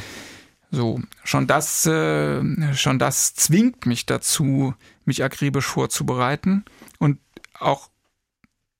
So, 0.74 1.00
schon 1.22 1.46
das, 1.46 1.84
äh, 1.86 2.42
schon 2.74 2.98
das 2.98 3.34
zwingt 3.34 3.84
mich 3.84 4.06
dazu, 4.06 4.74
mich 5.04 5.22
akribisch 5.22 5.66
vorzubereiten 5.66 6.64
auch, 7.62 7.90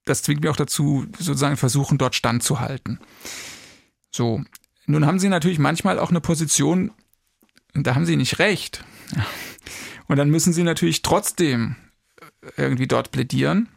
das 0.04 0.22
zwingt 0.22 0.40
mich 0.42 0.50
auch 0.50 0.56
dazu, 0.56 1.06
sozusagen 1.18 1.56
versuchen, 1.56 1.98
dort 1.98 2.14
standzuhalten. 2.14 2.98
So. 4.10 4.42
Nun 4.86 5.06
haben 5.06 5.20
sie 5.20 5.28
natürlich 5.28 5.58
manchmal 5.58 5.98
auch 5.98 6.10
eine 6.10 6.20
Position, 6.20 6.90
da 7.72 7.94
haben 7.94 8.06
sie 8.06 8.16
nicht 8.16 8.38
recht. 8.38 8.84
Und 10.08 10.16
dann 10.16 10.30
müssen 10.30 10.52
sie 10.52 10.64
natürlich 10.64 11.02
trotzdem 11.02 11.76
irgendwie 12.56 12.88
dort 12.88 13.12
plädieren. 13.12 13.68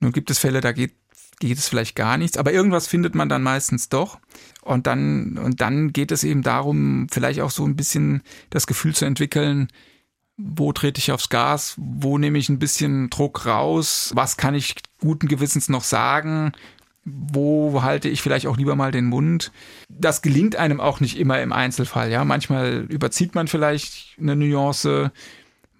Nun 0.00 0.12
gibt 0.12 0.30
es 0.30 0.38
Fälle, 0.38 0.60
da 0.60 0.72
geht, 0.72 0.94
geht 1.40 1.58
es 1.58 1.68
vielleicht 1.68 1.96
gar 1.96 2.16
nichts, 2.16 2.36
aber 2.36 2.52
irgendwas 2.52 2.86
findet 2.86 3.14
man 3.14 3.28
dann 3.28 3.42
meistens 3.42 3.88
doch. 3.88 4.18
Und 4.62 4.86
dann, 4.86 5.38
und 5.38 5.60
dann 5.60 5.92
geht 5.92 6.12
es 6.12 6.24
eben 6.24 6.42
darum, 6.42 7.08
vielleicht 7.10 7.40
auch 7.40 7.50
so 7.50 7.64
ein 7.64 7.76
bisschen 7.76 8.22
das 8.50 8.66
Gefühl 8.66 8.94
zu 8.94 9.04
entwickeln, 9.04 9.68
wo 10.36 10.72
trete 10.72 10.98
ich 10.98 11.12
aufs 11.12 11.28
Gas, 11.28 11.74
wo 11.76 12.18
nehme 12.18 12.38
ich 12.38 12.48
ein 12.48 12.58
bisschen 12.58 13.10
Druck 13.10 13.46
raus, 13.46 14.12
was 14.14 14.36
kann 14.36 14.54
ich 14.54 14.74
guten 15.00 15.28
Gewissens 15.28 15.68
noch 15.68 15.84
sagen, 15.84 16.52
wo 17.04 17.82
halte 17.82 18.08
ich 18.08 18.22
vielleicht 18.22 18.46
auch 18.46 18.56
lieber 18.56 18.76
mal 18.76 18.92
den 18.92 19.06
Mund. 19.06 19.50
Das 19.88 20.22
gelingt 20.22 20.56
einem 20.56 20.80
auch 20.80 21.00
nicht 21.00 21.18
immer 21.18 21.40
im 21.42 21.52
Einzelfall, 21.52 22.10
ja. 22.10 22.24
Manchmal 22.24 22.86
überzieht 22.88 23.34
man 23.34 23.48
vielleicht 23.48 24.16
eine 24.20 24.36
Nuance, 24.36 25.10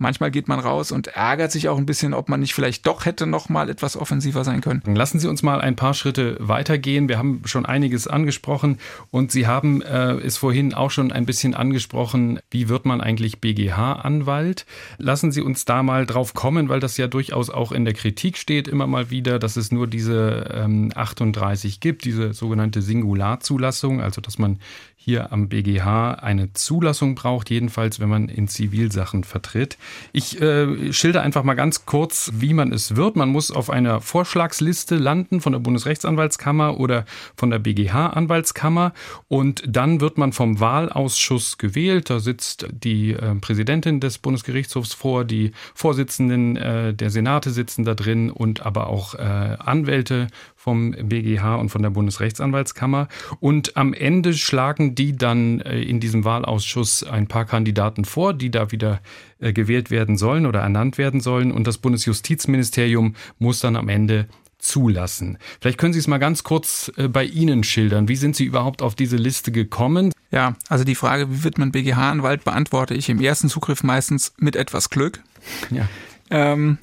Manchmal 0.02 0.32
geht 0.32 0.48
man 0.48 0.58
raus 0.58 0.90
und 0.90 1.06
ärgert 1.06 1.52
sich 1.52 1.68
auch 1.68 1.78
ein 1.78 1.86
bisschen, 1.86 2.12
ob 2.12 2.28
man 2.28 2.40
nicht 2.40 2.54
vielleicht 2.54 2.88
doch 2.88 3.04
hätte 3.04 3.24
noch 3.24 3.48
mal 3.48 3.70
etwas 3.70 3.96
offensiver 3.96 4.42
sein 4.42 4.60
können. 4.60 4.82
Lassen 4.84 5.20
Sie 5.20 5.28
uns 5.28 5.44
mal 5.44 5.60
ein 5.60 5.76
paar 5.76 5.94
Schritte 5.94 6.36
weitergehen. 6.40 7.08
Wir 7.08 7.18
haben 7.18 7.42
schon 7.44 7.66
einiges 7.66 8.08
angesprochen 8.08 8.78
und 9.12 9.30
Sie 9.30 9.46
haben 9.46 9.80
äh, 9.80 10.14
es 10.14 10.38
vorhin 10.38 10.74
auch 10.74 10.90
schon 10.90 11.12
ein 11.12 11.24
bisschen 11.24 11.54
angesprochen, 11.54 12.40
wie 12.50 12.68
wird 12.68 12.84
man 12.84 13.00
eigentlich 13.00 13.40
BGH-Anwalt? 13.40 14.66
Lassen 14.98 15.30
Sie 15.30 15.40
uns 15.40 15.66
da 15.66 15.84
mal 15.84 16.04
drauf 16.04 16.34
kommen, 16.34 16.68
weil 16.68 16.80
das 16.80 16.96
ja 16.96 17.06
durchaus 17.06 17.48
auch 17.48 17.70
in 17.70 17.84
der 17.84 17.94
Kritik 17.94 18.38
steht, 18.38 18.66
immer 18.66 18.88
mal 18.88 19.10
wieder, 19.10 19.38
dass 19.38 19.56
es 19.56 19.70
nur 19.70 19.86
diese 19.86 20.50
ähm, 20.52 20.90
38 20.96 21.78
gibt, 21.78 22.04
diese 22.04 22.34
sogenannte 22.34 22.82
Singularzulassung, 22.82 24.00
also 24.00 24.20
dass 24.20 24.36
man 24.36 24.58
hier 25.04 25.32
am 25.32 25.48
BGH 25.48 26.14
eine 26.14 26.52
Zulassung 26.52 27.16
braucht, 27.16 27.50
jedenfalls 27.50 27.98
wenn 27.98 28.08
man 28.08 28.28
in 28.28 28.46
Zivilsachen 28.46 29.24
vertritt. 29.24 29.76
Ich 30.12 30.40
äh, 30.40 30.92
schilder 30.92 31.22
einfach 31.22 31.42
mal 31.42 31.54
ganz 31.54 31.86
kurz, 31.86 32.30
wie 32.34 32.54
man 32.54 32.72
es 32.72 32.94
wird. 32.94 33.16
Man 33.16 33.28
muss 33.28 33.50
auf 33.50 33.68
einer 33.68 34.00
Vorschlagsliste 34.00 34.96
landen 34.96 35.40
von 35.40 35.52
der 35.52 35.58
Bundesrechtsanwaltskammer 35.58 36.78
oder 36.78 37.04
von 37.34 37.50
der 37.50 37.58
BGH-Anwaltskammer 37.58 38.92
und 39.26 39.64
dann 39.66 40.00
wird 40.00 40.18
man 40.18 40.32
vom 40.32 40.60
Wahlausschuss 40.60 41.58
gewählt. 41.58 42.08
Da 42.08 42.20
sitzt 42.20 42.66
die 42.70 43.12
äh, 43.12 43.34
Präsidentin 43.34 43.98
des 43.98 44.18
Bundesgerichtshofs 44.18 44.94
vor, 44.94 45.24
die 45.24 45.50
Vorsitzenden 45.74 46.56
äh, 46.56 46.94
der 46.94 47.10
Senate 47.10 47.50
sitzen 47.50 47.84
da 47.84 47.94
drin 47.94 48.30
und 48.30 48.64
aber 48.64 48.86
auch 48.86 49.14
äh, 49.14 49.18
Anwälte 49.18 50.28
vom 50.62 50.92
BGH 50.92 51.56
und 51.56 51.70
von 51.70 51.82
der 51.82 51.90
Bundesrechtsanwaltskammer. 51.90 53.08
Und 53.40 53.76
am 53.76 53.92
Ende 53.92 54.32
schlagen 54.32 54.94
die 54.94 55.16
dann 55.16 55.60
äh, 55.60 55.82
in 55.82 55.98
diesem 55.98 56.24
Wahlausschuss 56.24 57.02
ein 57.02 57.26
paar 57.26 57.46
Kandidaten 57.46 58.04
vor, 58.04 58.32
die 58.32 58.52
da 58.52 58.70
wieder 58.70 59.00
äh, 59.40 59.52
gewählt 59.52 59.90
werden 59.90 60.16
sollen 60.16 60.46
oder 60.46 60.60
ernannt 60.60 60.98
werden 60.98 61.20
sollen. 61.20 61.50
Und 61.50 61.66
das 61.66 61.78
Bundesjustizministerium 61.78 63.16
muss 63.40 63.58
dann 63.58 63.74
am 63.74 63.88
Ende 63.88 64.28
zulassen. 64.58 65.36
Vielleicht 65.60 65.78
können 65.78 65.94
Sie 65.94 65.98
es 65.98 66.06
mal 66.06 66.18
ganz 66.18 66.44
kurz 66.44 66.92
äh, 66.96 67.08
bei 67.08 67.24
Ihnen 67.24 67.64
schildern. 67.64 68.06
Wie 68.06 68.14
sind 68.14 68.36
Sie 68.36 68.44
überhaupt 68.44 68.82
auf 68.82 68.94
diese 68.94 69.16
Liste 69.16 69.50
gekommen? 69.50 70.12
Ja, 70.30 70.54
also 70.68 70.84
die 70.84 70.94
Frage, 70.94 71.28
wie 71.28 71.42
wird 71.42 71.58
man 71.58 71.72
BGH-Anwalt, 71.72 72.44
beantworte 72.44 72.94
ich 72.94 73.08
im 73.08 73.20
ersten 73.20 73.48
Zugriff 73.48 73.82
meistens 73.82 74.32
mit 74.38 74.54
etwas 74.54 74.90
Glück. 74.90 75.24
Ja. 75.72 75.88
Ähm, 76.30 76.78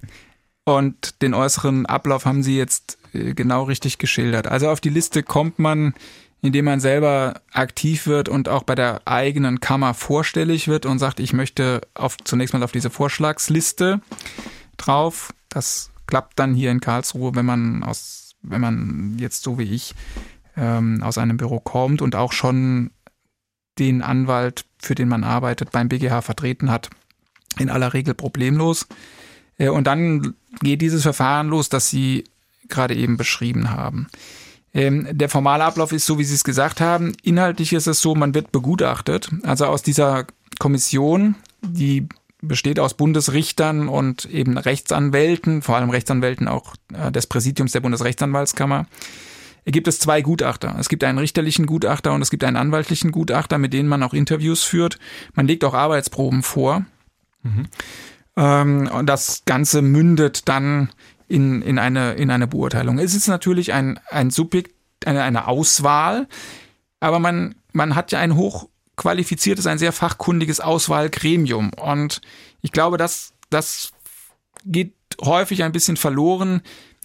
und 0.77 1.21
den 1.21 1.33
äußeren 1.33 1.85
Ablauf 1.85 2.25
haben 2.25 2.43
Sie 2.43 2.57
jetzt 2.57 2.97
äh, 3.13 3.33
genau 3.33 3.63
richtig 3.63 3.97
geschildert. 3.97 4.47
Also 4.47 4.69
auf 4.69 4.81
die 4.81 4.89
Liste 4.89 5.23
kommt 5.23 5.59
man, 5.59 5.93
indem 6.41 6.65
man 6.65 6.79
selber 6.79 7.41
aktiv 7.51 8.07
wird 8.07 8.29
und 8.29 8.47
auch 8.47 8.63
bei 8.63 8.75
der 8.75 9.01
eigenen 9.05 9.59
Kammer 9.59 9.93
vorstellig 9.93 10.67
wird 10.67 10.85
und 10.85 10.99
sagt, 10.99 11.19
ich 11.19 11.33
möchte 11.33 11.81
auf, 11.93 12.17
zunächst 12.23 12.53
mal 12.53 12.63
auf 12.63 12.71
diese 12.71 12.89
Vorschlagsliste 12.89 14.01
drauf. 14.77 15.33
Das 15.49 15.91
klappt 16.07 16.39
dann 16.39 16.53
hier 16.53 16.71
in 16.71 16.79
Karlsruhe, 16.79 17.35
wenn 17.35 17.45
man 17.45 17.83
aus, 17.83 18.35
wenn 18.41 18.61
man 18.61 19.17
jetzt 19.19 19.43
so 19.43 19.59
wie 19.59 19.63
ich 19.63 19.95
ähm, 20.55 21.03
aus 21.03 21.17
einem 21.17 21.37
Büro 21.37 21.59
kommt 21.59 22.01
und 22.01 22.15
auch 22.15 22.31
schon 22.31 22.91
den 23.77 24.01
Anwalt, 24.01 24.65
für 24.77 24.95
den 24.95 25.07
man 25.07 25.23
arbeitet, 25.23 25.71
beim 25.71 25.89
BGH 25.89 26.21
vertreten 26.21 26.71
hat, 26.71 26.89
in 27.57 27.69
aller 27.69 27.93
Regel 27.93 28.13
problemlos. 28.13 28.87
Äh, 29.59 29.69
und 29.69 29.85
dann 29.85 30.33
geht 30.61 30.81
dieses 30.81 31.03
Verfahren 31.03 31.49
los, 31.49 31.69
das 31.69 31.91
Sie 31.91 32.23
gerade 32.67 32.95
eben 32.95 33.17
beschrieben 33.17 33.69
haben. 33.69 34.07
Ähm, 34.73 35.07
der 35.11 35.29
formale 35.29 35.63
Ablauf 35.63 35.91
ist 35.91 36.05
so, 36.05 36.17
wie 36.17 36.23
Sie 36.23 36.35
es 36.35 36.43
gesagt 36.43 36.81
haben. 36.81 37.13
Inhaltlich 37.21 37.73
ist 37.73 37.87
es 37.87 38.01
so, 38.01 38.15
man 38.15 38.33
wird 38.33 38.51
begutachtet. 38.51 39.29
Also 39.43 39.65
aus 39.65 39.83
dieser 39.83 40.25
Kommission, 40.59 41.35
die 41.61 42.07
besteht 42.41 42.79
aus 42.79 42.93
Bundesrichtern 42.93 43.89
und 43.89 44.25
eben 44.25 44.57
Rechtsanwälten, 44.57 45.61
vor 45.61 45.75
allem 45.75 45.89
Rechtsanwälten 45.89 46.47
auch 46.47 46.75
äh, 46.93 47.11
des 47.11 47.27
Präsidiums 47.27 47.73
der 47.73 47.81
Bundesrechtsanwaltskammer, 47.81 48.85
gibt 49.65 49.87
es 49.87 49.99
zwei 49.99 50.21
Gutachter. 50.21 50.75
Es 50.79 50.89
gibt 50.89 51.03
einen 51.03 51.17
richterlichen 51.17 51.65
Gutachter 51.65 52.13
und 52.13 52.21
es 52.21 52.29
gibt 52.29 52.43
einen 52.43 52.55
anwaltlichen 52.55 53.11
Gutachter, 53.11 53.57
mit 53.57 53.73
denen 53.73 53.89
man 53.89 54.03
auch 54.03 54.13
Interviews 54.13 54.63
führt. 54.63 54.99
Man 55.33 55.47
legt 55.47 55.63
auch 55.63 55.73
Arbeitsproben 55.73 56.43
vor. 56.43 56.85
Mhm. 57.43 57.67
Ähm, 58.39 58.89
und 58.93 59.05
das 59.05 59.43
Ganze 59.45 59.81
mündet 59.81 60.47
dann 60.47 60.89
in, 61.27 61.61
in, 61.61 61.77
eine, 61.77 62.13
in 62.13 62.31
eine 62.31 62.47
Beurteilung. 62.47 62.97
Es 62.97 63.13
ist 63.13 63.27
natürlich 63.27 63.73
ein, 63.73 63.99
ein 64.09 64.31
Subjekt, 64.31 64.73
eine, 65.05 65.23
eine 65.23 65.47
Auswahl, 65.47 66.27
aber 67.01 67.19
man, 67.19 67.55
man 67.73 67.95
hat 67.95 68.13
ja 68.13 68.19
ein 68.19 68.35
hochqualifiziertes, 68.35 69.67
ein 69.67 69.77
sehr 69.77 69.91
fachkundiges 69.91 70.61
Auswahlgremium. 70.61 71.71
Und 71.73 72.21
ich 72.61 72.71
glaube, 72.71 72.97
das, 72.97 73.33
das 73.49 73.91
geht 74.65 74.93
häufig 75.21 75.63
ein 75.63 75.73
bisschen 75.73 75.97
verloren, 75.97 76.61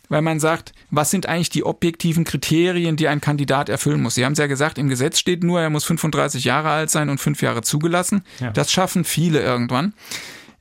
weil 0.09 0.23
man 0.23 0.39
sagt, 0.39 0.73
was 0.91 1.11
sind 1.11 1.27
eigentlich 1.27 1.51
die 1.51 1.65
objektiven 1.65 2.25
Kriterien, 2.25 2.95
die 2.97 3.09
ein 3.09 3.21
Kandidat 3.21 3.69
erfüllen 3.69 4.03
muss? 4.03 4.15
Sie 4.15 4.25
haben 4.25 4.35
es 4.35 4.39
ja 4.39 4.47
gesagt, 4.47 4.79
im 4.79 4.89
Gesetz 4.89 5.19
steht 5.19 5.43
nur, 5.43 5.61
er 5.61 5.71
muss 5.71 5.85
35 5.85 6.45
Jahre 6.45 6.71
alt 6.71 6.91
sein 6.91 7.09
und 7.09 7.19
fünf 7.19 7.43
Jahre 7.43 7.63
zugelassen. 7.63 8.23
Ja. 8.39 8.53
Das 8.53 8.71
schaffen 8.71 9.03
viele 9.05 9.41
irgendwann. 9.41 9.95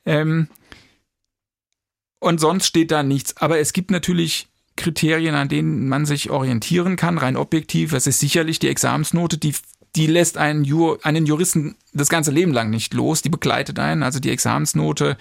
Ähm, 0.06 0.48
und 2.24 2.40
sonst 2.40 2.66
steht 2.66 2.90
da 2.90 3.02
nichts. 3.02 3.36
Aber 3.36 3.58
es 3.58 3.74
gibt 3.74 3.90
natürlich 3.90 4.48
Kriterien, 4.76 5.34
an 5.34 5.48
denen 5.48 5.88
man 5.88 6.06
sich 6.06 6.30
orientieren 6.30 6.96
kann, 6.96 7.18
rein 7.18 7.36
objektiv. 7.36 7.92
Es 7.92 8.06
ist 8.06 8.18
sicherlich 8.18 8.58
die 8.58 8.68
Examensnote, 8.68 9.36
die, 9.36 9.54
die 9.94 10.06
lässt 10.06 10.38
einen, 10.38 10.64
Jur, 10.64 10.98
einen 11.02 11.26
Juristen 11.26 11.76
das 11.92 12.08
ganze 12.08 12.30
Leben 12.30 12.52
lang 12.52 12.70
nicht 12.70 12.94
los. 12.94 13.20
Die 13.20 13.28
begleitet 13.28 13.78
einen. 13.78 14.02
Also 14.02 14.20
die 14.20 14.30
Examensnote, 14.30 15.18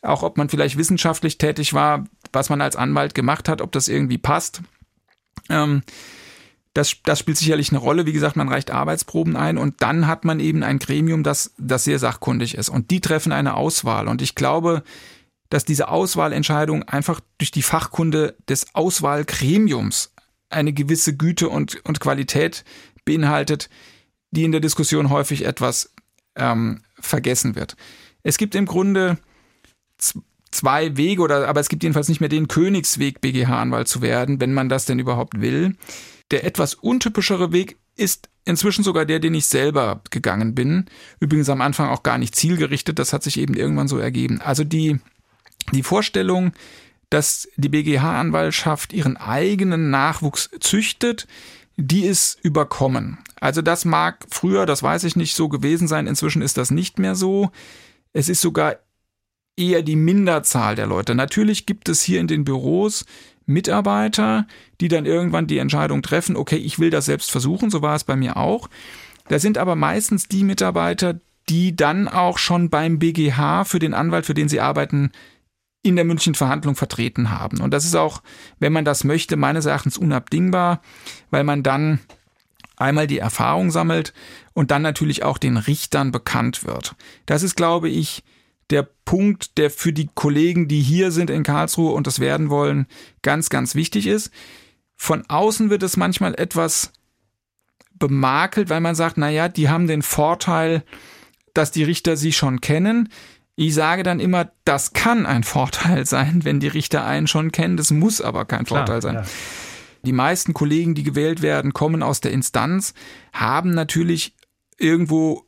auch 0.00 0.22
ob 0.22 0.38
man 0.38 0.48
vielleicht 0.48 0.78
wissenschaftlich 0.78 1.36
tätig 1.36 1.74
war, 1.74 2.06
was 2.32 2.48
man 2.48 2.62
als 2.62 2.76
Anwalt 2.76 3.14
gemacht 3.14 3.48
hat, 3.48 3.60
ob 3.60 3.70
das 3.72 3.88
irgendwie 3.88 4.18
passt. 4.18 4.62
Ähm, 5.50 5.82
das, 6.72 6.96
das 7.04 7.18
spielt 7.18 7.36
sicherlich 7.36 7.70
eine 7.70 7.78
Rolle. 7.78 8.06
Wie 8.06 8.12
gesagt, 8.14 8.36
man 8.36 8.48
reicht 8.48 8.70
Arbeitsproben 8.70 9.36
ein 9.36 9.58
und 9.58 9.82
dann 9.82 10.06
hat 10.06 10.24
man 10.24 10.40
eben 10.40 10.62
ein 10.62 10.78
Gremium, 10.78 11.22
das, 11.24 11.52
das 11.58 11.84
sehr 11.84 11.98
sachkundig 11.98 12.54
ist. 12.54 12.70
Und 12.70 12.90
die 12.90 13.02
treffen 13.02 13.32
eine 13.32 13.54
Auswahl. 13.54 14.08
Und 14.08 14.22
ich 14.22 14.34
glaube, 14.34 14.82
dass 15.52 15.66
diese 15.66 15.88
Auswahlentscheidung 15.88 16.82
einfach 16.84 17.20
durch 17.36 17.50
die 17.50 17.60
Fachkunde 17.60 18.34
des 18.48 18.74
Auswahlgremiums 18.74 20.14
eine 20.48 20.72
gewisse 20.72 21.14
Güte 21.14 21.50
und, 21.50 21.84
und 21.84 22.00
Qualität 22.00 22.64
beinhaltet, 23.04 23.68
die 24.30 24.44
in 24.44 24.52
der 24.52 24.62
Diskussion 24.62 25.10
häufig 25.10 25.44
etwas 25.44 25.92
ähm, 26.36 26.80
vergessen 26.98 27.54
wird. 27.54 27.76
Es 28.22 28.38
gibt 28.38 28.54
im 28.54 28.64
Grunde 28.64 29.18
zwei 30.50 30.96
Wege, 30.96 31.20
oder 31.20 31.46
aber 31.46 31.60
es 31.60 31.68
gibt 31.68 31.82
jedenfalls 31.82 32.08
nicht 32.08 32.20
mehr 32.20 32.30
den 32.30 32.48
Königsweg, 32.48 33.20
BGH-Anwalt 33.20 33.88
zu 33.88 34.00
werden, 34.00 34.40
wenn 34.40 34.54
man 34.54 34.70
das 34.70 34.86
denn 34.86 34.98
überhaupt 34.98 35.42
will. 35.42 35.76
Der 36.30 36.44
etwas 36.44 36.72
untypischere 36.72 37.52
Weg 37.52 37.76
ist 37.94 38.30
inzwischen 38.46 38.84
sogar 38.84 39.04
der, 39.04 39.20
den 39.20 39.34
ich 39.34 39.44
selber 39.44 40.00
gegangen 40.10 40.54
bin. 40.54 40.86
Übrigens 41.20 41.50
am 41.50 41.60
Anfang 41.60 41.90
auch 41.90 42.02
gar 42.02 42.16
nicht 42.16 42.34
zielgerichtet, 42.34 42.98
das 42.98 43.12
hat 43.12 43.22
sich 43.22 43.38
eben 43.38 43.52
irgendwann 43.52 43.88
so 43.88 43.98
ergeben. 43.98 44.40
Also 44.40 44.64
die, 44.64 44.98
die 45.72 45.82
Vorstellung, 45.82 46.52
dass 47.10 47.48
die 47.56 47.68
BGH-Anwaltschaft 47.68 48.92
ihren 48.92 49.16
eigenen 49.16 49.90
Nachwuchs 49.90 50.50
züchtet, 50.60 51.26
die 51.76 52.04
ist 52.04 52.38
überkommen. 52.42 53.18
Also 53.40 53.62
das 53.62 53.84
mag 53.84 54.24
früher, 54.30 54.66
das 54.66 54.82
weiß 54.82 55.04
ich 55.04 55.16
nicht, 55.16 55.34
so 55.34 55.48
gewesen 55.48 55.88
sein. 55.88 56.06
Inzwischen 56.06 56.42
ist 56.42 56.56
das 56.56 56.70
nicht 56.70 56.98
mehr 56.98 57.14
so. 57.14 57.50
Es 58.12 58.28
ist 58.28 58.40
sogar 58.40 58.76
eher 59.56 59.82
die 59.82 59.96
Minderzahl 59.96 60.76
der 60.76 60.86
Leute. 60.86 61.14
Natürlich 61.14 61.66
gibt 61.66 61.88
es 61.88 62.02
hier 62.02 62.20
in 62.20 62.26
den 62.26 62.44
Büros 62.44 63.04
Mitarbeiter, 63.46 64.46
die 64.80 64.88
dann 64.88 65.06
irgendwann 65.06 65.46
die 65.46 65.58
Entscheidung 65.58 66.02
treffen, 66.02 66.36
okay, 66.36 66.56
ich 66.56 66.78
will 66.78 66.90
das 66.90 67.06
selbst 67.06 67.30
versuchen, 67.30 67.70
so 67.70 67.82
war 67.82 67.96
es 67.96 68.04
bei 68.04 68.16
mir 68.16 68.36
auch. 68.36 68.68
Da 69.28 69.38
sind 69.38 69.58
aber 69.58 69.76
meistens 69.76 70.28
die 70.28 70.44
Mitarbeiter, 70.44 71.20
die 71.48 71.74
dann 71.74 72.08
auch 72.08 72.38
schon 72.38 72.70
beim 72.70 72.98
BGH 72.98 73.64
für 73.64 73.78
den 73.78 73.94
Anwalt, 73.94 74.26
für 74.26 74.34
den 74.34 74.48
sie 74.48 74.60
arbeiten, 74.60 75.10
in 75.82 75.96
der 75.96 76.04
München 76.04 76.34
Verhandlung 76.34 76.76
vertreten 76.76 77.30
haben. 77.30 77.60
Und 77.60 77.72
das 77.72 77.84
ist 77.84 77.96
auch, 77.96 78.22
wenn 78.58 78.72
man 78.72 78.84
das 78.84 79.04
möchte, 79.04 79.36
meines 79.36 79.66
Erachtens 79.66 79.98
unabdingbar, 79.98 80.80
weil 81.30 81.44
man 81.44 81.62
dann 81.62 81.98
einmal 82.76 83.06
die 83.06 83.18
Erfahrung 83.18 83.70
sammelt 83.70 84.12
und 84.54 84.70
dann 84.70 84.82
natürlich 84.82 85.22
auch 85.24 85.38
den 85.38 85.56
Richtern 85.56 86.12
bekannt 86.12 86.64
wird. 86.64 86.94
Das 87.26 87.42
ist, 87.42 87.56
glaube 87.56 87.88
ich, 87.88 88.22
der 88.70 88.88
Punkt, 89.04 89.58
der 89.58 89.70
für 89.70 89.92
die 89.92 90.08
Kollegen, 90.14 90.68
die 90.68 90.80
hier 90.80 91.10
sind 91.10 91.30
in 91.30 91.42
Karlsruhe 91.42 91.92
und 91.92 92.06
das 92.06 92.20
werden 92.20 92.48
wollen, 92.48 92.86
ganz, 93.22 93.50
ganz 93.50 93.74
wichtig 93.74 94.06
ist. 94.06 94.30
Von 94.96 95.24
außen 95.28 95.68
wird 95.68 95.82
es 95.82 95.96
manchmal 95.96 96.34
etwas 96.38 96.92
bemakelt, 97.94 98.70
weil 98.70 98.80
man 98.80 98.94
sagt, 98.94 99.18
na 99.18 99.30
ja, 99.30 99.48
die 99.48 99.68
haben 99.68 99.86
den 99.86 100.02
Vorteil, 100.02 100.84
dass 101.54 101.70
die 101.70 101.84
Richter 101.84 102.16
sie 102.16 102.32
schon 102.32 102.60
kennen. 102.60 103.10
Ich 103.54 103.74
sage 103.74 104.02
dann 104.02 104.20
immer, 104.20 104.50
das 104.64 104.92
kann 104.92 105.26
ein 105.26 105.44
Vorteil 105.44 106.06
sein, 106.06 106.44
wenn 106.44 106.60
die 106.60 106.68
Richter 106.68 107.04
einen 107.04 107.26
schon 107.26 107.52
kennen. 107.52 107.76
Das 107.76 107.90
muss 107.90 108.20
aber 108.20 108.44
kein 108.44 108.64
Klar, 108.64 108.80
Vorteil 108.80 109.02
sein. 109.02 109.14
Ja. 109.16 109.24
Die 110.04 110.12
meisten 110.12 110.52
Kollegen, 110.52 110.94
die 110.94 111.04
gewählt 111.04 111.42
werden, 111.42 111.72
kommen 111.72 112.02
aus 112.02 112.20
der 112.20 112.32
Instanz, 112.32 112.92
haben 113.32 113.70
natürlich 113.72 114.34
irgendwo 114.78 115.44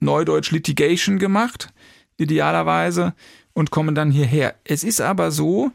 Neudeutsch 0.00 0.50
Litigation 0.50 1.18
gemacht 1.18 1.72
idealerweise, 2.16 3.14
und 3.54 3.70
kommen 3.70 3.94
dann 3.94 4.10
hierher. 4.10 4.56
Es 4.64 4.84
ist 4.84 5.00
aber 5.00 5.30
so, 5.30 5.70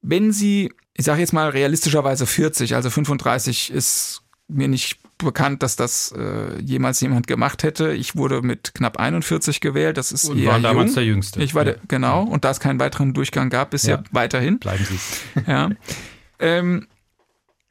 wenn 0.00 0.32
Sie, 0.32 0.72
ich 0.94 1.04
sage 1.04 1.20
jetzt 1.20 1.32
mal 1.32 1.50
realistischerweise 1.50 2.26
40, 2.26 2.74
also 2.74 2.90
35 2.90 3.70
ist 3.70 4.22
mir 4.46 4.68
nicht 4.68 5.00
bekannt, 5.18 5.62
dass 5.62 5.76
das 5.76 6.12
äh, 6.12 6.60
jemals 6.60 7.00
jemand 7.00 7.26
gemacht 7.26 7.62
hätte. 7.62 7.92
Ich 7.92 8.16
wurde 8.16 8.42
mit 8.42 8.74
knapp 8.74 8.98
41 8.98 9.60
gewählt. 9.60 9.96
Das 9.96 10.12
ist 10.12 10.24
und 10.26 10.38
eher 10.38 10.52
war 10.52 10.60
damals 10.60 10.90
jung. 10.90 10.94
der 10.94 11.04
Jüngste. 11.04 11.42
Ich 11.42 11.54
war 11.54 11.66
ja. 11.66 11.72
der, 11.72 11.82
genau. 11.88 12.22
Und 12.22 12.44
da 12.44 12.50
es 12.50 12.60
keinen 12.60 12.80
weiteren 12.80 13.14
Durchgang 13.14 13.50
gab, 13.50 13.70
bisher 13.70 13.96
ja. 13.96 14.04
weiterhin. 14.10 14.58
Bleiben 14.58 14.84
Sie. 14.84 14.98
Ja. 15.46 15.70
ähm, 16.40 16.86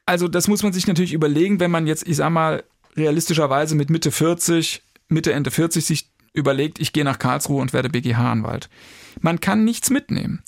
also 0.06 0.26
das 0.26 0.48
muss 0.48 0.62
man 0.62 0.72
sich 0.72 0.86
natürlich 0.86 1.12
überlegen, 1.12 1.60
wenn 1.60 1.70
man 1.70 1.86
jetzt, 1.86 2.06
ich 2.06 2.16
sag 2.16 2.30
mal, 2.30 2.64
realistischerweise 2.96 3.74
mit 3.74 3.90
Mitte 3.90 4.10
40, 4.10 4.82
Mitte 5.08 5.32
Ende 5.32 5.50
40 5.50 5.84
sich 5.84 6.10
überlegt, 6.32 6.78
ich 6.78 6.92
gehe 6.92 7.04
nach 7.04 7.18
Karlsruhe 7.18 7.60
und 7.60 7.72
werde 7.72 7.88
BGH-Anwalt. 7.88 8.68
Man 9.20 9.40
kann 9.40 9.64
nichts 9.64 9.90
mitnehmen. 9.90 10.42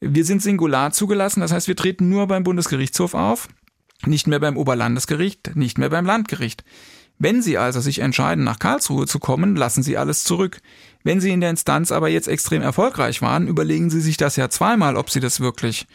Wir 0.00 0.24
sind 0.24 0.42
singular 0.42 0.92
zugelassen, 0.92 1.40
das 1.40 1.52
heißt, 1.52 1.68
wir 1.68 1.76
treten 1.76 2.08
nur 2.08 2.26
beim 2.26 2.44
Bundesgerichtshof 2.44 3.14
auf, 3.14 3.48
nicht 4.06 4.26
mehr 4.26 4.40
beim 4.40 4.56
Oberlandesgericht, 4.56 5.56
nicht 5.56 5.78
mehr 5.78 5.90
beim 5.90 6.06
Landgericht. 6.06 6.64
Wenn 7.18 7.42
Sie 7.42 7.58
also 7.58 7.80
sich 7.80 7.98
entscheiden, 7.98 8.44
nach 8.44 8.60
Karlsruhe 8.60 9.06
zu 9.06 9.18
kommen, 9.18 9.56
lassen 9.56 9.82
Sie 9.82 9.96
alles 9.96 10.22
zurück. 10.22 10.60
Wenn 11.02 11.20
Sie 11.20 11.30
in 11.30 11.40
der 11.40 11.50
Instanz 11.50 11.90
aber 11.90 12.08
jetzt 12.08 12.28
extrem 12.28 12.62
erfolgreich 12.62 13.22
waren, 13.22 13.48
überlegen 13.48 13.90
Sie 13.90 14.00
sich 14.00 14.16
das 14.16 14.36
ja 14.36 14.48
zweimal, 14.50 14.96
ob 14.96 15.10
Sie 15.10 15.20
das 15.20 15.40
wirklich 15.40 15.86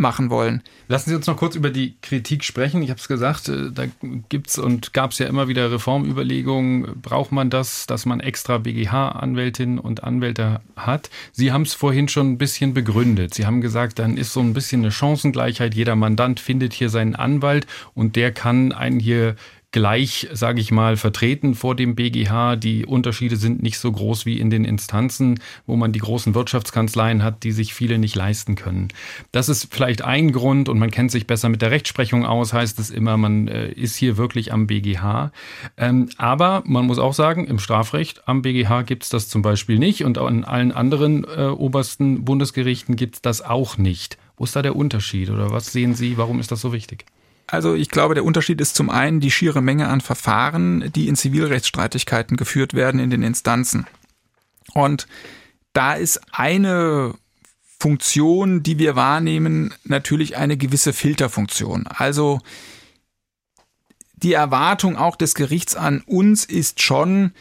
machen 0.00 0.30
wollen. 0.30 0.62
Lassen 0.88 1.10
Sie 1.10 1.16
uns 1.16 1.26
noch 1.26 1.36
kurz 1.36 1.54
über 1.54 1.70
die 1.70 1.94
Kritik 2.02 2.44
sprechen. 2.44 2.82
Ich 2.82 2.90
habe 2.90 2.98
es 2.98 3.08
gesagt, 3.08 3.48
äh, 3.48 3.70
da 3.70 3.84
gibt's 4.28 4.58
und 4.58 4.92
gab 4.92 5.12
es 5.12 5.18
ja 5.18 5.26
immer 5.26 5.48
wieder 5.48 5.70
Reformüberlegungen. 5.70 7.00
Braucht 7.00 7.32
man 7.32 7.50
das, 7.50 7.86
dass 7.86 8.06
man 8.06 8.20
extra 8.20 8.58
BGH-Anwältinnen 8.58 9.78
und 9.78 10.02
Anwälte 10.02 10.60
hat? 10.76 11.10
Sie 11.32 11.52
haben 11.52 11.62
es 11.62 11.74
vorhin 11.74 12.08
schon 12.08 12.32
ein 12.32 12.38
bisschen 12.38 12.74
begründet. 12.74 13.34
Sie 13.34 13.46
haben 13.46 13.60
gesagt, 13.60 13.98
dann 13.98 14.16
ist 14.16 14.32
so 14.32 14.40
ein 14.40 14.54
bisschen 14.54 14.82
eine 14.82 14.90
Chancengleichheit. 14.90 15.74
Jeder 15.74 15.96
Mandant 15.96 16.40
findet 16.40 16.72
hier 16.72 16.90
seinen 16.90 17.14
Anwalt 17.14 17.66
und 17.94 18.16
der 18.16 18.32
kann 18.32 18.72
einen 18.72 19.00
hier 19.00 19.36
gleich, 19.72 20.28
sage 20.32 20.60
ich 20.60 20.72
mal, 20.72 20.96
vertreten 20.96 21.54
vor 21.54 21.76
dem 21.76 21.94
BGH. 21.94 22.56
Die 22.56 22.84
Unterschiede 22.84 23.36
sind 23.36 23.62
nicht 23.62 23.78
so 23.78 23.90
groß 23.92 24.26
wie 24.26 24.40
in 24.40 24.50
den 24.50 24.64
Instanzen, 24.64 25.40
wo 25.66 25.76
man 25.76 25.92
die 25.92 26.00
großen 26.00 26.34
Wirtschaftskanzleien 26.34 27.22
hat, 27.22 27.44
die 27.44 27.52
sich 27.52 27.72
viele 27.72 27.98
nicht 27.98 28.16
leisten 28.16 28.56
können. 28.56 28.88
Das 29.30 29.48
ist 29.48 29.72
vielleicht 29.72 30.02
ein 30.02 30.32
Grund 30.32 30.68
und 30.68 30.78
man 30.78 30.90
kennt 30.90 31.12
sich 31.12 31.26
besser 31.26 31.48
mit 31.48 31.62
der 31.62 31.70
Rechtsprechung 31.70 32.26
aus, 32.26 32.52
heißt 32.52 32.78
es 32.80 32.90
immer, 32.90 33.16
man 33.16 33.48
äh, 33.48 33.70
ist 33.70 33.96
hier 33.96 34.16
wirklich 34.16 34.52
am 34.52 34.66
BGH. 34.66 35.30
Ähm, 35.76 36.08
aber 36.16 36.62
man 36.66 36.86
muss 36.86 36.98
auch 36.98 37.14
sagen, 37.14 37.46
im 37.46 37.60
Strafrecht 37.60 38.26
am 38.26 38.42
BGH 38.42 38.82
gibt 38.82 39.04
es 39.04 39.08
das 39.08 39.28
zum 39.28 39.42
Beispiel 39.42 39.78
nicht 39.78 40.04
und 40.04 40.18
an 40.18 40.44
allen 40.44 40.72
anderen 40.72 41.24
äh, 41.24 41.44
obersten 41.44 42.24
Bundesgerichten 42.24 42.96
gibt 42.96 43.16
es 43.16 43.22
das 43.22 43.42
auch 43.42 43.78
nicht. 43.78 44.18
Wo 44.36 44.44
ist 44.44 44.56
da 44.56 44.62
der 44.62 44.74
Unterschied 44.74 45.30
oder 45.30 45.52
was 45.52 45.70
sehen 45.70 45.94
Sie, 45.94 46.16
warum 46.16 46.40
ist 46.40 46.50
das 46.50 46.60
so 46.60 46.72
wichtig? 46.72 47.04
Also 47.50 47.74
ich 47.74 47.88
glaube, 47.88 48.14
der 48.14 48.24
Unterschied 48.24 48.60
ist 48.60 48.76
zum 48.76 48.90
einen 48.90 49.20
die 49.20 49.30
schiere 49.30 49.60
Menge 49.60 49.88
an 49.88 50.00
Verfahren, 50.00 50.92
die 50.92 51.08
in 51.08 51.16
Zivilrechtsstreitigkeiten 51.16 52.36
geführt 52.36 52.74
werden 52.74 53.00
in 53.00 53.10
den 53.10 53.22
Instanzen. 53.22 53.86
Und 54.72 55.08
da 55.72 55.94
ist 55.94 56.20
eine 56.32 57.14
Funktion, 57.80 58.62
die 58.62 58.78
wir 58.78 58.94
wahrnehmen, 58.94 59.74
natürlich 59.84 60.36
eine 60.36 60.56
gewisse 60.56 60.92
Filterfunktion. 60.92 61.86
Also 61.88 62.40
die 64.14 64.34
Erwartung 64.34 64.96
auch 64.96 65.16
des 65.16 65.34
Gerichts 65.34 65.74
an 65.74 66.02
uns 66.06 66.44
ist 66.44 66.82
schon, 66.82 67.32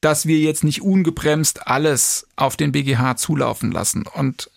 dass 0.00 0.26
wir 0.26 0.38
jetzt 0.38 0.62
nicht 0.62 0.82
ungebremst 0.82 1.66
alles 1.66 2.28
auf 2.36 2.56
den 2.56 2.72
BGH 2.72 3.16
zulaufen 3.16 3.72
lassen. 3.72 4.04
Und 4.06 4.50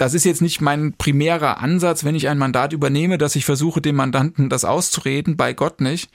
das 0.00 0.14
ist 0.14 0.24
jetzt 0.24 0.40
nicht 0.40 0.62
mein 0.62 0.94
primärer 0.94 1.58
Ansatz, 1.58 2.04
wenn 2.04 2.14
ich 2.14 2.28
ein 2.28 2.38
Mandat 2.38 2.72
übernehme, 2.72 3.18
dass 3.18 3.36
ich 3.36 3.44
versuche, 3.44 3.82
dem 3.82 3.96
Mandanten 3.96 4.48
das 4.48 4.64
auszureden, 4.64 5.36
bei 5.36 5.52
Gott 5.52 5.82
nicht. 5.82 6.10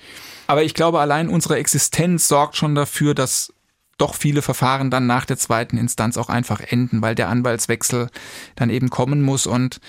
Aber 0.48 0.64
ich 0.64 0.74
glaube, 0.74 1.00
allein 1.00 1.30
unsere 1.30 1.58
Existenz 1.58 2.28
sorgt 2.28 2.56
schon 2.56 2.74
dafür, 2.74 3.14
dass 3.14 3.54
doch 4.00 4.16
viele 4.16 4.42
Verfahren 4.42 4.90
dann 4.90 5.06
nach 5.06 5.26
der 5.26 5.38
zweiten 5.38 5.78
Instanz 5.78 6.18
auch 6.18 6.30
einfach 6.30 6.62
enden, 6.62 7.04
weil 7.04 7.14
der 7.14 7.30
Anwaltswechsel 7.30 8.10
dann 8.56 8.72
eben 8.72 8.90
kommen 8.90 9.22
muss. 9.22 9.46
Und 9.46 9.80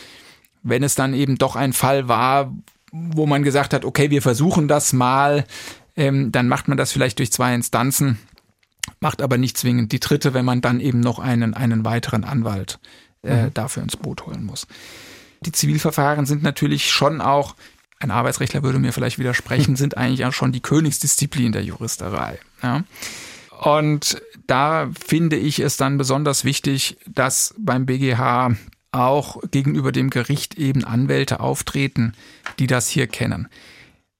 wenn 0.62 0.82
es 0.82 0.94
dann 0.94 1.14
eben 1.14 1.38
doch 1.38 1.56
ein 1.56 1.72
Fall 1.72 2.06
war, 2.06 2.52
wo 2.92 3.24
man 3.24 3.44
gesagt 3.44 3.72
hat, 3.72 3.86
okay, 3.86 4.10
wir 4.10 4.20
versuchen 4.20 4.68
das 4.68 4.92
mal, 4.92 5.46
ähm, 5.96 6.32
dann 6.32 6.48
macht 6.48 6.68
man 6.68 6.76
das 6.76 6.92
vielleicht 6.92 7.18
durch 7.18 7.32
zwei 7.32 7.54
Instanzen, 7.54 8.18
macht 9.00 9.22
aber 9.22 9.38
nicht 9.38 9.56
zwingend 9.56 9.90
die 9.92 10.00
dritte, 10.00 10.34
wenn 10.34 10.44
man 10.44 10.60
dann 10.60 10.80
eben 10.80 11.00
noch 11.00 11.18
einen, 11.18 11.54
einen 11.54 11.86
weiteren 11.86 12.24
Anwalt 12.24 12.78
äh, 13.26 13.44
mhm. 13.44 13.54
dafür 13.54 13.82
ins 13.82 13.96
Boot 13.96 14.26
holen 14.26 14.44
muss. 14.44 14.66
Die 15.42 15.52
Zivilverfahren 15.52 16.26
sind 16.26 16.42
natürlich 16.42 16.90
schon 16.90 17.20
auch, 17.20 17.54
ein 17.98 18.10
Arbeitsrechtler 18.10 18.62
würde 18.62 18.78
mir 18.78 18.92
vielleicht 18.92 19.18
widersprechen, 19.18 19.76
sind 19.76 19.96
eigentlich 19.96 20.24
auch 20.24 20.32
schon 20.32 20.52
die 20.52 20.60
Königsdisziplin 20.60 21.52
der 21.52 21.64
Juristerei. 21.64 22.38
Ja. 22.62 22.84
Und 23.60 24.20
da 24.46 24.90
finde 25.06 25.36
ich 25.36 25.60
es 25.60 25.76
dann 25.76 25.98
besonders 25.98 26.44
wichtig, 26.44 26.98
dass 27.06 27.54
beim 27.58 27.86
BGH 27.86 28.54
auch 28.92 29.40
gegenüber 29.50 29.92
dem 29.92 30.10
Gericht 30.10 30.56
eben 30.56 30.84
Anwälte 30.84 31.40
auftreten, 31.40 32.12
die 32.58 32.66
das 32.66 32.88
hier 32.88 33.06
kennen. 33.06 33.48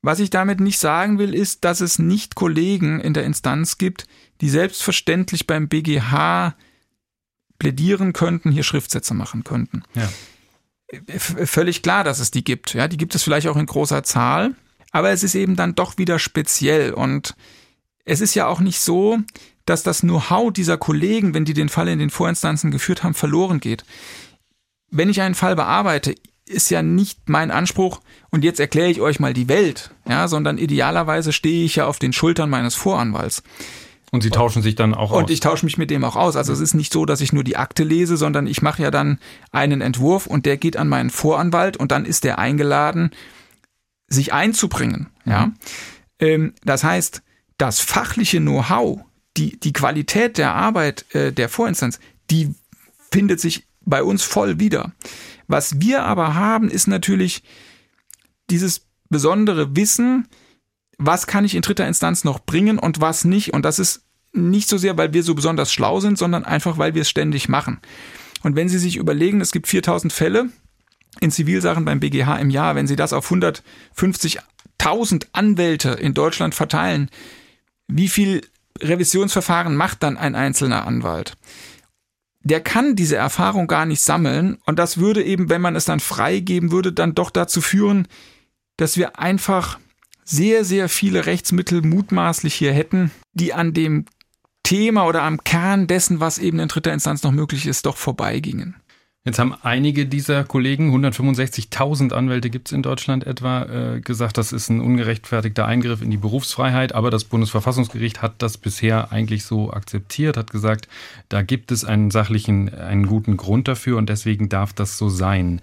Was 0.02 0.20
ich 0.20 0.30
damit 0.30 0.61
nicht 0.61 0.78
sagen 0.78 1.18
will, 1.18 1.34
ist, 1.34 1.64
dass 1.64 1.80
es 1.80 1.98
nicht 1.98 2.34
Kollegen 2.34 3.00
in 3.00 3.14
der 3.14 3.24
Instanz 3.24 3.78
gibt, 3.78 4.07
die 4.40 4.50
selbstverständlich 4.50 5.46
beim 5.46 5.68
BGH 5.68 6.54
plädieren 7.59 8.12
könnten, 8.12 8.50
hier 8.50 8.62
Schriftsätze 8.62 9.14
machen 9.14 9.44
könnten. 9.44 9.82
Ja. 9.94 10.09
Völlig 11.18 11.82
klar, 11.82 12.04
dass 12.04 12.20
es 12.20 12.30
die 12.30 12.44
gibt. 12.44 12.74
Ja, 12.74 12.86
die 12.86 12.96
gibt 12.96 13.14
es 13.14 13.22
vielleicht 13.22 13.48
auch 13.48 13.57
in 13.57 13.66
großer 13.66 14.02
Zahl, 14.04 14.54
aber 14.92 15.11
es 15.11 15.22
ist 15.22 15.34
eben 15.34 15.57
dann 15.57 15.74
doch 15.74 15.98
wieder 15.98 16.18
speziell 16.18 16.92
und 16.92 17.34
es 18.04 18.20
ist 18.20 18.34
ja 18.34 18.46
auch 18.46 18.61
nicht 18.61 18.80
so, 18.80 19.18
dass 19.64 19.82
das 19.82 20.02
Know-how 20.02 20.52
dieser 20.52 20.78
Kollegen, 20.78 21.34
wenn 21.34 21.44
die 21.44 21.54
den 21.54 21.68
Fall 21.68 21.88
in 21.88 21.98
den 21.98 22.11
Vorinstanzen 22.11 22.70
geführt 22.70 23.02
haben, 23.02 23.14
verloren 23.14 23.59
geht. 23.59 23.84
Wenn 24.90 25.11
ich 25.11 25.20
einen 25.20 25.34
Fall 25.34 25.57
bearbeite, 25.57 26.14
ist 26.44 26.70
ja 26.70 26.82
nicht 26.82 27.28
mein 27.28 27.50
Anspruch, 27.50 28.00
und 28.30 28.44
jetzt 28.44 28.61
erkläre 28.61 28.90
ich 28.90 29.00
euch 29.00 29.18
mal 29.18 29.34
die 29.34 29.48
Welt, 29.48 29.90
ja, 30.09 30.28
sondern 30.28 30.59
idealerweise 30.59 31.32
stehe 31.32 31.64
ich 31.64 31.76
ja 31.76 31.86
auf 31.86 31.98
den 31.98 32.12
Schultern 32.12 32.48
meines 32.48 32.76
Voranwalts. 32.76 33.42
Und 34.12 34.22
Sie 34.22 34.30
tauschen 34.30 34.62
sich 34.62 34.76
dann 34.76 34.94
auch 34.94 35.11
aus. 35.11 35.18
Und 35.18 35.30
ich 35.30 35.40
tausche 35.40 35.64
mich 35.64 35.78
mit 35.78 35.90
dem 35.90 36.04
auch 36.04 36.16
aus. 36.16 36.36
Also 36.36 36.52
es 36.52 36.61
ist 36.61 36.74
nicht 36.74 36.92
so, 36.92 37.07
dass 37.07 37.20
ich 37.20 37.32
nur 37.32 37.44
die 37.44 37.57
Akte 37.57 37.82
lese, 37.82 38.16
sondern 38.16 38.46
ich 38.46 38.62
mache 38.62 38.82
ja 38.82 38.90
dann 38.90 39.18
einen 39.50 39.80
Entwurf 39.80 40.26
und 40.26 40.46
der 40.46 40.57
geht 40.57 40.76
an 40.76 40.88
meinen 40.88 41.11
Voranwalt 41.11 41.76
und 41.76 41.90
dann 41.90 42.04
ist 42.04 42.24
der 42.24 42.38
eingeladen, 42.38 43.11
sich 44.09 44.32
einzubringen. 44.32 45.09
Ja. 45.24 45.52
Mhm. 46.20 46.54
Das 46.64 46.84
heißt, 46.84 47.22
das 47.59 47.80
fachliche 47.80 48.38
Know-how, 48.38 49.00
die, 49.36 49.59
die 49.59 49.72
Qualität 49.72 50.38
der 50.38 50.54
Arbeit 50.54 51.04
äh, 51.14 51.32
der 51.32 51.48
Vorinstanz, 51.48 51.98
die 52.30 52.54
findet 53.11 53.40
sich 53.40 53.66
bei 53.80 54.02
uns 54.02 54.22
voll 54.22 54.61
wieder. 54.61 54.92
Was 55.46 55.80
wir 55.80 56.04
aber 56.04 56.34
haben, 56.34 56.70
ist 56.70 56.86
natürlich 56.86 57.42
dieses 58.50 58.86
besondere 59.09 59.76
Wissen, 59.76 60.28
was 60.99 61.26
kann 61.26 61.44
ich 61.44 61.55
in 61.55 61.62
dritter 61.62 61.86
Instanz 61.86 62.24
noch 62.24 62.40
bringen 62.40 62.78
und 62.78 63.01
was 63.01 63.24
nicht. 63.24 63.53
Und 63.53 63.64
das 63.64 63.78
ist 63.78 64.03
nicht 64.32 64.68
so 64.68 64.78
sehr, 64.78 64.97
weil 64.97 65.12
wir 65.12 65.22
so 65.22 65.34
besonders 65.34 65.72
schlau 65.72 66.01
sind, 66.01 66.18
sondern 66.18 66.44
einfach, 66.44 66.78
weil 66.78 66.94
wir 66.94 67.03
es 67.03 67.11
ständig 67.11 67.49
machen. 67.49 67.80
Und 68.42 68.57
wenn 68.57 68.68
Sie 68.68 68.78
sich 68.78 68.97
überlegen, 68.97 69.40
es 69.40 69.53
gibt 69.53 69.66
4000 69.66 70.12
Fälle 70.12 70.51
in 71.20 71.30
Zivilsachen 71.30 71.84
beim 71.84 72.01
BGH 72.01 72.36
im 72.36 72.51
Jahr, 72.51 72.74
wenn 72.74 72.86
Sie 72.86 72.97
das 72.97 73.12
auf 73.12 73.30
150.000 73.30 75.26
Anwälte 75.32 75.90
in 75.90 76.14
Deutschland 76.14 76.55
verteilen, 76.55 77.11
wie 77.88 78.09
viel 78.09 78.42
Revisionsverfahren 78.80 79.74
macht 79.74 80.03
dann 80.03 80.16
ein 80.16 80.34
einzelner 80.34 80.86
Anwalt? 80.86 81.36
Der 82.40 82.61
kann 82.61 82.94
diese 82.94 83.16
Erfahrung 83.16 83.66
gar 83.66 83.86
nicht 83.86 84.03
sammeln 84.03 84.59
und 84.66 84.78
das 84.78 84.99
würde 84.99 85.24
eben, 85.24 85.49
wenn 85.49 85.61
man 85.61 85.74
es 85.74 85.84
dann 85.84 85.99
freigeben 85.99 86.70
würde, 86.70 86.92
dann 86.92 87.14
doch 87.14 87.30
dazu 87.30 87.61
führen, 87.61 88.07
dass 88.76 88.97
wir 88.97 89.18
einfach 89.18 89.78
sehr, 90.27 90.64
sehr 90.64 90.91
viele 90.91 91.24
Rechtsmittel 91.24 91.81
mutmaßlich 91.81 92.55
hier 92.55 92.72
hätten, 92.72 93.11
die 93.33 93.55
an 93.55 93.72
dem 93.72 94.05
Thema 94.62 95.07
oder 95.07 95.22
am 95.22 95.45
Kern 95.45 95.87
dessen, 95.87 96.20
was 96.20 96.39
eben 96.39 96.59
in 96.59 96.68
dritter 96.68 96.93
Instanz 96.93 97.22
noch 97.22 97.31
möglich 97.31 97.66
ist, 97.66 97.87
doch 97.87 97.97
vorbeigingen. 97.97 98.74
Jetzt 99.27 99.41
haben 99.41 99.55
einige 99.62 100.07
dieser 100.07 100.45
Kollegen, 100.45 100.95
165.000 100.95 102.12
Anwälte 102.12 102.49
gibt 102.49 102.68
es 102.68 102.72
in 102.72 102.83
Deutschland 102.83 103.27
etwa, 103.27 103.64
äh, 103.97 104.01
gesagt, 104.01 104.39
das 104.39 104.53
ist 104.53 104.68
ein 104.68 104.81
ungerechtfertigter 104.81 105.66
Eingriff 105.66 106.01
in 106.01 106.12
die 106.12 106.16
Berufsfreiheit. 106.16 106.95
Aber 106.95 107.11
das 107.11 107.24
Bundesverfassungsgericht 107.24 108.22
hat 108.22 108.35
das 108.39 108.57
bisher 108.57 109.11
eigentlich 109.11 109.45
so 109.45 109.72
akzeptiert, 109.72 110.37
hat 110.37 110.53
gesagt, 110.53 110.87
da 111.29 111.43
gibt 111.43 111.72
es 111.72 111.85
einen 111.85 112.12
sachlichen, 112.12 112.72
einen 112.72 113.09
guten 113.09 113.37
Grund 113.37 113.66
dafür 113.66 113.99
und 113.99 114.09
deswegen 114.09 114.49
darf 114.49 114.72
das 114.72 114.97
so 114.97 115.09
sein. 115.09 115.61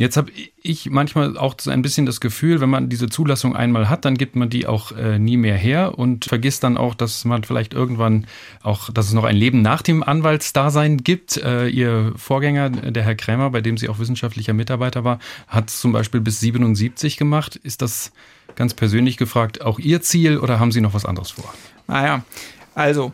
Jetzt 0.00 0.16
habe 0.16 0.32
ich 0.62 0.88
manchmal 0.88 1.36
auch 1.36 1.56
so 1.60 1.70
ein 1.70 1.82
bisschen 1.82 2.06
das 2.06 2.22
Gefühl, 2.22 2.62
wenn 2.62 2.70
man 2.70 2.88
diese 2.88 3.10
Zulassung 3.10 3.54
einmal 3.54 3.90
hat, 3.90 4.06
dann 4.06 4.16
gibt 4.16 4.34
man 4.34 4.48
die 4.48 4.66
auch 4.66 4.92
äh, 4.92 5.18
nie 5.18 5.36
mehr 5.36 5.58
her 5.58 5.98
und 5.98 6.24
vergisst 6.24 6.64
dann 6.64 6.78
auch, 6.78 6.94
dass 6.94 7.26
man 7.26 7.44
vielleicht 7.44 7.74
irgendwann 7.74 8.26
auch, 8.62 8.88
dass 8.90 9.08
es 9.08 9.12
noch 9.12 9.24
ein 9.24 9.36
Leben 9.36 9.60
nach 9.60 9.82
dem 9.82 10.02
Anwaltsdasein 10.02 10.96
gibt. 10.96 11.36
Äh, 11.36 11.68
Ihr 11.68 12.14
Vorgänger, 12.16 12.70
der 12.70 13.02
Herr 13.02 13.14
Krämer, 13.14 13.50
bei 13.50 13.60
dem 13.60 13.76
Sie 13.76 13.90
auch 13.90 13.98
wissenschaftlicher 13.98 14.54
Mitarbeiter 14.54 15.04
war, 15.04 15.18
hat 15.48 15.68
es 15.68 15.82
zum 15.82 15.92
Beispiel 15.92 16.22
bis 16.22 16.40
77 16.40 17.18
gemacht. 17.18 17.56
Ist 17.56 17.82
das 17.82 18.10
ganz 18.54 18.72
persönlich 18.72 19.18
gefragt 19.18 19.60
auch 19.60 19.78
Ihr 19.78 20.00
Ziel 20.00 20.38
oder 20.38 20.58
haben 20.58 20.72
Sie 20.72 20.80
noch 20.80 20.94
was 20.94 21.04
anderes 21.04 21.32
vor? 21.32 21.52
Naja, 21.88 22.24
also 22.74 23.12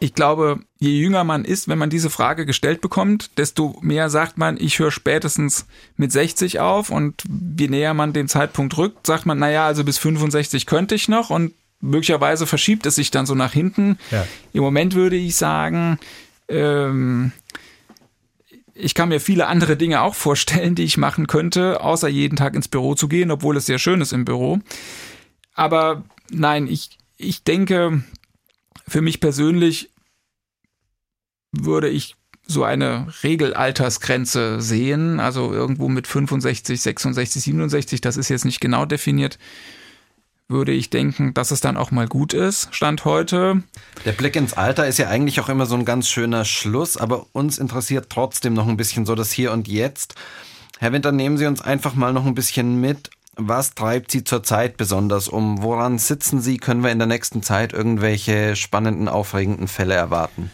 ich 0.00 0.14
glaube, 0.14 0.60
je 0.78 0.98
jünger 0.98 1.24
man 1.24 1.44
ist, 1.44 1.68
wenn 1.68 1.78
man 1.78 1.90
diese 1.90 2.08
Frage 2.08 2.46
gestellt 2.46 2.80
bekommt, 2.80 3.38
desto 3.38 3.78
mehr 3.82 4.08
sagt 4.08 4.38
man, 4.38 4.56
ich 4.58 4.78
höre 4.78 4.90
spätestens 4.90 5.66
mit 5.96 6.10
60 6.10 6.58
auf 6.58 6.90
und 6.90 7.22
je 7.58 7.68
näher 7.68 7.92
man 7.92 8.14
den 8.14 8.26
Zeitpunkt 8.26 8.76
rückt, 8.78 9.06
sagt 9.06 9.26
man, 9.26 9.38
naja, 9.38 9.66
also 9.66 9.84
bis 9.84 9.98
65 9.98 10.64
könnte 10.64 10.94
ich 10.94 11.08
noch 11.08 11.28
und 11.28 11.52
möglicherweise 11.80 12.46
verschiebt 12.46 12.86
es 12.86 12.94
sich 12.94 13.10
dann 13.10 13.26
so 13.26 13.34
nach 13.34 13.52
hinten. 13.52 13.98
Ja. 14.10 14.26
Im 14.54 14.62
Moment 14.62 14.94
würde 14.94 15.16
ich 15.16 15.36
sagen, 15.36 15.98
ähm, 16.48 17.32
ich 18.72 18.94
kann 18.94 19.10
mir 19.10 19.20
viele 19.20 19.48
andere 19.48 19.76
Dinge 19.76 20.00
auch 20.00 20.14
vorstellen, 20.14 20.74
die 20.74 20.84
ich 20.84 20.96
machen 20.96 21.26
könnte, 21.26 21.82
außer 21.82 22.08
jeden 22.08 22.36
Tag 22.36 22.54
ins 22.54 22.68
Büro 22.68 22.94
zu 22.94 23.06
gehen, 23.06 23.30
obwohl 23.30 23.58
es 23.58 23.66
sehr 23.66 23.78
schön 23.78 24.00
ist 24.00 24.14
im 24.14 24.24
Büro. 24.24 24.60
Aber 25.54 26.04
nein, 26.30 26.66
ich, 26.66 26.96
ich 27.18 27.44
denke, 27.44 28.02
für 28.90 29.02
mich 29.02 29.20
persönlich 29.20 29.90
würde 31.52 31.88
ich 31.88 32.16
so 32.46 32.64
eine 32.64 33.06
Regelaltersgrenze 33.22 34.60
sehen, 34.60 35.20
also 35.20 35.52
irgendwo 35.52 35.88
mit 35.88 36.08
65, 36.08 36.80
66, 36.80 37.42
67, 37.44 38.00
das 38.00 38.16
ist 38.16 38.28
jetzt 38.28 38.44
nicht 38.44 38.60
genau 38.60 38.86
definiert, 38.86 39.38
würde 40.48 40.72
ich 40.72 40.90
denken, 40.90 41.32
dass 41.32 41.52
es 41.52 41.60
dann 41.60 41.76
auch 41.76 41.92
mal 41.92 42.08
gut 42.08 42.34
ist, 42.34 42.74
Stand 42.74 43.04
heute. 43.04 43.62
Der 44.04 44.12
Blick 44.12 44.34
ins 44.34 44.54
Alter 44.54 44.88
ist 44.88 44.98
ja 44.98 45.08
eigentlich 45.08 45.38
auch 45.38 45.48
immer 45.48 45.66
so 45.66 45.76
ein 45.76 45.84
ganz 45.84 46.08
schöner 46.08 46.44
Schluss, 46.44 46.96
aber 46.96 47.26
uns 47.30 47.58
interessiert 47.58 48.10
trotzdem 48.10 48.54
noch 48.54 48.66
ein 48.66 48.76
bisschen 48.76 49.06
so 49.06 49.14
das 49.14 49.30
Hier 49.30 49.52
und 49.52 49.68
Jetzt. 49.68 50.16
Herr 50.80 50.92
Winter, 50.92 51.12
nehmen 51.12 51.38
Sie 51.38 51.46
uns 51.46 51.60
einfach 51.60 51.94
mal 51.94 52.12
noch 52.12 52.26
ein 52.26 52.34
bisschen 52.34 52.80
mit. 52.80 53.10
Was 53.42 53.74
treibt 53.74 54.10
Sie 54.10 54.22
zurzeit 54.22 54.76
besonders 54.76 55.26
um? 55.26 55.62
Woran 55.62 55.98
sitzen 55.98 56.42
Sie? 56.42 56.58
Können 56.58 56.82
wir 56.82 56.92
in 56.92 56.98
der 56.98 57.06
nächsten 57.06 57.42
Zeit 57.42 57.72
irgendwelche 57.72 58.54
spannenden, 58.54 59.08
aufregenden 59.08 59.66
Fälle 59.66 59.94
erwarten? 59.94 60.50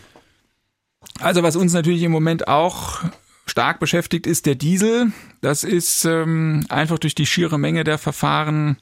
Also 1.18 1.43
was 1.43 1.57
uns 1.57 1.72
natürlich 1.72 2.05
im 2.05 2.12
Moment 2.12 2.47
auch 2.47 3.03
stark 3.47 3.80
beschäftigt, 3.80 4.26
ist 4.26 4.47
der 4.47 4.55
Diesel. 4.55 5.12
Das 5.41 5.64
ist 5.64 6.05
ähm, 6.05 6.64
einfach 6.68 7.01
durch 7.01 7.16
die 7.16 7.26
schiere 7.26 7.59
Menge 7.59 7.82
der 7.82 7.99
Verfahren 7.99 8.76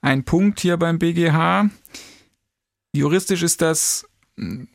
ein 0.00 0.24
Punkt 0.24 0.58
hier 0.58 0.76
beim 0.76 0.98
BGH. 0.98 1.70
Juristisch 2.92 3.44
ist 3.44 3.62
das 3.62 4.08
hm, 4.36 4.66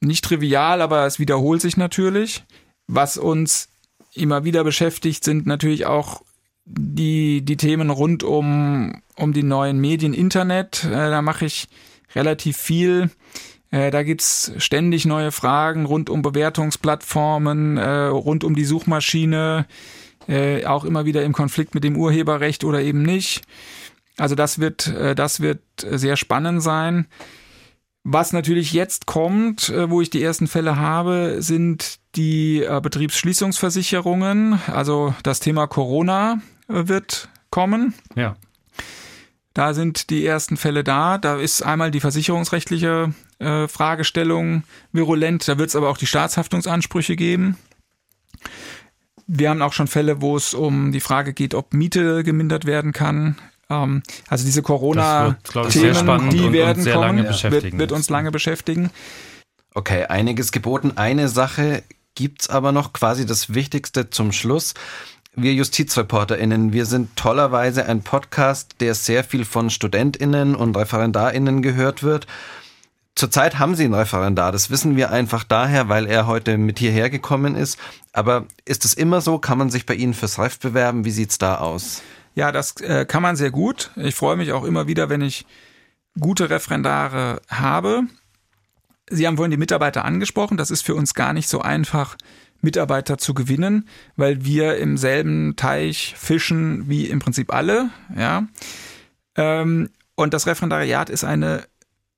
nicht 0.00 0.24
trivial, 0.24 0.82
aber 0.82 1.04
es 1.04 1.18
wiederholt 1.18 1.62
sich 1.62 1.76
natürlich. 1.76 2.44
Was 2.86 3.18
uns 3.18 3.70
immer 4.14 4.44
wieder 4.44 4.62
beschäftigt, 4.62 5.24
sind 5.24 5.46
natürlich 5.46 5.86
auch 5.86 6.22
die, 6.68 7.42
die 7.42 7.56
Themen 7.56 7.90
rund 7.90 8.22
um, 8.22 9.00
um 9.16 9.32
die 9.32 9.42
neuen 9.42 9.80
Medien, 9.80 10.14
Internet. 10.14 10.84
Äh, 10.84 11.10
da 11.10 11.22
mache 11.22 11.46
ich 11.46 11.68
relativ 12.14 12.56
viel. 12.56 13.10
Äh, 13.70 13.90
da 13.90 14.02
gibt's 14.02 14.52
ständig 14.58 15.04
neue 15.04 15.32
Fragen 15.32 15.86
rund 15.86 16.10
um 16.10 16.22
Bewertungsplattformen, 16.22 17.76
äh, 17.78 18.06
rund 18.06 18.44
um 18.44 18.54
die 18.54 18.64
Suchmaschine, 18.64 19.66
äh, 20.28 20.64
auch 20.66 20.84
immer 20.84 21.04
wieder 21.04 21.24
im 21.24 21.32
Konflikt 21.32 21.74
mit 21.74 21.84
dem 21.84 21.96
Urheberrecht 21.96 22.64
oder 22.64 22.82
eben 22.82 23.02
nicht. 23.02 23.42
Also 24.16 24.34
das 24.34 24.58
wird, 24.58 24.88
äh, 24.88 25.14
das 25.14 25.40
wird 25.40 25.60
sehr 25.90 26.16
spannend 26.16 26.62
sein. 26.62 27.06
Was 28.04 28.32
natürlich 28.32 28.72
jetzt 28.72 29.06
kommt, 29.06 29.68
äh, 29.68 29.90
wo 29.90 30.00
ich 30.00 30.10
die 30.10 30.22
ersten 30.22 30.46
Fälle 30.46 30.76
habe, 30.76 31.36
sind 31.40 31.98
die 32.16 32.62
äh, 32.62 32.80
Betriebsschließungsversicherungen. 32.80 34.60
Also 34.66 35.14
das 35.22 35.40
Thema 35.40 35.66
Corona 35.66 36.40
wird 36.68 37.28
kommen. 37.50 37.94
Ja. 38.14 38.36
Da 39.54 39.74
sind 39.74 40.10
die 40.10 40.24
ersten 40.24 40.56
Fälle 40.56 40.84
da. 40.84 41.18
Da 41.18 41.40
ist 41.40 41.62
einmal 41.62 41.90
die 41.90 42.00
versicherungsrechtliche 42.00 43.12
äh, 43.40 43.66
Fragestellung 43.66 44.62
virulent. 44.92 45.48
Da 45.48 45.58
wird 45.58 45.70
es 45.70 45.76
aber 45.76 45.88
auch 45.88 45.98
die 45.98 46.06
Staatshaftungsansprüche 46.06 47.16
geben. 47.16 47.56
Wir 49.26 49.50
haben 49.50 49.62
auch 49.62 49.72
schon 49.72 49.88
Fälle, 49.88 50.22
wo 50.22 50.36
es 50.36 50.54
um 50.54 50.92
die 50.92 51.00
Frage 51.00 51.32
geht, 51.34 51.54
ob 51.54 51.74
Miete 51.74 52.22
gemindert 52.22 52.66
werden 52.66 52.92
kann. 52.92 53.36
Ähm, 53.68 54.02
also 54.28 54.44
diese 54.44 54.62
Corona-Themen, 54.62 56.30
die 56.30 56.52
werden 56.52 56.86
und 56.86 56.92
kommen, 56.92 57.24
wird, 57.26 57.78
wird 57.78 57.92
uns 57.92 58.08
lange 58.10 58.30
beschäftigen. 58.30 58.90
Okay, 59.74 60.04
einiges 60.04 60.52
geboten. 60.52 60.92
Eine 60.96 61.28
Sache 61.28 61.82
gibt's 62.14 62.48
aber 62.48 62.72
noch, 62.72 62.92
quasi 62.92 63.26
das 63.26 63.54
Wichtigste 63.54 64.10
zum 64.10 64.32
Schluss. 64.32 64.74
Wir 65.34 65.54
JustizreporterInnen, 65.54 66.72
wir 66.72 66.86
sind 66.86 67.14
tollerweise 67.14 67.86
ein 67.86 68.02
Podcast, 68.02 68.76
der 68.80 68.94
sehr 68.94 69.22
viel 69.22 69.44
von 69.44 69.70
StudentInnen 69.70 70.54
und 70.54 70.76
ReferendarInnen 70.76 71.62
gehört 71.62 72.02
wird. 72.02 72.26
Zurzeit 73.14 73.58
haben 73.58 73.74
Sie 73.74 73.84
einen 73.84 73.94
Referendar, 73.94 74.52
das 74.52 74.70
wissen 74.70 74.96
wir 74.96 75.10
einfach 75.10 75.44
daher, 75.44 75.88
weil 75.88 76.06
er 76.06 76.26
heute 76.26 76.56
mit 76.56 76.78
hierher 76.78 77.10
gekommen 77.10 77.56
ist. 77.56 77.78
Aber 78.12 78.46
ist 78.64 78.84
es 78.84 78.94
immer 78.94 79.20
so? 79.20 79.38
Kann 79.38 79.58
man 79.58 79.70
sich 79.70 79.86
bei 79.86 79.94
Ihnen 79.94 80.14
fürs 80.14 80.38
Ref 80.38 80.58
bewerben? 80.58 81.04
Wie 81.04 81.10
sieht's 81.10 81.38
da 81.38 81.56
aus? 81.56 82.02
Ja, 82.34 82.50
das 82.52 82.80
äh, 82.80 83.04
kann 83.04 83.22
man 83.22 83.36
sehr 83.36 83.50
gut. 83.50 83.90
Ich 83.96 84.14
freue 84.14 84.36
mich 84.36 84.52
auch 84.52 84.64
immer 84.64 84.86
wieder, 84.86 85.08
wenn 85.08 85.20
ich 85.20 85.46
gute 86.18 86.50
Referendare 86.50 87.42
habe. 87.48 88.04
Sie 89.10 89.26
haben 89.26 89.36
vorhin 89.36 89.50
die 89.50 89.56
Mitarbeiter 89.56 90.04
angesprochen. 90.04 90.56
Das 90.56 90.70
ist 90.70 90.82
für 90.82 90.94
uns 90.94 91.14
gar 91.14 91.32
nicht 91.32 91.48
so 91.48 91.60
einfach, 91.60 92.16
Mitarbeiter 92.60 93.18
zu 93.18 93.34
gewinnen, 93.34 93.88
weil 94.16 94.44
wir 94.44 94.78
im 94.78 94.96
selben 94.96 95.56
Teich 95.56 96.14
fischen 96.16 96.88
wie 96.88 97.06
im 97.06 97.18
Prinzip 97.18 97.52
alle. 97.52 97.90
Ja. 98.16 98.46
Ähm, 99.36 99.90
und 100.14 100.34
das 100.34 100.46
Referendariat 100.46 101.10
ist 101.10 101.24
eine 101.24 101.64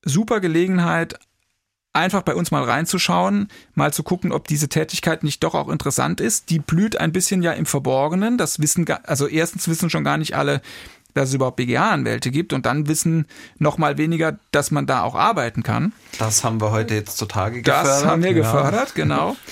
super 0.03 0.39
Gelegenheit, 0.39 1.19
einfach 1.93 2.21
bei 2.23 2.35
uns 2.35 2.51
mal 2.51 2.63
reinzuschauen, 2.63 3.49
mal 3.75 3.93
zu 3.93 4.03
gucken, 4.03 4.31
ob 4.31 4.47
diese 4.47 4.69
Tätigkeit 4.69 5.23
nicht 5.23 5.43
doch 5.43 5.53
auch 5.53 5.69
interessant 5.69 6.21
ist. 6.21 6.49
Die 6.49 6.59
blüht 6.59 6.97
ein 6.97 7.11
bisschen 7.11 7.43
ja 7.43 7.51
im 7.51 7.65
Verborgenen. 7.65 8.37
Das 8.37 8.59
wissen, 8.59 8.85
also 9.03 9.27
erstens 9.27 9.67
wissen 9.67 9.89
schon 9.89 10.03
gar 10.03 10.17
nicht 10.17 10.35
alle, 10.35 10.61
dass 11.13 11.29
es 11.29 11.35
überhaupt 11.35 11.57
BGA-Anwälte 11.57 12.31
gibt 12.31 12.53
und 12.53 12.65
dann 12.65 12.87
wissen 12.87 13.25
noch 13.59 13.77
mal 13.77 13.97
weniger, 13.97 14.39
dass 14.51 14.71
man 14.71 14.87
da 14.87 15.03
auch 15.03 15.15
arbeiten 15.15 15.61
kann. 15.61 15.91
Das 16.17 16.43
haben 16.43 16.61
wir 16.61 16.71
heute 16.71 16.95
jetzt 16.95 17.17
zutage 17.17 17.61
gefördert. 17.61 17.85
Das 17.85 18.05
haben 18.05 18.23
wir 18.23 18.33
gefördert, 18.33 18.89
ja. 18.89 19.03
genau. 19.03 19.35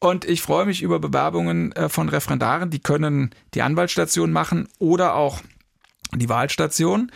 Und 0.00 0.24
ich 0.24 0.42
freue 0.42 0.66
mich 0.66 0.82
über 0.82 1.00
Bewerbungen 1.00 1.72
äh, 1.72 1.88
von 1.88 2.08
Referendaren, 2.08 2.70
die 2.70 2.78
können 2.80 3.30
die 3.54 3.62
Anwaltsstation 3.62 4.30
machen 4.30 4.68
oder 4.78 5.14
auch 5.14 5.40
die 6.14 6.28
Wahlstation 6.28 7.10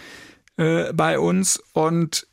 äh, 0.57 0.93
bei 0.93 1.18
uns 1.18 1.62
und 1.72 2.26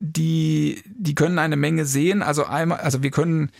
die, 0.00 0.82
die 0.86 1.14
können 1.16 1.38
eine 1.38 1.56
Menge 1.56 1.84
sehen. 1.84 2.22
Also 2.22 2.44
einmal, 2.44 2.78
also 2.78 3.02
wir 3.02 3.10
können 3.10 3.50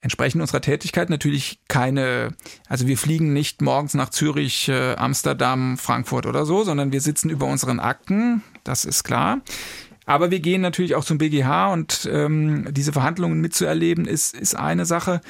entsprechend 0.00 0.40
unserer 0.40 0.62
Tätigkeit 0.62 1.10
natürlich 1.10 1.60
keine, 1.68 2.34
also 2.66 2.86
wir 2.86 2.96
fliegen 2.96 3.32
nicht 3.32 3.62
morgens 3.62 3.94
nach 3.94 4.10
Zürich, 4.10 4.68
äh, 4.68 4.94
Amsterdam, 4.94 5.78
Frankfurt 5.78 6.26
oder 6.26 6.46
so, 6.46 6.64
sondern 6.64 6.90
wir 6.90 7.00
sitzen 7.00 7.30
über 7.30 7.46
unseren 7.46 7.80
Akten, 7.80 8.42
das 8.64 8.84
ist 8.84 9.04
klar. 9.04 9.40
Aber 10.04 10.30
wir 10.30 10.40
gehen 10.40 10.60
natürlich 10.60 10.94
auch 10.94 11.04
zum 11.04 11.18
BGH 11.18 11.72
und 11.72 12.08
ähm, 12.10 12.68
diese 12.72 12.92
Verhandlungen 12.92 13.40
mitzuerleben 13.40 14.06
ist, 14.06 14.34
ist 14.34 14.54
eine 14.54 14.84
Sache. 14.84 15.20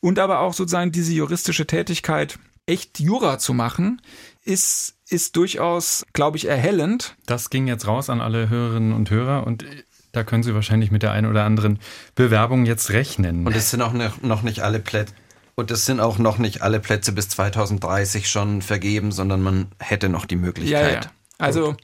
Und 0.00 0.18
aber 0.18 0.40
auch 0.40 0.54
sozusagen 0.54 0.92
diese 0.92 1.12
juristische 1.12 1.66
Tätigkeit 1.66 2.38
echt 2.66 3.00
Jura 3.00 3.38
zu 3.38 3.52
machen, 3.52 4.00
ist, 4.44 4.94
ist 5.08 5.36
durchaus, 5.36 6.06
glaube 6.12 6.36
ich, 6.36 6.46
erhellend. 6.48 7.16
Das 7.26 7.50
ging 7.50 7.66
jetzt 7.66 7.86
raus 7.86 8.08
an 8.08 8.20
alle 8.20 8.48
Hörerinnen 8.48 8.92
und 8.92 9.10
Hörer 9.10 9.46
und 9.46 9.64
da 10.12 10.24
können 10.24 10.42
Sie 10.42 10.54
wahrscheinlich 10.54 10.90
mit 10.90 11.02
der 11.02 11.12
einen 11.12 11.28
oder 11.28 11.44
anderen 11.44 11.78
Bewerbung 12.14 12.66
jetzt 12.66 12.90
rechnen. 12.90 13.46
Und 13.46 13.54
es 13.54 13.70
sind 13.70 13.82
auch 13.82 13.92
noch 13.92 14.42
nicht 14.42 14.60
alle 14.60 14.80
Plätze. 14.80 15.14
Und 15.54 15.70
es 15.70 15.84
sind 15.84 16.00
auch 16.00 16.18
noch 16.18 16.38
nicht 16.38 16.62
alle 16.62 16.80
Plätze 16.80 17.12
bis 17.12 17.28
2030 17.28 18.28
schon 18.28 18.62
vergeben, 18.62 19.12
sondern 19.12 19.42
man 19.42 19.66
hätte 19.78 20.08
noch 20.08 20.24
die 20.24 20.36
Möglichkeit. 20.36 20.94
Ja, 20.94 21.00
ja. 21.02 21.10
Also 21.38 21.72
Gut. 21.72 21.82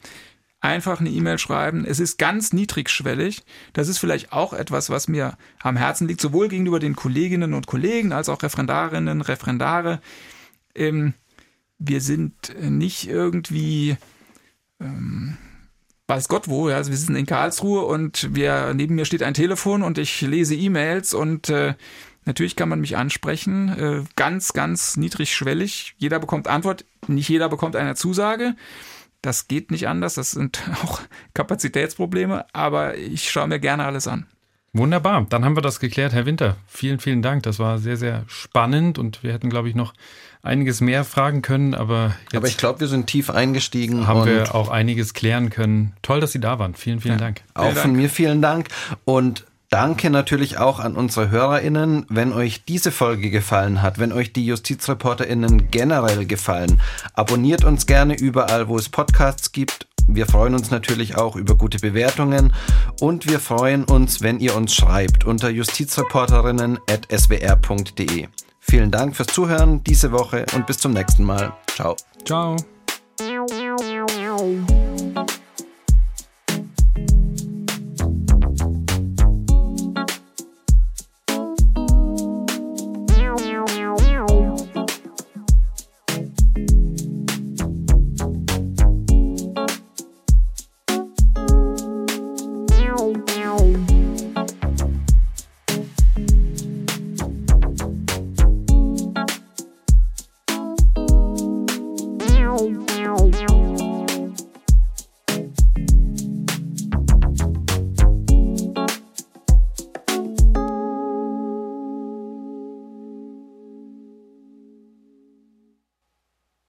Einfach 0.66 1.00
eine 1.00 1.10
E-Mail 1.10 1.38
schreiben. 1.38 1.84
Es 1.86 2.00
ist 2.00 2.18
ganz 2.18 2.52
niedrigschwellig. 2.52 3.44
Das 3.72 3.88
ist 3.88 3.98
vielleicht 3.98 4.32
auch 4.32 4.52
etwas, 4.52 4.90
was 4.90 5.08
mir 5.08 5.36
am 5.60 5.76
Herzen 5.76 6.08
liegt, 6.08 6.20
sowohl 6.20 6.48
gegenüber 6.48 6.80
den 6.80 6.96
Kolleginnen 6.96 7.54
und 7.54 7.66
Kollegen 7.66 8.12
als 8.12 8.28
auch 8.28 8.42
Referendarinnen, 8.42 9.20
Referendare. 9.20 10.00
Ähm, 10.74 11.14
wir 11.78 12.00
sind 12.00 12.54
nicht 12.60 13.08
irgendwie 13.08 13.96
ähm, 14.80 15.36
weiß 16.06 16.28
Gott 16.28 16.48
wo, 16.48 16.68
ja, 16.68 16.76
also 16.76 16.90
wir 16.90 16.96
sitzen 16.96 17.16
in 17.16 17.26
Karlsruhe 17.26 17.84
und 17.84 18.34
wir, 18.34 18.72
neben 18.74 18.94
mir 18.94 19.04
steht 19.04 19.22
ein 19.22 19.34
Telefon 19.34 19.82
und 19.82 19.98
ich 19.98 20.20
lese 20.20 20.54
E-Mails 20.54 21.14
und 21.14 21.48
äh, 21.48 21.74
natürlich 22.24 22.56
kann 22.56 22.68
man 22.68 22.80
mich 22.80 22.96
ansprechen, 22.96 23.68
äh, 23.68 24.04
ganz, 24.14 24.52
ganz 24.52 24.96
niedrigschwellig. 24.96 25.94
Jeder 25.98 26.18
bekommt 26.18 26.48
Antwort, 26.48 26.84
nicht 27.08 27.28
jeder 27.28 27.48
bekommt 27.48 27.76
eine 27.76 27.96
Zusage. 27.96 28.54
Das 29.22 29.48
geht 29.48 29.70
nicht 29.70 29.88
anders, 29.88 30.14
das 30.14 30.32
sind 30.32 30.62
auch 30.84 31.00
Kapazitätsprobleme, 31.34 32.46
aber 32.52 32.96
ich 32.96 33.30
schaue 33.30 33.48
mir 33.48 33.58
gerne 33.58 33.84
alles 33.84 34.06
an. 34.06 34.26
Wunderbar, 34.72 35.24
dann 35.28 35.44
haben 35.44 35.56
wir 35.56 35.62
das 35.62 35.80
geklärt, 35.80 36.12
Herr 36.12 36.26
Winter. 36.26 36.56
Vielen, 36.66 37.00
vielen 37.00 37.22
Dank. 37.22 37.44
Das 37.44 37.58
war 37.58 37.78
sehr, 37.78 37.96
sehr 37.96 38.24
spannend 38.26 38.98
und 38.98 39.22
wir 39.22 39.32
hätten, 39.32 39.48
glaube 39.48 39.70
ich, 39.70 39.74
noch 39.74 39.94
einiges 40.42 40.82
mehr 40.82 41.04
fragen 41.04 41.40
können, 41.40 41.74
aber 41.74 42.14
jetzt 42.24 42.36
aber 42.36 42.46
ich 42.46 42.58
glaube, 42.58 42.80
wir 42.80 42.88
sind 42.88 43.06
tief 43.06 43.30
eingestiegen. 43.30 44.06
Haben 44.06 44.26
wir 44.26 44.54
auch 44.54 44.68
einiges 44.68 45.14
klären 45.14 45.48
können. 45.50 45.94
Toll, 46.02 46.20
dass 46.20 46.32
Sie 46.32 46.40
da 46.40 46.58
waren. 46.58 46.74
Vielen, 46.74 47.00
vielen 47.00 47.18
ja. 47.18 47.24
Dank. 47.24 47.42
Auch 47.54 47.64
vielen 47.64 47.76
von 47.76 47.92
mir 47.92 48.10
vielen 48.10 48.42
Dank 48.42 48.68
und 49.04 49.46
Danke 49.76 50.08
natürlich 50.08 50.56
auch 50.56 50.80
an 50.80 50.96
unsere 50.96 51.28
HörerInnen. 51.28 52.06
Wenn 52.08 52.32
euch 52.32 52.64
diese 52.64 52.90
Folge 52.90 53.28
gefallen 53.28 53.82
hat, 53.82 53.98
wenn 53.98 54.10
euch 54.10 54.32
die 54.32 54.46
JustizreporterInnen 54.46 55.70
generell 55.70 56.24
gefallen, 56.24 56.80
abonniert 57.12 57.62
uns 57.62 57.84
gerne 57.84 58.18
überall, 58.18 58.68
wo 58.68 58.78
es 58.78 58.88
Podcasts 58.88 59.52
gibt. 59.52 59.86
Wir 60.08 60.24
freuen 60.24 60.54
uns 60.54 60.70
natürlich 60.70 61.18
auch 61.18 61.36
über 61.36 61.56
gute 61.56 61.78
Bewertungen 61.78 62.54
und 63.00 63.28
wir 63.28 63.38
freuen 63.38 63.84
uns, 63.84 64.22
wenn 64.22 64.40
ihr 64.40 64.56
uns 64.56 64.74
schreibt 64.74 65.26
unter 65.26 65.50
justizreporterinnen.swr.de. 65.50 68.28
Vielen 68.58 68.90
Dank 68.90 69.14
fürs 69.14 69.28
Zuhören 69.28 69.84
diese 69.84 70.10
Woche 70.10 70.46
und 70.54 70.66
bis 70.66 70.78
zum 70.78 70.94
nächsten 70.94 71.24
Mal. 71.24 71.52
Ciao. 71.66 71.96
Ciao. 72.24 72.56